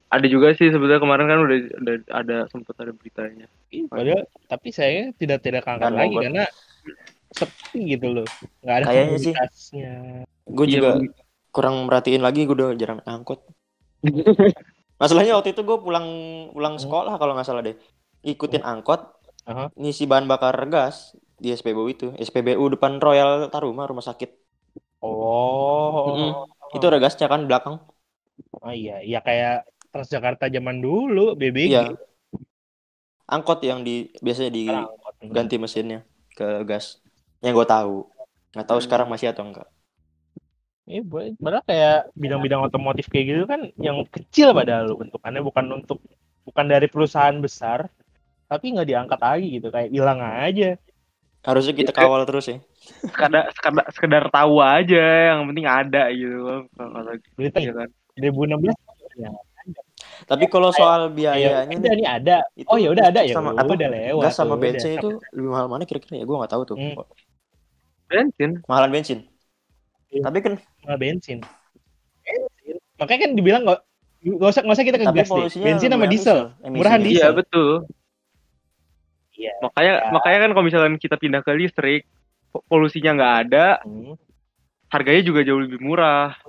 ada 0.10 0.28
juga 0.32 0.56
sih 0.56 0.72
sebetulnya 0.72 1.04
kemarin 1.04 1.28
kan 1.28 1.40
udah, 1.44 1.58
udah 1.86 1.96
ada 2.10 2.38
sempat 2.50 2.76
ada 2.82 2.92
beritanya. 2.96 3.46
Padahal 3.92 4.24
tapi 4.48 4.70
saya 4.72 5.12
tidak 5.20 5.44
tidak 5.44 5.68
angkat 5.68 5.92
Kan 5.92 6.00
lagi 6.00 6.16
karena 6.16 6.46
sepi 7.34 7.80
gitu 7.98 8.08
loh. 8.16 8.26
Nggak 8.64 8.76
ada 8.82 8.86
Kayaknya 8.86 9.18
sih. 9.26 9.34
Gue 10.56 10.66
Iya, 10.68 10.76
juga 10.76 10.90
begitu. 10.98 11.22
kurang 11.56 11.76
merhatiin 11.88 12.24
lagi 12.26 12.40
gue 12.48 12.56
udah 12.58 12.70
jarang 12.82 12.98
naik 13.02 13.10
angkot. 13.16 13.40
Masalahnya 15.02 15.34
waktu 15.38 15.50
itu 15.56 15.62
gue 15.68 15.78
pulang 15.86 16.08
pulang 16.56 16.76
Hmm. 16.76 16.84
sekolah 16.84 17.14
kalau 17.20 17.32
nggak 17.36 17.48
salah 17.48 17.64
deh. 17.68 17.76
Ikutin 18.26 18.64
angkot, 18.72 19.02
Aha. 19.46 19.70
ngisi 19.82 20.04
bahan 20.12 20.26
bakar 20.32 20.56
gas 20.74 20.98
di 21.44 21.48
SPBU 21.54 21.88
itu. 21.96 22.08
SPBU 22.18 22.66
depan 22.74 22.94
Royal 23.04 23.32
Taruma 23.54 23.84
rumah 23.90 24.06
sakit. 24.10 24.30
Oh. 25.02 26.06
Mm-mm. 26.08 26.32
Itu 26.76 26.86
ada 26.90 27.00
gasnya 27.04 27.28
kan 27.32 27.42
belakang. 27.48 27.76
Oh 28.64 28.74
iya, 28.82 28.94
iya 29.08 29.18
kayak 29.28 29.54
Transjakarta 29.92 30.46
zaman 30.56 30.78
dulu, 30.86 31.20
BBG. 31.40 31.72
Iya. 31.72 31.82
Angkot 33.26 33.60
yang 33.70 33.82
di 33.88 33.96
biasanya 34.26 34.52
diganti 34.54 35.56
mesinnya 35.64 36.00
ke 36.38 36.46
gas. 36.70 36.86
Yang 37.46 37.54
gue 37.62 37.68
tahu. 37.70 37.96
Nggak 38.58 38.68
tahu 38.68 38.80
Hmm. 38.82 38.86
sekarang 38.90 39.08
masih 39.14 39.30
atau 39.30 39.46
enggak. 39.46 39.70
Iya, 40.86 41.02
boleh. 41.02 41.34
Padahal 41.38 41.66
kayak 41.66 41.98
bidang-bidang 42.14 42.62
otomotif 42.62 43.06
kayak 43.10 43.26
gitu 43.26 43.44
kan 43.50 43.62
yang 43.78 44.06
kecil 44.10 44.54
padahal 44.54 44.94
bentukannya 44.94 45.42
bukan 45.42 45.66
untuk 45.82 45.98
bukan 46.46 46.66
dari 46.70 46.86
perusahaan 46.86 47.34
besar, 47.42 47.90
tapi 48.46 48.78
nggak 48.78 48.86
diangkat 48.86 49.20
lagi 49.22 49.48
gitu, 49.58 49.74
kayak 49.74 49.90
hilang 49.90 50.22
aja. 50.22 50.78
Harusnya 51.42 51.74
kita 51.74 51.90
kawal 51.90 52.22
terus 52.30 52.46
ya. 52.50 52.58
Sekedar, 53.02 53.50
sekedar, 53.54 53.86
sekedar 53.94 54.24
tahu 54.30 54.62
aja 54.62 55.34
yang 55.34 55.50
penting 55.50 55.66
ada 55.66 56.06
gitu. 56.14 56.70
Berita 57.34 57.58
iya 57.62 57.74
kan. 57.74 57.90
2016 58.16 58.78
ya, 59.18 59.30
Tapi 60.30 60.46
kalau 60.48 60.70
soal 60.70 61.10
ya 61.10 61.14
biayanya 61.18 61.66
ada 61.66 61.82
nih, 61.82 61.98
nih 61.98 62.08
ada. 62.08 62.38
itu 62.54 62.70
Oh 62.70 62.78
ya 62.78 62.94
udah 62.94 63.06
ada 63.10 63.22
ya, 63.26 63.34
sama 63.34 63.58
apa? 63.58 63.74
udah 63.74 63.90
lewat. 63.90 64.24
gas 64.30 64.38
sama 64.38 64.56
bensin 64.56 65.02
itu 65.02 65.10
lebih 65.34 65.50
mahal 65.50 65.66
mana 65.66 65.84
kira-kira 65.90 66.22
ya? 66.22 66.26
Gue 66.30 66.38
nggak 66.38 66.54
tahu 66.54 66.62
tuh. 66.70 66.78
Hmm. 66.78 66.94
Bensin. 68.16 68.52
Mahalan 68.66 68.90
bensin. 68.90 69.20
Iya. 70.08 70.24
Tapi 70.24 70.38
kan 70.40 70.54
Sama 70.80 70.96
bensin. 70.96 71.40
Bensin. 72.24 72.76
Makanya 72.96 73.20
kan 73.22 73.32
dibilang 73.34 73.62
nggak 73.64 73.80
nggak 74.26 74.50
usah 74.50 74.62
nggak 74.64 74.76
usah 74.76 74.86
kita 74.86 74.98
ke 74.98 75.06
gas 75.06 75.14
deh. 75.14 75.26
polusinya 75.30 75.66
Bensin 75.68 75.90
sama 75.92 76.06
diesel. 76.08 76.40
emisinya. 76.58 76.72
Murahan 76.74 77.02
diesel. 77.04 77.20
Iya 77.22 77.28
betul. 77.32 77.70
Iya. 79.36 79.52
Makanya 79.62 79.94
Ya. 79.94 80.10
makanya 80.10 80.38
kan 80.40 80.50
kalau 80.52 80.66
misalnya 80.66 80.90
kita 80.96 81.16
pindah 81.16 81.42
ke 81.44 81.52
listrik, 81.54 82.02
po- 82.50 82.64
polusinya 82.66 83.12
nggak 83.14 83.34
ada, 83.46 83.66
Hmm. 83.84 84.16
harganya 84.88 85.22
juga 85.22 85.44
jauh 85.44 85.60
lebih 85.60 85.78
murah. 85.78 86.40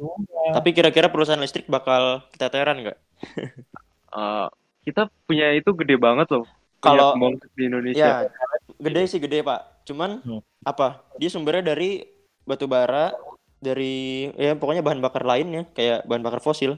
Tapi 0.55 0.71
kira-kira 0.71 1.11
perusahaan 1.11 1.43
listrik 1.43 1.67
bakal 1.67 2.23
keteteran 2.33 2.81
nggak? 2.81 2.99
Eh, 4.07 4.49
kita 4.81 5.13
punya 5.29 5.53
itu 5.53 5.77
gede 5.77 6.01
banget 6.01 6.31
loh. 6.33 6.49
Kalau- 6.81 7.13
di 7.53 7.69
Indonesia. 7.69 8.25
Ya, 8.25 8.33
gede 8.79 9.03
sih 9.05 9.21
gede 9.21 9.45
pak. 9.45 9.76
Cuman 9.87 10.21
Hmm. 10.21 10.43
apa? 10.63 11.07
Dia 11.17 11.31
sumbernya 11.31 11.73
dari 11.73 12.03
batu 12.43 12.67
bara, 12.67 13.15
dari 13.57 14.27
ya 14.35 14.53
pokoknya 14.53 14.83
bahan 14.83 15.01
bakar 15.01 15.23
lainnya 15.23 15.65
kayak 15.73 16.05
bahan 16.05 16.23
bakar 16.23 16.43
fosil. 16.43 16.77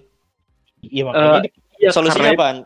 Iya 0.79 1.09
makanya 1.09 1.49
di- 1.49 1.57
Iya, 1.79 1.91
Solusinya 1.95 2.35
karena, 2.35 2.39
apaan? 2.39 2.57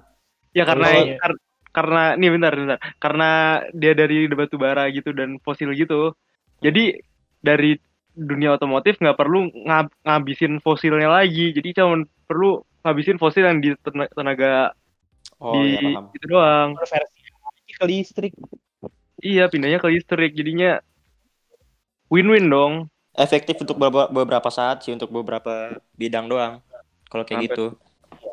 ya 0.52 0.64
karena 0.64 0.86
Kalau- 0.88 1.16
kar- 1.20 1.42
karena 1.72 2.02
nih 2.16 2.30
bentar 2.32 2.52
bentar. 2.52 2.78
Karena 2.96 3.30
dia 3.72 3.92
dari 3.92 4.24
batu 4.28 4.56
bara 4.56 4.88
gitu 4.88 5.12
dan 5.12 5.36
fosil 5.40 5.72
gitu. 5.72 6.16
Jadi 6.60 6.96
dari 7.40 7.76
dunia 8.12 8.56
otomotif 8.56 8.96
nggak 8.96 9.16
perlu 9.16 9.48
ngab- 9.68 9.92
ngabisin 10.04 10.60
fosilnya 10.60 11.08
lagi. 11.08 11.52
Jadi 11.52 11.76
cuma 11.76 12.04
perlu 12.24 12.60
ngabisin 12.84 13.16
fosil 13.16 13.44
yang 13.44 13.60
di 13.60 13.72
tena- 13.80 14.08
tenaga 14.12 14.72
Oh 15.40 15.56
di 15.60 15.76
ya 15.76 15.80
paham. 15.92 16.04
itu 16.12 16.26
doang. 16.28 16.68
konversi 16.76 17.20
ke 17.72 17.84
listrik. 17.84 18.32
Iya, 19.22 19.46
pindahnya 19.46 19.78
ke 19.78 19.88
listrik. 19.88 20.34
Jadinya 20.34 20.82
win-win 22.10 22.50
dong. 22.50 22.72
Efektif 23.12 23.60
untuk 23.60 23.76
beberapa, 23.76 24.08
beberapa 24.08 24.48
saat 24.48 24.82
sih 24.82 24.92
untuk 24.92 25.12
beberapa 25.12 25.78
bidang 25.94 26.26
doang. 26.26 26.60
Kalau 27.06 27.22
kayak 27.22 27.38
Sampai- 27.44 27.48
gitu. 27.54 27.66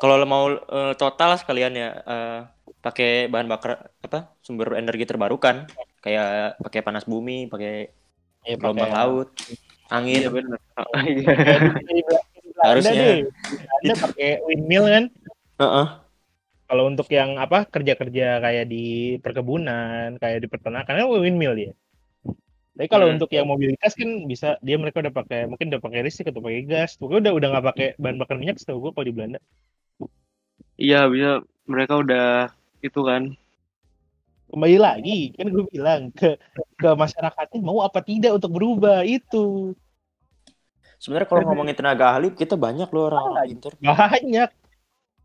Kalau 0.00 0.16
lo 0.16 0.24
mau 0.24 0.48
eh, 0.50 0.94
total 0.96 1.36
sekalian 1.36 1.72
ya 1.72 1.88
eh, 1.94 2.40
pakai 2.80 3.28
bahan 3.28 3.44
bakar 3.46 3.92
apa 4.00 4.32
sumber 4.40 4.72
energi 4.74 5.04
terbarukan 5.04 5.68
kayak 6.00 6.56
pakai 6.58 6.80
panas 6.80 7.04
bumi, 7.04 7.46
pakai 7.46 7.92
Ya, 8.40 8.56
gelombang 8.56 8.88
pakai- 8.88 8.96
laut, 9.04 9.28
angin. 9.92 10.16
Iya 10.24 10.30
benar. 10.32 10.58
Iya. 11.04 11.28
Harusnya. 12.56 12.92
Harusnya. 12.96 13.28
Anda 13.84 13.94
pakai 14.00 14.28
windmill 14.48 14.84
kan? 14.88 15.04
Heeh. 15.60 15.86
Kalau 16.70 16.84
untuk 16.86 17.08
yang 17.10 17.30
apa 17.44 17.66
kerja-kerja 17.66 18.38
kayak 18.44 18.64
di 18.70 18.84
perkebunan, 19.24 20.14
kayak 20.22 20.38
di 20.44 20.48
peternakan 20.52 20.94
kan 21.02 21.06
windmill 21.24 21.54
dia. 21.58 21.72
Tapi 22.78 22.86
kalau 22.86 23.06
Hmm. 23.10 23.18
untuk 23.18 23.30
yang 23.34 23.46
mobilitas 23.50 23.92
kan 23.98 24.10
bisa 24.30 24.48
dia 24.66 24.76
mereka 24.78 25.02
udah 25.02 25.12
pakai 25.12 25.50
mungkin 25.50 25.66
udah 25.74 25.82
pakai 25.82 26.00
listrik 26.06 26.30
atau 26.30 26.42
pakai 26.46 26.62
gas. 26.70 26.94
Pokoknya 26.96 27.20
udah 27.26 27.32
udah 27.38 27.48
nggak 27.52 27.66
pakai 27.74 27.88
bahan 27.98 28.16
bakar 28.22 28.36
minyak 28.40 28.56
setahu 28.62 28.78
gua 28.88 28.92
kalau 28.94 29.06
di 29.10 29.14
Belanda. 29.16 29.40
Iya, 30.84 31.00
bisa 31.12 31.30
mereka 31.72 31.94
udah 32.02 32.24
itu 32.86 33.00
kan. 33.08 33.22
Kembali 34.50 34.76
lagi 34.86 35.30
kan 35.38 35.46
gue 35.54 35.64
bilang 35.74 36.00
ke 36.10 36.34
ke 36.80 36.88
masyarakatnya 37.02 37.58
mau 37.62 37.78
apa 37.86 38.00
tidak 38.02 38.34
untuk 38.38 38.50
berubah 38.56 39.06
itu 39.06 39.74
Sebenarnya 41.02 41.28
kalau 41.30 41.42
ngomongin 41.48 41.74
tenaga 41.78 42.04
ahli 42.14 42.28
kita 42.40 42.54
banyak 42.60 42.88
loh 42.94 43.04
orang-orang 43.08 43.40
pintar. 43.48 43.72
banyak. 43.80 44.48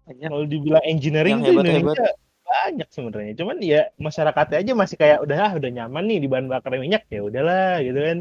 Banyak. 0.06 0.30
Kalau 0.30 0.45
dibilang 0.45 0.86
engineering 0.86 1.41
Yang 1.41 1.45
tuh. 1.45 1.51
Indonesia 1.66 2.08
banyak 2.45 2.88
sebenarnya. 2.93 3.34
Cuman 3.41 3.58
ya 3.60 3.82
masyarakatnya 3.97 4.58
aja 4.62 4.72
masih 4.78 4.95
kayak 4.95 5.18
udah 5.26 5.38
ah 5.41 5.51
udah 5.58 5.70
nyaman 5.74 6.06
nih 6.06 6.20
di 6.22 6.28
bahan 6.30 6.45
bakar 6.45 6.78
minyak 6.78 7.03
ya 7.10 7.26
udahlah 7.26 7.82
gitu 7.82 7.97
kan. 7.97 8.18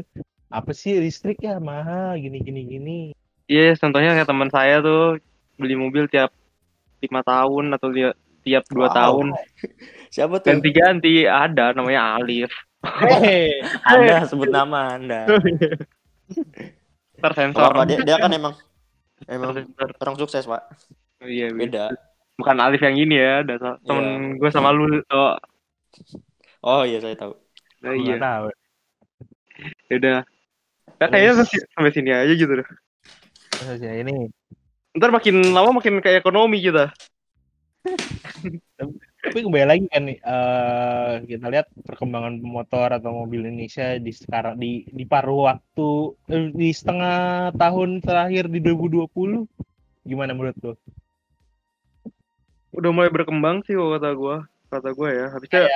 Apa 0.49 0.71
sih 0.73 0.97
listrik 0.97 1.37
ya 1.41 1.61
mahal 1.61 2.17
gini 2.17 2.41
gini 2.41 2.61
gini. 2.65 2.99
Iya, 3.45 3.77
contohnya 3.77 4.17
kayak 4.17 4.25
teman 4.25 4.49
saya 4.49 4.81
tuh 4.81 5.21
beli 5.55 5.77
mobil 5.77 6.09
tiap 6.09 6.33
lima 6.97 7.21
tahun 7.21 7.69
atau 7.77 7.93
li- 7.93 8.17
tiap 8.41 8.65
dua 8.69 8.89
Wow. 8.89 8.97
tahun 8.97 9.25
Siapa 10.13 10.41
tuh? 10.41 10.49
ganti-ganti 10.57 11.29
ada 11.29 11.73
namanya 11.77 12.17
Alif. 12.17 12.49
Hehehe. 12.81 13.61
Anda 13.89 14.25
sebut 14.25 14.49
nama 14.49 14.97
Anda. 14.97 15.29
Tersensor. 17.17 17.73
Apa 17.73 17.85
dia, 17.85 18.01
dia 18.01 18.17
kan 18.17 18.33
emang 18.33 18.53
emang 19.29 19.69
orang 20.01 20.15
sukses 20.17 20.45
pak. 20.45 20.61
Oh, 21.23 21.29
iya, 21.31 21.47
Beda. 21.51 21.91
bukan 22.35 22.57
Alif 22.59 22.81
yang 22.83 22.95
ini 22.99 23.15
ya, 23.15 23.41
ada 23.43 23.55
so- 23.55 23.79
temen 23.87 24.35
gue 24.35 24.49
sama 24.51 24.75
lu. 24.75 24.99
Oh, 25.11 25.35
Oh 26.65 26.81
iya 26.83 26.97
saya 26.99 27.15
tahu. 27.15 27.33
nah, 27.79 27.93
Gua 27.93 28.01
iya. 28.01 28.15
tahu. 28.17 28.45
Ya 29.87 29.95
udah. 30.01 30.17
Nah, 30.95 31.07
kayaknya 31.11 31.33
sampai, 31.43 31.59
sampai 31.75 31.91
sini 31.93 32.09
aja 32.11 32.33
gitu 32.33 32.51
deh. 32.51 32.67
Terus 33.55 33.79
ya 33.79 33.93
ini 34.01 34.31
Ntar 34.95 35.11
makin 35.11 35.51
lama 35.51 35.75
makin 35.75 35.99
kayak 35.99 36.23
ekonomi 36.23 36.63
kita. 36.63 36.87
tapi 39.25 39.41
kembali 39.41 39.65
lagi 39.65 39.85
kan 39.89 40.05
nih 40.05 40.17
eh, 40.21 41.13
kita 41.25 41.45
lihat 41.49 41.67
perkembangan 41.83 42.37
motor 42.45 42.93
atau 42.93 43.25
mobil 43.25 43.41
Indonesia 43.49 43.97
di 43.97 44.11
sekarang 44.13 44.55
di 44.61 44.85
di 44.85 45.03
paruh 45.03 45.49
waktu 45.49 45.89
eh, 46.29 46.47
di 46.53 46.69
setengah 46.71 47.51
tahun 47.57 47.99
terakhir 48.05 48.47
di 48.53 48.59
2020 48.61 49.43
gimana 50.05 50.31
menurut 50.37 50.57
lo? 50.61 50.73
Udah 52.75 52.91
mulai 52.91 53.09
berkembang 53.09 53.63
sih 53.63 53.73
kalau 53.73 53.95
kata 53.95 54.09
gue. 54.13 54.37
Kata 54.71 54.89
gue 54.91 55.09
ya. 55.09 55.25
Habisnya 55.31 55.67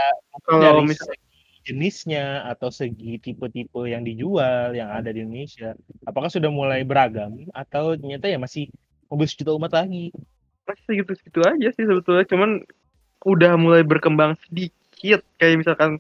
kalau 0.43 0.62
Dari 0.62 0.82
misalnya 0.91 1.18
segi 1.18 1.28
jenisnya 1.68 2.26
atau 2.50 2.70
segi 2.72 3.20
tipe-tipe 3.22 3.84
yang 3.86 4.02
dijual 4.02 4.74
yang 4.74 4.89
ada 4.89 5.12
di 5.14 5.22
Indonesia, 5.22 5.76
apakah 6.08 6.32
sudah 6.32 6.50
mulai 6.50 6.82
beragam 6.82 7.45
atau 7.52 7.93
ternyata 7.93 8.26
ya 8.26 8.41
masih 8.41 8.72
mobil 9.12 9.28
sejuta 9.30 9.54
umat 9.54 9.76
lagi? 9.76 10.10
masih 10.70 10.86
segitu-segitu 10.86 11.41
aja 11.41 11.68
sih 11.74 11.86
sebetulnya. 11.89 12.26
Cuman 12.30 12.62
udah 13.26 13.58
mulai 13.58 13.82
berkembang 13.82 14.38
sedikit. 14.45 15.26
Kayak 15.41 15.66
misalkan 15.66 15.97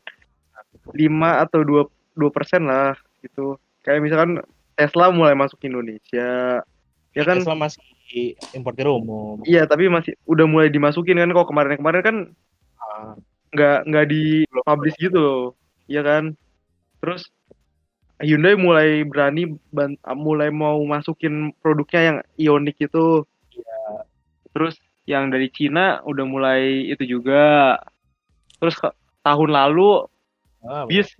5 0.93 0.93
atau 1.49 1.65
2 1.65 1.89
dua 2.19 2.29
persen 2.29 2.67
lah 2.67 2.93
gitu. 3.23 3.55
Kayak 3.81 4.03
misalkan 4.03 4.31
Tesla 4.75 5.09
mulai 5.09 5.33
masuk 5.33 5.57
Indonesia. 5.63 6.61
Ya 7.15 7.23
kan? 7.25 7.41
Tesla 7.41 7.55
masih 7.55 7.81
importir 8.53 8.89
umum. 8.89 9.41
Iya, 9.45 9.65
tapi 9.69 9.87
masih 9.87 10.17
udah 10.25 10.45
mulai 10.49 10.69
dimasukin 10.73 11.17
kan 11.21 11.31
kok 11.31 11.47
kemarin-kemarin 11.49 12.03
kan 12.03 12.17
Ah, 12.79 13.13
nggak 13.53 13.79
nggak 13.91 14.05
di 14.09 14.23
publish 14.65 14.97
gitu 14.97 15.19
loh. 15.19 15.43
Iya 15.85 16.01
kan? 16.01 16.23
Terus 17.03 17.27
Hyundai 18.19 18.59
mulai 18.59 19.07
berani 19.07 19.47
mulai 20.11 20.51
mau 20.51 20.79
masukin 20.83 21.55
produknya 21.63 22.01
yang 22.03 22.17
Ioniq 22.35 22.91
itu. 22.91 23.23
Terus 24.51 24.75
yang 25.07 25.31
dari 25.31 25.47
Cina 25.53 26.03
udah 26.03 26.25
mulai 26.27 26.91
itu 26.91 27.05
juga. 27.05 27.77
Terus 28.59 28.75
ke- 28.75 28.95
tahun 29.23 29.49
lalu 29.55 30.07
ah, 30.67 30.83
bis 30.89 31.13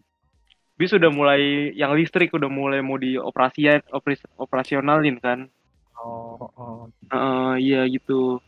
bis 0.79 0.91
udah 0.95 1.11
mulai 1.11 1.71
yang 1.75 1.91
listrik 1.91 2.31
udah 2.31 2.47
mulai 2.47 2.79
mau 2.79 2.95
dioperasian 2.95 3.83
operas- 3.91 4.27
operasionalin 4.39 5.19
kan. 5.19 5.51
Oh, 5.99 6.35
oh. 6.57 6.77
Heeh, 7.11 7.51
iya 7.63 7.79
gitu. 7.89 8.39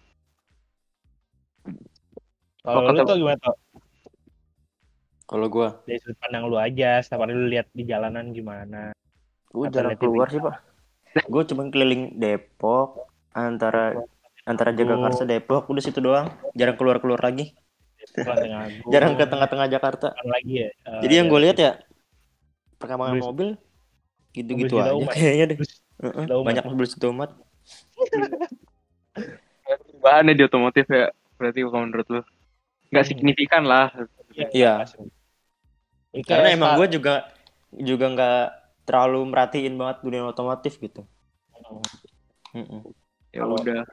Kalau 2.61 2.87
Oh, 2.87 2.93
lu 2.93 3.01
tuh 3.05 3.17
gimana 3.17 3.37
tuh? 3.41 3.55
Kalau 5.25 5.47
gua, 5.47 5.79
Dari 5.87 5.97
sudut 6.03 6.19
pandang 6.19 6.43
lu 6.51 6.59
aja, 6.59 6.99
setiap 6.99 7.23
hari 7.23 7.33
lu 7.33 7.47
lihat 7.47 7.71
di 7.71 7.83
jalanan 7.87 8.35
gimana. 8.35 8.91
gua 9.49 9.65
Atau 9.67 9.75
jarang 9.79 9.97
keluar 9.97 10.27
sih 10.27 10.41
pak. 10.43 10.55
Gua 11.27 11.43
cuma 11.47 11.67
keliling 11.71 12.15
Depok 12.19 13.07
antara 13.31 13.95
antara 14.43 14.75
Jagakarsa 14.75 15.23
Depok 15.23 15.71
udah 15.71 15.83
situ 15.83 15.99
doang. 16.03 16.27
Jarang 16.53 16.75
keluar 16.75 16.99
keluar 16.99 17.23
lagi. 17.23 17.55
Jarang 18.93 19.15
ke 19.15 19.25
tengah-tengah 19.25 19.67
Jakarta. 19.71 20.07
Lagi 20.25 20.67
ya. 20.67 20.69
Eh, 20.69 21.01
Jadi 21.07 21.13
yang 21.15 21.27
ya, 21.27 21.31
gue 21.31 21.39
lihat 21.47 21.57
ya 21.57 21.71
perkembangan 22.81 23.17
Mobil- 23.21 23.57
gitu-gitu 24.31 24.79
aja 24.79 25.05
kayaknya 25.15 25.45
deh. 25.53 25.57
Terus 25.59 25.73
Sejuta 26.01 26.33
umat. 26.35 26.47
Banyak 26.49 26.65
mobil 26.65 26.85
sejuta 26.89 27.07
umat. 27.13 27.29
Perubahannya 29.65 30.33
di 30.33 30.43
otomotif 30.43 30.85
ya. 30.89 31.13
Berarti 31.37 31.59
kalau 31.61 31.85
menurut 31.85 32.07
lu 32.09 32.21
nggak 32.91 33.03
Hmm. 33.05 33.11
signifikan 33.13 33.63
lah. 33.63 33.93
Iya. 34.51 34.83
Ini 36.11 36.21
Karena 36.27 36.51
kayak 36.51 36.57
emang 36.59 36.71
gue 36.75 36.87
juga 36.91 37.13
juga 37.71 38.05
nggak 38.11 38.41
terlalu 38.83 39.19
merhatiin 39.31 39.79
banget 39.79 39.97
dunia 40.03 40.27
otomotif 40.27 40.75
gitu. 40.75 41.07
Mm-mm. 42.51 42.83
Ya 43.31 43.47
udah. 43.47 43.87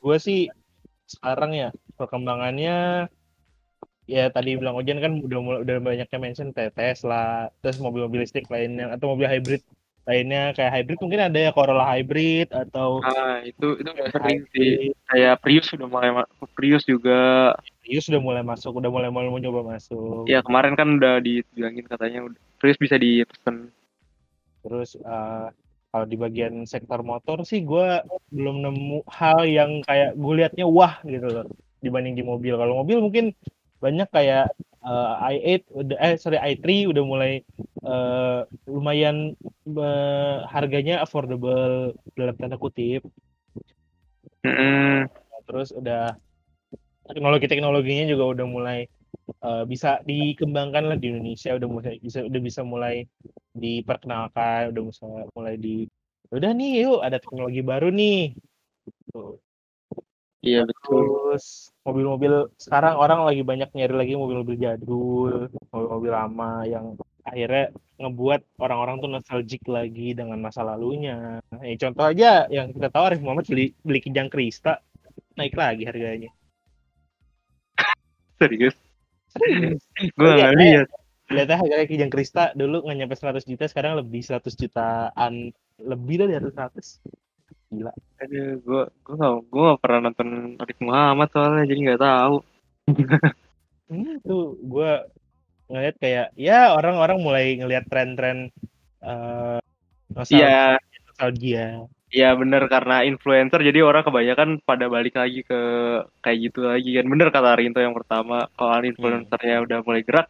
gue 0.00 0.16
sih 0.18 0.48
sekarang 1.04 1.52
ya 1.52 1.68
perkembangannya 1.94 3.06
ya 4.08 4.24
tadi 4.32 4.56
bilang 4.56 4.74
Ojan 4.80 4.98
kan 4.98 5.12
udah 5.20 5.38
mulai 5.38 5.60
udah 5.62 5.76
banyaknya 5.78 6.18
mention 6.18 6.50
kayak 6.50 6.74
Tesla 6.74 7.52
terus 7.60 7.78
mobil-mobil 7.78 8.24
listrik 8.24 8.48
lainnya 8.48 8.90
atau 8.90 9.12
mobil 9.12 9.28
hybrid 9.28 9.62
lainnya 10.02 10.50
kayak 10.58 10.72
hybrid 10.74 10.98
mungkin 10.98 11.22
ada 11.30 11.38
ya 11.38 11.50
Corolla 11.54 11.86
hybrid 11.86 12.50
atau 12.50 12.98
Ah, 13.06 13.38
itu 13.46 13.78
itu 13.78 13.86
udah 13.86 14.08
sering 14.10 14.42
sih. 14.50 14.90
Kayak 15.06 15.38
Prius 15.46 15.70
udah 15.70 15.86
mulai 15.86 16.10
Prius 16.58 16.82
juga. 16.82 17.54
Prius 17.86 18.10
udah 18.10 18.18
mulai 18.22 18.42
masuk 18.42 18.82
udah 18.82 18.90
mulai 18.90 19.10
mau 19.14 19.22
coba 19.22 19.78
masuk 19.78 20.26
Ya 20.26 20.42
kemarin 20.42 20.74
kan 20.74 20.98
udah 20.98 21.22
dibilangin 21.22 21.86
katanya 21.86 22.26
Prius 22.58 22.78
bisa 22.78 22.98
dipesen. 22.98 23.70
terus 24.62 24.94
eh, 24.94 25.46
kalau 25.90 26.06
di 26.06 26.14
bagian 26.14 26.62
sektor 26.64 27.02
motor 27.02 27.42
sih 27.42 27.66
gue 27.66 27.98
belum 28.30 28.62
nemu 28.62 29.02
hal 29.10 29.42
yang 29.42 29.82
kayak 29.82 30.14
gue 30.14 30.32
liatnya 30.38 30.70
wah 30.70 31.02
gitu 31.02 31.26
loh 31.26 31.46
dibanding 31.82 32.14
di 32.14 32.22
mobil 32.22 32.54
kalau 32.54 32.80
mobil 32.80 33.02
mungkin 33.02 33.34
banyak 33.82 34.06
kayak 34.14 34.54
eh, 34.82 35.14
i8 35.32 35.62
udah 35.70 35.96
eh 35.98 36.14
sorry 36.18 36.38
i3 36.38 36.90
udah 36.90 37.02
mulai 37.06 37.32
eh, 37.86 38.40
lumayan 38.66 39.34
eh, 39.66 40.36
harganya 40.50 41.02
affordable 41.02 41.94
dalam 42.18 42.34
tanda 42.36 42.58
kutip. 42.58 43.06
Mm-mm. 44.42 45.06
Terus 45.46 45.70
udah 45.74 46.14
teknologi 47.06 47.46
teknologinya 47.50 48.04
juga 48.06 48.24
udah 48.38 48.46
mulai 48.46 48.78
eh, 49.42 49.64
bisa 49.66 50.02
dikembangkan 50.02 50.94
lah 50.94 50.96
di 50.98 51.14
Indonesia 51.14 51.54
udah 51.54 51.68
mulai 51.68 51.94
bisa 52.02 52.18
udah 52.26 52.40
bisa 52.42 52.60
mulai 52.62 53.06
diperkenalkan 53.52 54.72
udah 54.72 54.82
bisa 54.88 55.02
mulai 55.34 55.54
di 55.58 55.86
udah 56.32 56.50
nih 56.56 56.88
yuk 56.88 57.00
ada 57.04 57.20
teknologi 57.20 57.60
baru 57.60 57.92
nih. 57.92 58.32
Iya 60.42 60.66
betul. 60.66 61.06
Terus 61.06 61.70
mobil-mobil 61.86 62.50
sekarang 62.58 62.98
orang 62.98 63.22
lagi 63.22 63.46
banyak 63.46 63.70
nyari 63.78 63.94
lagi 63.94 64.14
mobil-mobil 64.18 64.58
jadul, 64.58 65.46
mobil-mobil 65.70 66.10
lama 66.10 66.66
yang 66.66 66.98
akhirnya 67.22 67.70
ngebuat 68.02 68.58
orang-orang 68.58 68.98
tuh 68.98 69.10
nostalgic 69.10 69.62
lagi 69.70 70.18
dengan 70.18 70.42
masa 70.42 70.66
lalunya. 70.66 71.38
Eh, 71.62 71.78
contoh 71.78 72.10
aja 72.10 72.50
yang 72.50 72.74
kita 72.74 72.90
tahu 72.90 73.02
Arif 73.06 73.22
Muhammad 73.22 73.46
beli 73.46 73.70
beli 73.86 74.02
Kijang 74.02 74.26
Krista 74.26 74.82
naik 75.38 75.54
lagi 75.54 75.86
harganya. 75.86 76.30
Serius. 78.42 78.74
Serius. 79.30 79.78
Gue 80.18 80.26
nggak 80.26 80.58
lihat. 80.58 80.88
Lihatnya 81.30 81.56
harganya 81.62 81.86
Kijang 81.86 82.10
Krista 82.10 82.50
dulu 82.58 82.82
nggak 82.82 82.98
nyampe 82.98 83.14
100 83.14 83.46
juta, 83.46 83.70
sekarang 83.70 83.94
lebih 83.94 84.26
100 84.26 84.58
jutaan 84.58 85.54
lebih 85.78 86.26
dari 86.26 86.34
100. 86.34 87.21
Gila. 87.72 87.92
Aduh, 88.20 88.48
gue 88.60 88.82
gue 89.02 89.14
nggak 89.16 89.32
gue 89.48 89.62
nggak 89.64 89.80
pernah 89.80 90.00
nonton 90.04 90.28
Arif 90.60 90.78
Muhammad 90.78 91.28
soalnya 91.32 91.64
jadi 91.64 91.80
nggak 91.88 92.02
tahu. 92.04 92.36
Hmm, 93.88 94.16
tuh 94.24 94.56
gue 94.60 94.90
ngeliat 95.68 95.96
kayak 95.96 96.26
ya 96.36 96.72
orang-orang 96.72 97.18
mulai 97.20 97.56
ngelihat 97.56 97.88
tren-tren 97.88 98.52
eh 99.00 99.58
nostalgia, 100.12 100.36
Iya, 100.36 100.60
nostalgia. 101.08 101.66
iya 102.08 102.28
bener 102.36 102.68
karena 102.68 103.02
influencer 103.02 103.64
jadi 103.64 103.80
orang 103.80 104.04
kebanyakan 104.04 104.48
pada 104.60 104.86
balik 104.86 105.16
lagi 105.16 105.40
ke 105.42 105.60
kayak 106.20 106.38
gitu 106.44 106.68
lagi 106.68 106.90
kan. 106.92 107.06
Bener 107.08 107.28
kata 107.28 107.56
Rinto 107.56 107.80
yang 107.80 107.96
pertama 107.96 108.48
kalau 108.52 108.84
influencernya 108.84 109.64
udah 109.64 109.78
mulai 109.80 110.04
gerak. 110.04 110.28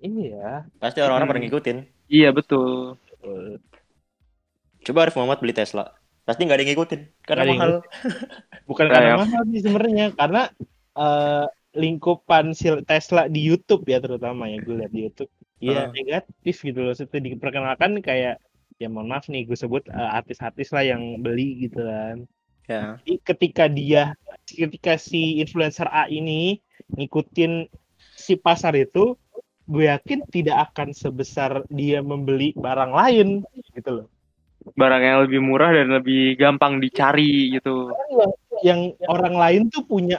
Iya. 0.00 0.64
Pasti 0.76 1.04
orang-orang 1.04 1.26
Hmm. 1.28 1.32
pada 1.36 1.42
ngikutin. 1.44 1.78
Iya 2.08 2.28
betul. 2.32 2.96
betul. 2.96 3.60
Coba 4.82 4.98
Arif 5.04 5.16
Muhammad 5.16 5.38
beli 5.38 5.52
Tesla. 5.52 5.92
Pasti 6.28 6.44
nggak 6.44 6.56
ada 6.56 6.62
yang 6.62 6.70
ngikutin. 6.76 7.00
Karena 7.24 7.42
yang 7.48 7.56
mahal. 7.56 7.72
Bukan 8.68 8.84
Kayak- 8.84 8.94
karena 9.00 9.14
mahal 9.24 9.42
sih 9.48 9.60
sebenarnya, 9.64 10.06
karena 10.12 10.42
eh, 10.92 11.46
lingkupan 11.72 12.52
si 12.52 12.68
Tesla 12.84 13.30
di 13.32 13.40
YouTube 13.40 13.88
ya 13.88 13.96
terutama 13.96 14.44
ya 14.44 14.60
gue 14.60 14.76
lihat 14.76 14.92
di 14.92 15.00
YouTube. 15.08 15.30
Iya 15.58 15.88
Ah. 15.88 15.90
negatif 15.90 16.56
gitu 16.60 16.84
loh. 16.84 16.92
Setelah 16.92 17.22
diperkenalkan 17.24 18.04
kayak 18.04 18.44
ya 18.76 18.86
mohon 18.86 19.08
maaf 19.08 19.26
nih 19.26 19.48
gue 19.48 19.56
sebut 19.56 19.88
eh, 19.88 20.10
artis-artis 20.12 20.68
lah 20.70 20.84
yang 20.84 21.24
beli 21.24 21.64
gitu 21.64 21.80
kan. 21.80 22.28
Ya. 22.68 23.00
Jadi 23.00 23.14
ketika 23.24 23.64
dia 23.66 24.02
ketika 24.44 25.00
si 25.00 25.40
influencer 25.40 25.88
A 25.88 26.12
ini 26.12 26.60
ngikutin 26.92 27.64
si 28.12 28.36
pasar 28.36 28.76
itu 28.76 29.16
gue 29.64 29.84
yakin 29.88 30.28
tidak 30.28 30.72
akan 30.72 30.92
sebesar 30.92 31.64
dia 31.68 32.04
membeli 32.04 32.52
barang 32.52 32.92
lain 32.92 33.28
gitu 33.72 34.04
loh 34.04 34.06
Barang 34.74 35.02
yang 35.02 35.18
lebih 35.24 35.40
murah 35.40 35.70
dan 35.72 35.88
lebih 35.94 36.36
gampang 36.36 36.82
dicari 36.82 37.54
gitu. 37.56 37.92
yang 38.66 38.90
orang 39.06 39.38
lain 39.38 39.62
tuh 39.70 39.86
punya 39.86 40.18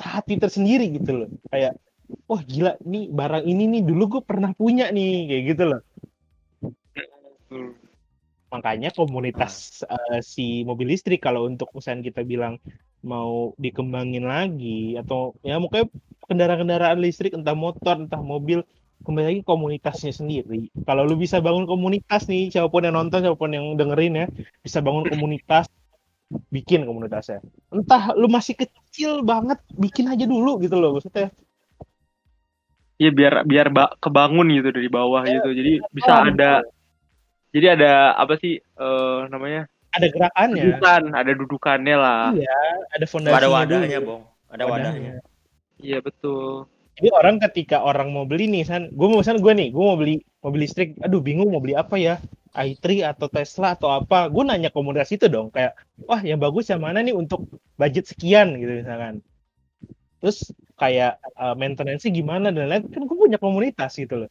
hati 0.00 0.40
tersendiri 0.40 0.90
gitu 0.96 1.24
loh 1.24 1.30
kayak 1.52 1.76
wah 2.28 2.42
gila 2.44 2.76
nih 2.82 3.08
barang 3.12 3.44
ini 3.46 3.64
nih 3.78 3.82
dulu 3.86 4.18
gue 4.18 4.22
pernah 4.24 4.50
punya 4.52 4.90
nih 4.90 5.28
kayak 5.30 5.42
gitu 5.54 5.64
loh 5.70 5.80
makanya 8.50 8.94
komunitas 8.94 9.82
eh, 9.86 10.22
si 10.22 10.62
mobil 10.62 10.94
listrik 10.94 11.22
kalau 11.22 11.46
untuk 11.46 11.70
misalnya 11.74 12.10
kita 12.10 12.22
bilang 12.22 12.58
mau 13.04 13.52
dikembangin 13.58 14.24
lagi 14.24 14.96
atau 14.96 15.34
ya 15.44 15.58
mungkin 15.58 15.90
kendaraan-kendaraan 16.24 16.98
listrik 17.02 17.34
entah 17.34 17.56
motor 17.56 17.98
entah 18.00 18.22
mobil 18.22 18.62
kembali 19.04 19.26
lagi 19.28 19.42
komunitasnya 19.44 20.12
sendiri 20.16 20.72
kalau 20.88 21.04
lu 21.04 21.14
bisa 21.14 21.38
bangun 21.44 21.68
komunitas 21.68 22.24
nih 22.26 22.48
siapa 22.48 22.72
pun 22.72 22.82
yang 22.88 22.96
nonton 22.96 23.20
siapa 23.20 23.36
pun 23.36 23.52
yang 23.52 23.76
dengerin 23.76 24.24
ya 24.24 24.26
bisa 24.64 24.80
bangun 24.80 25.04
komunitas 25.06 25.68
bikin 26.48 26.88
komunitasnya 26.88 27.44
entah 27.70 28.16
lu 28.16 28.26
masih 28.26 28.56
kecil 28.56 29.20
banget 29.22 29.60
bikin 29.76 30.08
aja 30.08 30.24
dulu 30.24 30.56
gitu 30.64 30.80
loh 30.80 30.96
maksudnya 30.96 31.28
Iya 32.94 33.10
biar 33.10 33.34
biar 33.42 33.66
ba- 33.74 33.90
kebangun 33.98 34.54
gitu 34.54 34.70
dari 34.70 34.86
bawah 34.86 35.26
gitu. 35.26 35.50
Jadi 35.50 35.82
bisa 35.90 36.14
Oh, 36.14 36.30
ada 36.30 36.62
jadi 37.50 37.74
ada 37.74 38.14
apa 38.14 38.38
sih 38.38 38.62
eh, 38.62 39.18
namanya? 39.34 39.66
ada 39.90 40.06
gerakannya 40.10 40.62
Dudukan, 40.62 41.02
ada 41.10 41.30
dudukannya 41.34 41.96
lah. 41.98 42.30
iya 42.38 42.54
ada 42.94 43.06
fondasinya 43.06 43.38
Ada 43.38 43.48
wadahnya, 43.50 43.98
dulu. 43.98 44.08
Bong. 44.10 44.22
Ada 44.46 44.64
wadahnya. 44.70 45.12
Iya 45.82 45.98
betul. 46.06 46.70
Jadi 46.94 47.08
orang 47.10 47.42
ketika 47.50 47.82
orang 47.82 48.14
mau 48.14 48.22
beli 48.22 48.46
nih, 48.46 48.62
san, 48.62 48.86
gue 48.94 49.08
mau 49.10 49.18
san 49.26 49.42
gue 49.42 49.50
nih, 49.50 49.74
gue 49.74 49.82
mau 49.82 49.98
beli 49.98 50.22
mobil 50.46 50.62
listrik, 50.62 50.94
aduh 51.02 51.18
bingung 51.18 51.50
mau 51.50 51.58
beli 51.58 51.74
apa 51.74 51.98
ya, 51.98 52.22
i3 52.54 53.02
atau 53.10 53.26
Tesla 53.26 53.74
atau 53.74 53.90
apa, 53.90 54.30
gue 54.30 54.42
nanya 54.46 54.70
komunitas 54.70 55.10
itu 55.10 55.26
dong, 55.26 55.50
kayak, 55.50 55.74
wah 56.06 56.22
yang 56.22 56.38
bagus 56.38 56.70
yang 56.70 56.78
mana 56.78 57.02
nih 57.02 57.10
untuk 57.10 57.50
budget 57.74 58.06
sekian 58.06 58.54
gitu 58.62 58.86
misalkan. 58.86 59.18
Terus 60.22 60.54
kayak 60.78 61.18
uh, 61.34 61.58
maintenance 61.58 62.06
gimana 62.06 62.54
dan 62.54 62.70
lain, 62.70 62.86
kan 62.86 63.02
gue 63.02 63.16
punya 63.18 63.42
komunitas 63.42 63.98
gitu 63.98 64.24
loh. 64.24 64.30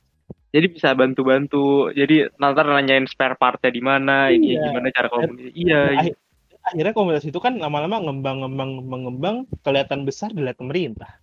Jadi 0.53 0.69
bisa 0.69 0.93
bantu-bantu. 0.93 1.89
Jadi 1.97 2.29
nanti 2.37 2.61
nanyain 2.61 3.09
spare 3.09 3.35
partnya 3.35 3.73
di 3.73 3.81
mana, 3.81 4.29
ini 4.29 4.53
Iya. 4.55 4.69
gimana 4.69 4.87
cara 4.93 5.07
komunikasi. 5.09 5.51
Iya, 5.51 5.81
iya. 5.91 5.99
Akhir- 5.99 6.21
Akhirnya 6.63 6.95
komunitas 6.95 7.27
itu 7.27 7.43
kan 7.43 7.59
lama-lama 7.59 7.99
ngembang-ngembang 8.07 8.87
mengembang 8.87 9.35
kelihatan 9.67 10.07
besar 10.07 10.31
dilihat 10.31 10.55
pemerintah. 10.55 11.19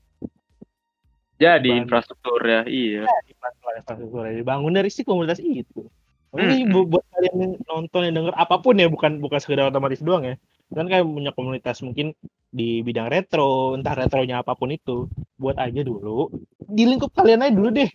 Jadi 1.41 1.73
Bahan- 1.73 1.81
infrastruktur 1.89 2.41
ya, 2.45 2.63
iya. 2.69 3.09
platform 3.41 3.75
infrastruktur 3.81 4.23
dibangun 4.29 4.77
dari 4.77 4.93
si 4.93 5.01
komunitas 5.03 5.41
itu. 5.41 5.89
Makanya 6.31 6.57
Hmm. 6.63 6.71
bu- 6.71 6.89
buat 6.93 7.05
kalian 7.11 7.37
yang 7.41 7.53
nonton 7.65 8.01
yang 8.07 8.15
denger 8.15 8.35
apa 8.37 8.61
pun 8.61 8.77
ya 8.77 8.87
bukan 8.87 9.19
bukan 9.19 9.41
sekedar 9.41 9.73
otomatis 9.73 10.05
doang 10.05 10.23
ya. 10.23 10.37
Kan 10.71 10.87
kayak 10.87 11.03
punya 11.03 11.33
komunitas 11.33 11.81
mungkin 11.83 12.13
di 12.53 12.85
bidang 12.85 13.09
retro, 13.11 13.75
entah 13.75 13.97
retronya 13.97 14.45
apa 14.45 14.55
pun 14.55 14.71
itu, 14.71 15.09
buat 15.35 15.57
aja 15.57 15.81
dulu. 15.81 16.29
Di 16.61 16.87
lingkup 16.87 17.11
kalian 17.11 17.43
aja 17.43 17.51
dulu 17.51 17.73
deh. 17.73 17.91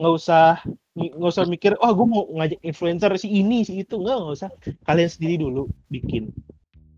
Nggak 0.00 0.14
usah 0.16 0.58
nggak 0.96 1.28
usah 1.28 1.44
mikir, 1.44 1.76
oh 1.76 1.92
gue 1.92 2.06
mau 2.08 2.24
ngajak 2.40 2.64
influencer 2.64 3.12
si 3.20 3.28
ini 3.30 3.62
si 3.62 3.84
itu 3.84 4.00
nggak 4.00 4.16
nggak 4.16 4.34
usah. 4.34 4.50
Kalian 4.82 5.10
sendiri 5.12 5.36
dulu 5.38 5.68
bikin. 5.86 6.32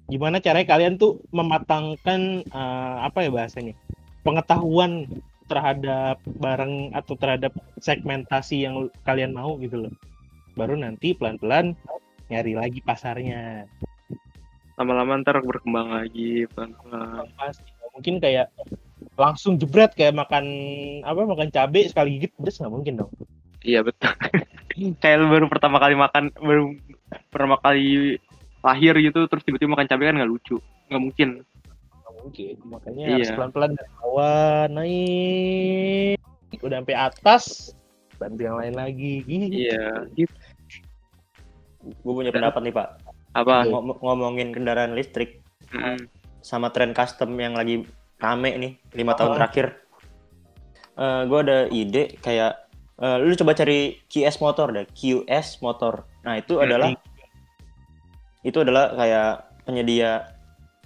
Gimana 0.08 0.38
caranya 0.40 0.64
kalian 0.64 0.96
tuh 0.96 1.20
mematangkan 1.28 2.46
eh, 2.46 2.96
apa 3.02 3.26
ya 3.26 3.28
bahasanya 3.28 3.74
pengetahuan 4.22 5.04
terhadap 5.48 6.20
barang 6.24 6.92
atau 6.92 7.14
terhadap 7.16 7.52
segmentasi 7.80 8.68
yang 8.68 8.92
kalian 9.02 9.32
mau 9.32 9.56
gitu 9.58 9.88
loh. 9.88 9.94
Baru 10.54 10.76
nanti 10.76 11.16
pelan-pelan 11.16 11.74
nyari 12.28 12.52
lagi 12.54 12.84
pasarnya. 12.84 13.64
Lama-lama 14.78 15.18
ntar 15.24 15.42
berkembang 15.42 15.90
lagi, 15.90 16.46
pelan-pelan. 16.52 17.32
Pasti 17.34 17.66
mungkin 17.96 18.22
kayak 18.22 18.54
langsung 19.18 19.58
jebret 19.58 19.90
kayak 19.98 20.14
makan 20.14 20.46
apa 21.02 21.26
makan 21.26 21.50
cabai 21.50 21.90
sekali 21.90 22.18
gigit 22.18 22.30
pedes 22.38 22.62
nggak 22.62 22.70
mungkin 22.70 22.94
dong. 23.02 23.10
Iya 23.66 23.82
betul. 23.82 24.14
Kayak 25.02 25.26
baru 25.26 25.50
pertama 25.50 25.82
kali 25.82 25.98
makan, 25.98 26.30
baru 26.38 26.78
pertama 27.34 27.58
kali 27.58 28.14
lahir 28.62 28.94
gitu, 29.02 29.26
terus 29.26 29.42
tiba-tiba 29.42 29.74
makan 29.74 29.90
cabai 29.90 30.14
kan 30.14 30.16
nggak 30.22 30.30
lucu, 30.30 30.62
nggak 30.86 31.02
mungkin. 31.02 31.28
Mungkin. 32.28 32.54
Makanya 32.64 33.04
Iya. 33.04 33.14
harus 33.16 33.30
pelan-pelan 33.32 33.72
dari 33.72 33.90
bawah 33.96 34.68
naik 34.70 36.20
udah 36.60 36.76
sampai 36.82 36.96
atas 36.96 37.44
bantu 38.16 38.40
yang 38.42 38.56
lain 38.58 38.74
lagi. 38.74 39.14
Gitu. 39.24 39.68
Iya, 39.68 39.88
gitu. 40.12 40.34
Gue 42.02 42.12
punya 42.12 42.28
pendapat 42.28 42.60
nih, 42.60 42.74
Pak. 42.74 42.88
Apa? 43.32 43.64
Ngom- 43.64 43.96
ngomongin 43.98 44.50
kendaraan 44.50 44.92
listrik 44.92 45.40
Mm. 45.70 46.08
sama 46.40 46.68
tren 46.68 46.92
custom 46.92 47.36
yang 47.36 47.52
lagi 47.52 47.84
rame 48.18 48.50
nih 48.56 48.72
lima 48.94 49.14
tahun 49.14 49.34
Ah. 49.34 49.36
terakhir. 49.38 49.66
gue 50.98 51.38
ada 51.38 51.70
ide 51.70 52.18
kayak 52.18 52.66
eh, 52.98 53.16
lu 53.22 53.30
coba 53.32 53.54
cari 53.54 54.02
QS 54.10 54.42
motor 54.42 54.74
deh, 54.74 54.82
QS 54.90 55.62
motor. 55.62 56.02
Nah 56.26 56.34
itu 56.34 56.58
Hmm. 56.58 56.66
adalah 56.66 56.90
itu 58.42 58.58
adalah 58.58 58.90
kayak 58.92 59.30
penyedia 59.62 60.26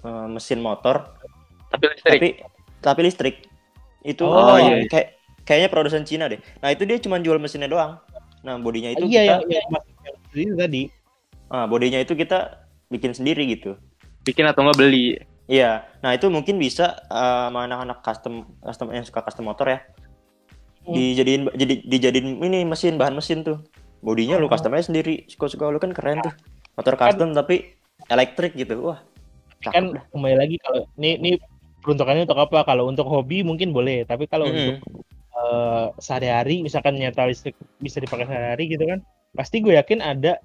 eh, 0.05 0.27
mesin 0.29 0.61
motor 0.61 1.17
Tapi 1.73 1.85
listrik. 1.89 2.21
tapi 2.21 2.29
tapi 2.83 3.01
listrik. 3.03 3.37
Itu 4.03 4.27
Oh, 4.27 4.59
iya, 4.59 4.83
iya. 4.83 4.89
kayak 4.91 5.09
kayaknya 5.47 5.69
produsen 5.73 6.03
Cina 6.05 6.29
deh. 6.29 6.39
Nah 6.63 6.71
itu 6.71 6.83
dia 6.85 6.99
cuma 7.01 7.19
jual 7.19 7.39
mesinnya 7.41 7.71
doang. 7.71 7.99
Nah 8.43 8.59
bodinya 8.59 8.91
itu 8.93 9.07
iya 9.07 9.23
kita, 9.23 9.31
yang, 9.31 9.43
yang, 9.49 9.67
yang, 10.05 10.17
yang 10.35 10.59
tadi. 10.59 10.83
ah, 11.53 11.65
bodinya 11.71 12.01
itu 12.03 12.13
kita 12.19 12.67
bikin 12.91 13.15
sendiri 13.15 13.47
gitu. 13.49 13.79
Bikin 14.27 14.47
atau 14.47 14.67
nggak 14.67 14.79
beli. 14.79 15.19
Iya, 15.51 15.85
nah 16.01 16.15
itu 16.15 16.31
mungkin 16.31 16.57
bisa 16.57 17.03
sama 17.11 17.67
anak-anak 17.67 17.99
custom 18.01 18.47
custom 18.63 18.95
yang 18.95 19.03
suka 19.03 19.21
custom 19.27 19.51
motor 19.51 19.69
ya. 19.69 19.81
dijadiin 20.83 21.47
jadi 21.55 21.75
dijadiin 21.87 22.43
ini 22.43 22.67
mesin 22.67 22.99
bahan 22.99 23.15
mesin 23.15 23.47
tuh. 23.47 23.63
Bodinya 24.03 24.35
lu 24.39 24.51
customize 24.51 24.91
sendiri. 24.91 25.27
Suka-suka 25.31 25.71
lu 25.71 25.79
kan 25.79 25.95
keren 25.95 26.23
tuh. 26.23 26.35
Motor 26.75 26.95
custom 26.99 27.31
tapi 27.35 27.75
elektrik 28.11 28.55
gitu. 28.59 28.91
Wah. 28.91 28.99
cakep 29.63 29.75
kan 29.79 29.85
dah. 29.95 30.05
kembali 30.11 30.37
lagi 30.43 30.57
kalau 30.59 30.83
ini 30.99 31.11
ini 31.23 31.31
peruntukannya 31.83 32.25
untuk 32.25 32.39
apa? 32.39 32.63
Kalau 32.63 32.87
untuk 32.87 33.07
hobi 33.11 33.43
mungkin 33.43 33.75
boleh, 33.75 34.07
tapi 34.07 34.31
kalau 34.31 34.47
Mm-mm. 34.49 34.79
untuk 34.79 35.05
eh, 35.35 35.87
sehari-hari 35.99 36.63
misalkan 36.63 36.95
nyata 36.97 37.27
listrik 37.27 37.59
bisa 37.83 37.99
dipakai 37.99 38.25
sehari-hari 38.31 38.71
gitu 38.71 38.87
kan 38.87 39.03
pasti 39.33 39.65
gue 39.65 39.75
yakin 39.75 39.99
ada 40.05 40.39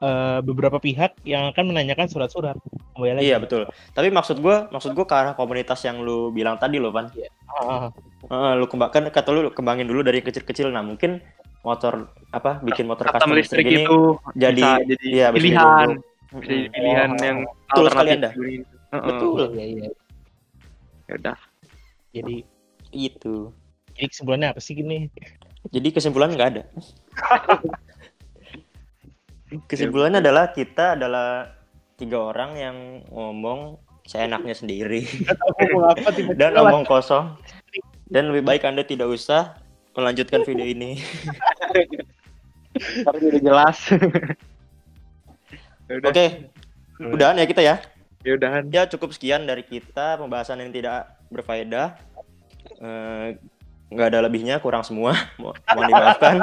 eh, 0.00 0.38
beberapa 0.44 0.76
pihak 0.78 1.24
yang 1.24 1.50
akan 1.50 1.72
menanyakan 1.72 2.06
surat-surat 2.06 2.54
kembali 2.94 3.18
lagi 3.20 3.26
Iya 3.26 3.36
betul. 3.40 3.66
Tapi 3.96 4.08
maksud 4.12 4.38
gua, 4.40 4.68
maksud 4.70 4.92
gua 4.92 5.04
ke 5.08 5.14
arah 5.16 5.34
komunitas 5.34 5.80
yang 5.84 6.00
lu 6.04 6.30
bilang 6.30 6.60
tadi 6.60 6.76
loh, 6.80 6.92
Pan. 6.92 7.10
Ah, 7.48 7.88
ah. 7.88 7.90
Heeh, 8.26 8.52
lu 8.60 8.66
kembangkan 8.68 9.08
kata 9.08 9.28
lu 9.32 9.50
kembangin 9.52 9.88
dulu 9.88 10.04
dari 10.04 10.20
kecil-kecil. 10.20 10.68
Nah, 10.72 10.84
mungkin 10.84 11.20
motor 11.66 12.06
apa 12.30 12.62
bikin 12.62 12.86
motor 12.86 13.10
Custom 13.10 13.34
listrik 13.34 13.66
ini 13.66 13.82
itu 13.82 14.14
jadi 14.38 14.54
bisa 14.54 14.86
jadi 14.86 15.06
iya, 15.10 15.26
bisa 15.34 15.42
pilihan, 15.42 15.88
bisa 16.38 16.52
jadi 16.54 16.68
pilihan 16.70 17.10
Oh. 17.10 17.24
yang 17.26 17.38
Betul 17.66 17.84
sekali. 17.90 18.10
Anda. 18.14 18.30
Betul. 18.94 19.44
iya 19.58 19.64
iya 19.66 19.88
Ya 21.06 21.14
udah. 21.18 21.38
jadi 22.10 22.42
Itu. 22.94 23.52
jadi 23.96 24.06
kesimpulannya 24.12 24.48
apa 24.52 24.60
sih 24.62 24.76
gini 24.76 25.08
Jadi 25.74 25.88
kesimpulan 25.90 26.30
nggak 26.34 26.50
ada. 26.54 26.62
Kesimpulannya 29.66 30.22
adalah 30.22 30.54
kita 30.54 30.94
adalah 30.94 31.50
tiga 31.98 32.18
orang 32.30 32.50
yang 32.54 32.76
ngomong 33.10 33.78
seenaknya 34.06 34.54
sendiri 34.54 35.02
dan 36.40 36.54
ngomong 36.54 36.86
kosong. 36.86 37.34
Dan 38.06 38.30
lebih 38.30 38.46
baik 38.46 38.62
Anda 38.62 38.86
tidak 38.86 39.10
usah 39.10 39.58
melanjutkan 39.98 40.46
video 40.46 40.62
ini. 40.62 41.02
Ntar 43.02 43.14
udah 43.18 43.42
jelas. 43.42 43.78
Oke, 45.86 46.26
udahan 47.02 47.40
ya 47.40 47.46
kita 47.50 47.62
ya. 47.66 47.82
Ya 48.26 48.34
udahan. 48.34 48.66
Ya 48.74 48.90
cukup 48.90 49.14
sekian 49.14 49.46
dari 49.46 49.62
kita 49.62 50.18
pembahasan 50.18 50.58
yang 50.58 50.74
tidak 50.74 51.14
berfaedah. 51.30 51.94
Eh, 52.82 53.38
nggak 53.86 54.08
ada 54.10 54.26
lebihnya, 54.26 54.58
kurang 54.58 54.82
semua. 54.82 55.14
Mo- 55.40 55.54
Mohon 55.70 55.86
dimaafkan. 55.94 56.36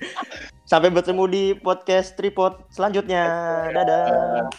Sampai 0.70 0.90
bertemu 0.90 1.24
di 1.30 1.44
podcast 1.54 2.18
tripod 2.18 2.66
selanjutnya. 2.74 3.22
Dadah. 3.70 4.50